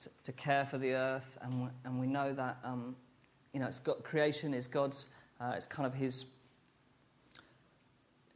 to, 0.00 0.10
to, 0.24 0.32
care 0.32 0.66
for 0.66 0.78
the 0.78 0.94
earth. 0.94 1.38
And, 1.42 1.62
we, 1.62 1.68
and 1.84 2.00
we 2.00 2.08
know 2.08 2.32
that, 2.32 2.58
um, 2.64 2.96
you 3.52 3.60
know, 3.60 3.68
it's 3.68 3.78
got, 3.78 4.02
creation 4.02 4.52
is 4.52 4.66
God's, 4.66 5.10
uh, 5.40 5.52
it's 5.54 5.64
kind 5.64 5.86
of 5.86 5.94
his, 5.94 6.24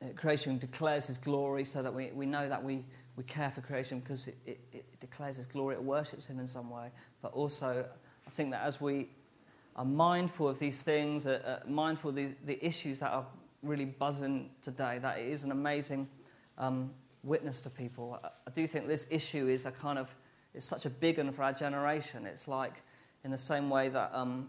uh, 0.00 0.10
creation 0.14 0.58
declares 0.58 1.08
his 1.08 1.18
glory 1.18 1.64
so 1.64 1.82
that 1.82 1.92
we, 1.92 2.12
we 2.12 2.24
know 2.24 2.48
that 2.48 2.62
we, 2.62 2.84
we 3.16 3.24
care 3.24 3.50
for 3.50 3.60
creation 3.60 3.98
because 3.98 4.28
it, 4.28 4.36
it, 4.46 4.60
it 4.72 5.00
declares 5.00 5.34
his 5.38 5.46
glory, 5.48 5.74
it 5.74 5.82
worships 5.82 6.28
him 6.28 6.38
in 6.38 6.46
some 6.46 6.70
way. 6.70 6.86
But 7.20 7.32
also, 7.32 7.84
I 8.24 8.30
think 8.30 8.52
that 8.52 8.62
as 8.62 8.80
we 8.80 9.08
are 9.74 9.84
mindful 9.84 10.48
of 10.48 10.60
these 10.60 10.84
things, 10.84 11.26
uh, 11.26 11.60
uh, 11.64 11.68
mindful 11.68 12.10
of 12.10 12.14
the, 12.14 12.28
the 12.46 12.64
issues 12.64 13.00
that 13.00 13.10
are 13.10 13.26
really 13.64 13.84
buzzing 13.84 14.50
today 14.62 14.98
that 14.98 15.18
it 15.18 15.26
is 15.26 15.44
an 15.44 15.50
amazing 15.50 16.08
um, 16.58 16.90
witness 17.22 17.60
to 17.62 17.70
people. 17.70 18.18
I, 18.22 18.28
I, 18.46 18.50
do 18.52 18.66
think 18.66 18.86
this 18.86 19.06
issue 19.10 19.48
is 19.48 19.66
a 19.66 19.72
kind 19.72 19.98
of, 19.98 20.14
it's 20.54 20.64
such 20.64 20.86
a 20.86 20.90
big 20.90 21.18
one 21.18 21.32
for 21.32 21.42
our 21.42 21.52
generation. 21.52 22.26
It's 22.26 22.46
like 22.46 22.82
in 23.24 23.30
the 23.30 23.38
same 23.38 23.70
way 23.70 23.88
that, 23.88 24.10
um, 24.12 24.48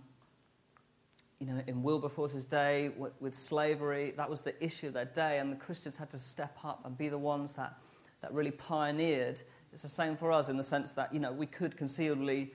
you 1.39 1.47
know, 1.47 1.62
in 1.67 1.82
Wilberforce's 1.84 2.45
day 2.45 2.89
with, 2.97 3.13
with, 3.19 3.34
slavery, 3.34 4.13
that 4.17 4.30
was 4.30 4.41
the 4.41 4.62
issue 4.63 4.88
of 4.88 4.93
their 4.93 5.06
day, 5.06 5.39
and 5.39 5.51
the 5.51 5.58
Christians 5.58 5.97
had 5.97 6.10
to 6.12 6.17
step 6.17 6.58
up 6.63 6.86
and 6.86 6.97
be 6.97 7.10
the 7.10 7.17
ones 7.17 7.54
that, 7.54 7.78
that 8.21 8.34
really 8.34 8.51
pioneered. 8.51 9.41
It's 9.73 9.82
the 9.82 9.88
same 9.88 10.15
for 10.15 10.32
us 10.32 10.49
in 10.49 10.58
the 10.58 10.63
sense 10.63 10.93
that, 10.93 11.13
you 11.13 11.19
know, 11.19 11.32
we 11.32 11.45
could 11.45 11.75
conceivably 11.75 12.54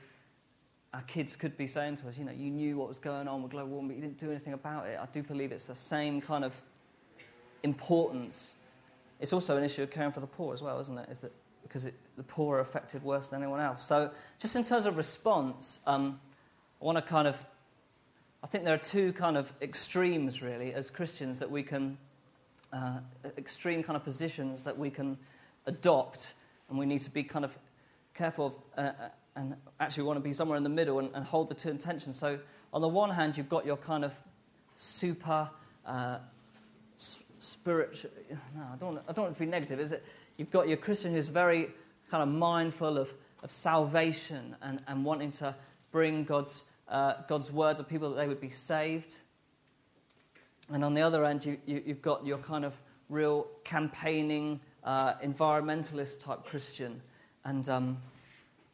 our 0.92 1.02
kids 1.02 1.36
could 1.36 1.56
be 1.56 1.66
saying 1.66 1.94
to 1.96 2.08
us, 2.08 2.18
you 2.18 2.24
know, 2.24 2.32
you 2.32 2.50
knew 2.50 2.76
what 2.76 2.88
was 2.88 2.98
going 2.98 3.28
on 3.28 3.42
with 3.42 3.52
global 3.52 3.70
warming, 3.70 3.88
but 3.88 3.96
you 3.96 4.02
didn't 4.02 4.18
do 4.18 4.30
anything 4.30 4.54
about 4.54 4.86
it. 4.86 4.98
I 5.00 5.06
do 5.06 5.22
believe 5.22 5.52
it's 5.52 5.66
the 5.66 5.74
same 5.74 6.20
kind 6.20 6.44
of 6.44 6.60
importance. 7.62 8.56
It's 9.20 9.32
also 9.32 9.56
an 9.56 9.62
issue 9.62 9.82
of 9.82 9.90
caring 9.90 10.10
for 10.10 10.20
the 10.20 10.26
poor 10.26 10.52
as 10.52 10.62
well, 10.62 10.80
isn't 10.80 10.98
it? 10.98 11.08
Is 11.08 11.20
that 11.20 11.32
because 11.62 11.84
it, 11.84 11.94
the 12.16 12.22
poor 12.24 12.56
are 12.56 12.60
affected 12.60 13.02
worse 13.04 13.28
than 13.28 13.42
anyone 13.42 13.60
else. 13.60 13.82
So, 13.82 14.10
just 14.40 14.56
in 14.56 14.64
terms 14.64 14.86
of 14.86 14.96
response, 14.96 15.80
um, 15.86 16.18
I 16.80 16.84
want 16.84 16.96
to 16.96 17.02
kind 17.02 17.28
of, 17.28 17.44
I 18.42 18.48
think 18.48 18.64
there 18.64 18.74
are 18.74 18.78
two 18.78 19.12
kind 19.12 19.36
of 19.36 19.52
extremes 19.62 20.42
really 20.42 20.72
as 20.72 20.90
Christians 20.90 21.38
that 21.38 21.50
we 21.50 21.62
can, 21.62 21.96
uh, 22.72 22.98
extreme 23.38 23.84
kind 23.84 23.96
of 23.96 24.02
positions 24.02 24.64
that 24.64 24.76
we 24.76 24.90
can 24.90 25.16
adopt, 25.66 26.34
and 26.68 26.78
we 26.78 26.86
need 26.86 27.00
to 27.00 27.10
be 27.10 27.22
kind 27.22 27.44
of 27.44 27.56
careful 28.14 28.46
of. 28.46 28.58
Uh, 28.76 28.80
uh 28.80 29.08
and 29.40 29.56
actually 29.80 30.02
want 30.02 30.18
to 30.18 30.20
be 30.20 30.34
somewhere 30.34 30.58
in 30.58 30.62
the 30.62 30.68
middle 30.68 30.98
and, 30.98 31.08
and 31.14 31.24
hold 31.24 31.48
the 31.48 31.54
two 31.54 31.70
intentions. 31.70 32.14
So, 32.16 32.38
on 32.72 32.82
the 32.82 32.88
one 32.88 33.10
hand, 33.10 33.38
you've 33.38 33.48
got 33.48 33.64
your 33.64 33.78
kind 33.78 34.04
of 34.04 34.20
super 34.76 35.48
uh, 35.86 36.18
spiritual. 36.94 38.10
No, 38.54 38.62
I 38.72 38.76
don't, 38.76 38.98
I 39.08 39.12
don't 39.12 39.24
want 39.24 39.34
to 39.34 39.40
be 39.40 39.46
negative. 39.46 39.80
Is 39.80 39.92
it? 39.92 40.04
You've 40.36 40.50
got 40.50 40.68
your 40.68 40.76
Christian 40.76 41.12
who's 41.12 41.28
very 41.28 41.68
kind 42.10 42.22
of 42.22 42.28
mindful 42.28 42.98
of, 42.98 43.12
of 43.42 43.50
salvation 43.50 44.56
and, 44.62 44.80
and 44.86 45.04
wanting 45.04 45.30
to 45.32 45.54
bring 45.90 46.24
God's, 46.24 46.66
uh, 46.88 47.14
God's 47.26 47.50
words 47.50 47.80
to 47.80 47.86
people 47.86 48.10
that 48.10 48.16
they 48.16 48.28
would 48.28 48.40
be 48.40 48.50
saved. 48.50 49.18
And 50.70 50.84
on 50.84 50.94
the 50.94 51.02
other 51.02 51.24
end, 51.24 51.44
you, 51.46 51.58
you, 51.66 51.82
have 51.88 52.02
got 52.02 52.24
your 52.24 52.38
kind 52.38 52.64
of 52.64 52.78
real 53.08 53.48
campaigning, 53.64 54.60
uh, 54.84 55.14
environmentalist 55.14 56.24
type 56.24 56.44
Christian. 56.44 57.00
And 57.44 57.68
um, 57.68 57.96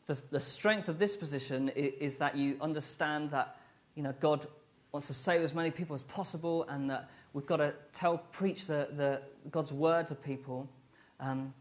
the, 0.07 0.23
the 0.31 0.41
strength 0.41 0.89
of 0.89 0.99
this 0.99 1.17
position 1.17 1.69
is, 1.71 1.93
is, 1.95 2.17
that 2.19 2.37
you 2.37 2.57
understand 2.61 3.31
that 3.31 3.57
you 3.95 4.03
know, 4.03 4.15
God 4.21 4.47
wants 4.93 5.09
to 5.09 5.15
save 5.15 5.43
as 5.43 5.55
many 5.55 5.71
people 5.71 5.95
as 5.95 6.05
possible 6.05 6.65
and 6.69 6.89
that 6.89 7.11
we've 7.33 7.47
got 7.47 7.57
to 7.57 7.75
tell, 7.93 8.19
preach 8.19 8.67
the, 8.67 8.89
the 8.97 9.21
God's 9.51 9.73
word 9.73 10.07
to 10.09 10.15
people. 10.15 10.69
Um, 11.21 11.53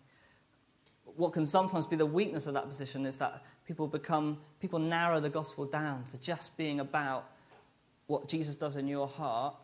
what 1.16 1.34
can 1.34 1.46
sometimes 1.46 1.86
be 1.86 1.96
the 1.96 2.06
weakness 2.06 2.46
of 2.46 2.54
that 2.54 2.68
position 2.68 3.06
is 3.06 3.18
that 3.18 3.44
people 3.66 3.88
become, 3.88 4.38
people 4.60 4.80
narrow 4.80 5.20
the 5.20 5.30
gospel 5.30 5.66
down 5.66 6.04
to 6.06 6.22
just 6.22 6.58
being 6.58 6.80
about 6.80 7.30
what 8.08 8.28
Jesus 8.28 8.56
does 8.56 8.76
in 8.76 8.88
your 8.88 9.08
heart 9.08 9.56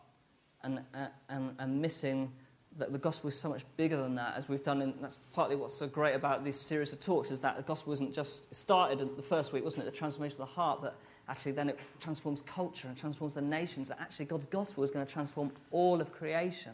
and, 0.64 0.80
uh, 0.94 1.06
and, 1.28 1.54
and 1.58 1.80
missing 1.80 2.32
that 2.78 2.92
the 2.92 2.98
gospel 2.98 3.28
is 3.28 3.38
so 3.38 3.48
much 3.48 3.64
bigger 3.76 3.96
than 3.96 4.14
that, 4.14 4.34
as 4.36 4.48
we've 4.48 4.62
done, 4.62 4.80
and 4.82 4.94
that's 5.00 5.16
partly 5.34 5.56
what's 5.56 5.74
so 5.74 5.86
great 5.86 6.14
about 6.14 6.44
this 6.44 6.58
series 6.58 6.92
of 6.92 7.00
talks, 7.00 7.30
is 7.30 7.40
that 7.40 7.56
the 7.56 7.62
gospel 7.62 7.92
isn't 7.92 8.14
just 8.14 8.54
started 8.54 9.00
in 9.00 9.14
the 9.16 9.22
first 9.22 9.52
week, 9.52 9.62
wasn't 9.62 9.82
it? 9.82 9.90
The 9.90 9.96
transformation 9.96 10.40
of 10.40 10.48
the 10.48 10.54
heart, 10.54 10.80
but 10.80 10.96
actually 11.28 11.52
then 11.52 11.68
it 11.68 11.78
transforms 12.00 12.40
culture 12.42 12.88
and 12.88 12.96
transforms 12.96 13.34
the 13.34 13.42
nations. 13.42 13.88
That 13.88 14.00
actually 14.00 14.24
God's 14.26 14.46
gospel 14.46 14.84
is 14.84 14.90
going 14.90 15.04
to 15.04 15.12
transform 15.12 15.52
all 15.70 16.00
of 16.00 16.12
creation. 16.12 16.72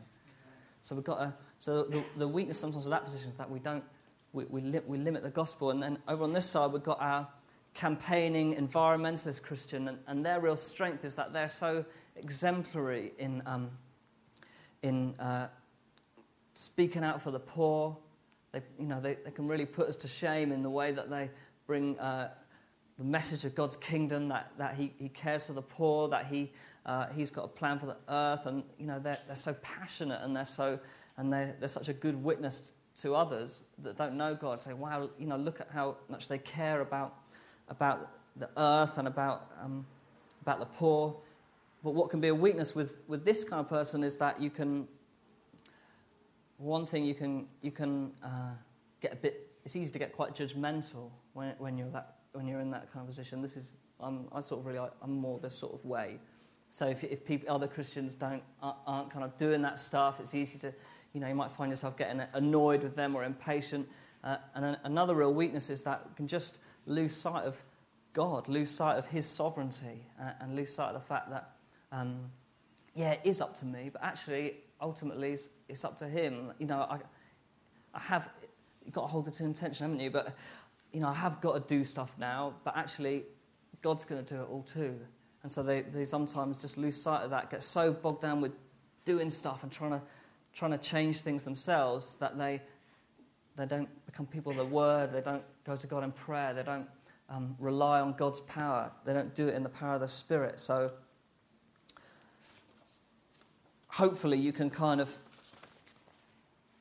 So 0.82 0.94
we've 0.94 1.04
got 1.04 1.20
a, 1.20 1.34
so 1.58 1.84
the, 1.84 2.02
the 2.16 2.28
weakness 2.28 2.58
sometimes 2.58 2.86
of 2.86 2.90
that 2.90 3.04
position 3.04 3.30
is 3.30 3.36
that 3.36 3.50
we 3.50 3.58
don't, 3.58 3.84
we, 4.32 4.44
we, 4.44 4.60
li- 4.60 4.80
we 4.86 4.98
limit 4.98 5.22
the 5.22 5.30
gospel. 5.30 5.70
And 5.70 5.82
then 5.82 5.98
over 6.06 6.22
on 6.22 6.32
this 6.32 6.46
side, 6.46 6.72
we've 6.72 6.82
got 6.82 7.00
our 7.00 7.26
campaigning 7.74 8.54
environmentalist 8.54 9.42
Christian, 9.42 9.88
and, 9.88 9.98
and 10.06 10.24
their 10.24 10.40
real 10.40 10.56
strength 10.56 11.04
is 11.04 11.16
that 11.16 11.32
they're 11.32 11.48
so 11.48 11.84
exemplary 12.16 13.12
in, 13.18 13.42
um, 13.46 13.70
in 14.82 15.14
uh, 15.18 15.48
speaking 16.58 17.04
out 17.04 17.22
for 17.22 17.30
the 17.30 17.38
poor. 17.38 17.96
They, 18.52 18.62
you 18.78 18.86
know, 18.86 19.00
they, 19.00 19.16
they 19.24 19.30
can 19.30 19.46
really 19.46 19.66
put 19.66 19.88
us 19.88 19.96
to 19.96 20.08
shame 20.08 20.50
in 20.50 20.62
the 20.62 20.70
way 20.70 20.90
that 20.90 21.08
they 21.08 21.30
bring 21.66 21.98
uh, 21.98 22.30
the 22.96 23.04
message 23.04 23.44
of 23.44 23.54
God's 23.54 23.76
kingdom, 23.76 24.26
that, 24.26 24.50
that 24.58 24.74
he, 24.74 24.92
he 24.98 25.08
cares 25.08 25.46
for 25.46 25.52
the 25.52 25.62
poor, 25.62 26.08
that 26.08 26.26
he, 26.26 26.50
uh, 26.84 27.06
He's 27.14 27.30
got 27.30 27.44
a 27.44 27.48
plan 27.48 27.78
for 27.78 27.86
the 27.86 27.96
earth. 28.08 28.46
And, 28.46 28.64
you 28.78 28.86
know, 28.86 28.98
they're, 28.98 29.18
they're 29.26 29.36
so 29.36 29.54
passionate 29.62 30.20
and 30.22 30.34
they're, 30.34 30.44
so, 30.44 30.80
and 31.16 31.32
they're, 31.32 31.54
they're 31.60 31.68
such 31.68 31.88
a 31.88 31.92
good 31.92 32.22
witness 32.22 32.72
to 33.02 33.14
others 33.14 33.64
that 33.84 33.96
don't 33.96 34.16
know 34.16 34.34
God. 34.34 34.58
Say, 34.58 34.72
wow, 34.72 35.08
you 35.18 35.26
know, 35.26 35.36
look 35.36 35.60
at 35.60 35.68
how 35.72 35.96
much 36.08 36.26
they 36.26 36.38
care 36.38 36.80
about, 36.80 37.14
about 37.68 38.10
the 38.34 38.50
earth 38.56 38.98
and 38.98 39.06
about, 39.06 39.52
um, 39.62 39.86
about 40.42 40.58
the 40.58 40.66
poor. 40.66 41.14
But 41.84 41.94
what 41.94 42.10
can 42.10 42.20
be 42.20 42.28
a 42.28 42.34
weakness 42.34 42.74
with, 42.74 42.98
with 43.06 43.24
this 43.24 43.44
kind 43.44 43.60
of 43.60 43.68
person 43.68 44.02
is 44.02 44.16
that 44.16 44.40
you 44.40 44.50
can, 44.50 44.88
one 46.58 46.84
thing 46.84 47.04
you 47.04 47.14
can, 47.14 47.46
you 47.62 47.70
can 47.70 48.12
uh, 48.22 48.52
get 49.00 49.12
a 49.12 49.16
bit, 49.16 49.50
it's 49.64 49.76
easy 49.76 49.92
to 49.92 49.98
get 49.98 50.12
quite 50.12 50.34
judgmental 50.34 51.10
when, 51.32 51.54
when, 51.58 51.78
you're 51.78 51.90
that, 51.90 52.16
when 52.32 52.46
you're 52.46 52.60
in 52.60 52.70
that 52.72 52.92
kind 52.92 53.02
of 53.02 53.06
position. 53.06 53.40
This 53.40 53.56
is, 53.56 53.74
I'm, 54.00 54.28
I 54.32 54.40
sort 54.40 54.60
of 54.60 54.66
really, 54.66 54.86
I'm 55.02 55.12
more 55.12 55.38
this 55.38 55.54
sort 55.54 55.72
of 55.72 55.84
way. 55.84 56.18
So 56.70 56.86
if, 56.86 57.02
if 57.04 57.24
people, 57.24 57.54
other 57.54 57.66
Christians 57.66 58.14
don't, 58.14 58.42
aren't 58.62 59.10
kind 59.10 59.24
of 59.24 59.36
doing 59.38 59.62
that 59.62 59.78
stuff, 59.78 60.20
it's 60.20 60.34
easy 60.34 60.58
to, 60.58 60.74
you 61.12 61.20
know, 61.20 61.28
you 61.28 61.34
might 61.34 61.50
find 61.50 61.70
yourself 61.70 61.96
getting 61.96 62.22
annoyed 62.34 62.82
with 62.82 62.94
them 62.94 63.14
or 63.14 63.24
impatient. 63.24 63.88
Uh, 64.22 64.36
and 64.54 64.76
another 64.84 65.14
real 65.14 65.32
weakness 65.32 65.70
is 65.70 65.82
that 65.84 66.02
you 66.06 66.14
can 66.14 66.26
just 66.26 66.58
lose 66.86 67.14
sight 67.14 67.44
of 67.44 67.62
God, 68.12 68.48
lose 68.48 68.70
sight 68.70 68.98
of 68.98 69.06
His 69.06 69.26
sovereignty, 69.26 70.06
uh, 70.20 70.32
and 70.40 70.56
lose 70.56 70.74
sight 70.74 70.88
of 70.88 70.94
the 70.94 71.06
fact 71.06 71.30
that, 71.30 71.52
um, 71.92 72.30
yeah, 72.94 73.12
it 73.12 73.20
is 73.24 73.40
up 73.40 73.54
to 73.56 73.64
me, 73.64 73.90
but 73.92 74.02
actually, 74.02 74.56
ultimately, 74.80 75.32
it's, 75.32 75.50
it's 75.68 75.84
up 75.84 75.96
to 75.98 76.06
Him. 76.06 76.52
You 76.58 76.66
know, 76.66 76.80
I, 76.80 76.98
I 77.94 78.00
have, 78.00 78.30
got 78.92 79.02
to 79.02 79.06
hold 79.06 79.28
it 79.28 79.34
to 79.34 79.44
intention, 79.44 79.84
haven't 79.84 80.00
you? 80.00 80.10
But, 80.10 80.34
you 80.92 81.00
know, 81.00 81.08
I 81.08 81.14
have 81.14 81.40
got 81.40 81.54
to 81.54 81.74
do 81.74 81.84
stuff 81.84 82.14
now, 82.18 82.54
but 82.64 82.76
actually, 82.76 83.24
God's 83.82 84.04
going 84.04 84.24
to 84.24 84.34
do 84.34 84.40
it 84.40 84.48
all 84.48 84.62
too. 84.62 84.98
And 85.42 85.50
so 85.50 85.62
they, 85.62 85.82
they 85.82 86.04
sometimes 86.04 86.58
just 86.58 86.78
lose 86.78 87.00
sight 87.00 87.22
of 87.22 87.30
that, 87.30 87.50
get 87.50 87.62
so 87.62 87.92
bogged 87.92 88.22
down 88.22 88.40
with 88.40 88.52
doing 89.04 89.30
stuff 89.30 89.62
and 89.62 89.70
trying 89.70 89.92
to, 89.92 90.02
trying 90.52 90.72
to 90.72 90.78
change 90.78 91.20
things 91.20 91.44
themselves 91.44 92.16
that 92.16 92.36
they, 92.36 92.60
they 93.56 93.66
don't 93.66 93.88
become 94.06 94.26
people 94.26 94.50
of 94.50 94.58
the 94.58 94.64
word, 94.64 95.12
they 95.12 95.20
don't 95.20 95.44
go 95.64 95.76
to 95.76 95.86
God 95.86 96.04
in 96.04 96.12
prayer, 96.12 96.52
they 96.52 96.62
don't 96.62 96.88
um, 97.28 97.54
rely 97.58 98.00
on 98.00 98.14
God's 98.14 98.40
power, 98.40 98.90
they 99.04 99.12
don't 99.12 99.34
do 99.34 99.48
it 99.48 99.54
in 99.54 99.62
the 99.62 99.68
power 99.68 99.94
of 99.94 100.00
the 100.00 100.08
Spirit. 100.08 100.58
So 100.58 100.90
hopefully 103.88 104.38
you 104.38 104.52
can 104.52 104.70
kind 104.70 105.00
of 105.00 105.16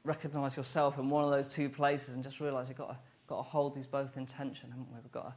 recognize 0.03 0.55
yourself 0.55 0.97
in 0.97 1.09
one 1.09 1.23
of 1.23 1.31
those 1.31 1.47
two 1.47 1.69
places 1.69 2.15
and 2.15 2.23
just 2.23 2.39
realize 2.39 2.69
you've 2.69 2.77
got 2.77 2.89
to, 2.89 2.97
got 3.27 3.37
to 3.37 3.41
hold 3.41 3.73
these 3.73 3.87
both 3.87 4.17
in 4.17 4.25
tension, 4.25 4.69
haven't 4.69 4.87
we? 4.91 4.99
We've 5.01 5.11
got 5.11 5.27
to, 5.27 5.33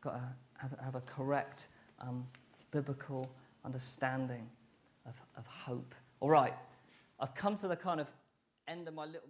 got 0.00 0.14
to 0.14 0.22
have, 0.58 0.78
have 0.82 0.94
a 0.94 1.00
correct 1.02 1.68
um, 2.00 2.26
biblical 2.70 3.30
understanding 3.64 4.48
of, 5.06 5.20
of 5.36 5.46
hope. 5.46 5.94
All 6.20 6.30
right, 6.30 6.54
I've 7.20 7.34
come 7.34 7.56
to 7.56 7.68
the 7.68 7.76
kind 7.76 8.00
of 8.00 8.10
end 8.68 8.88
of 8.88 8.94
my 8.94 9.04
little 9.04 9.28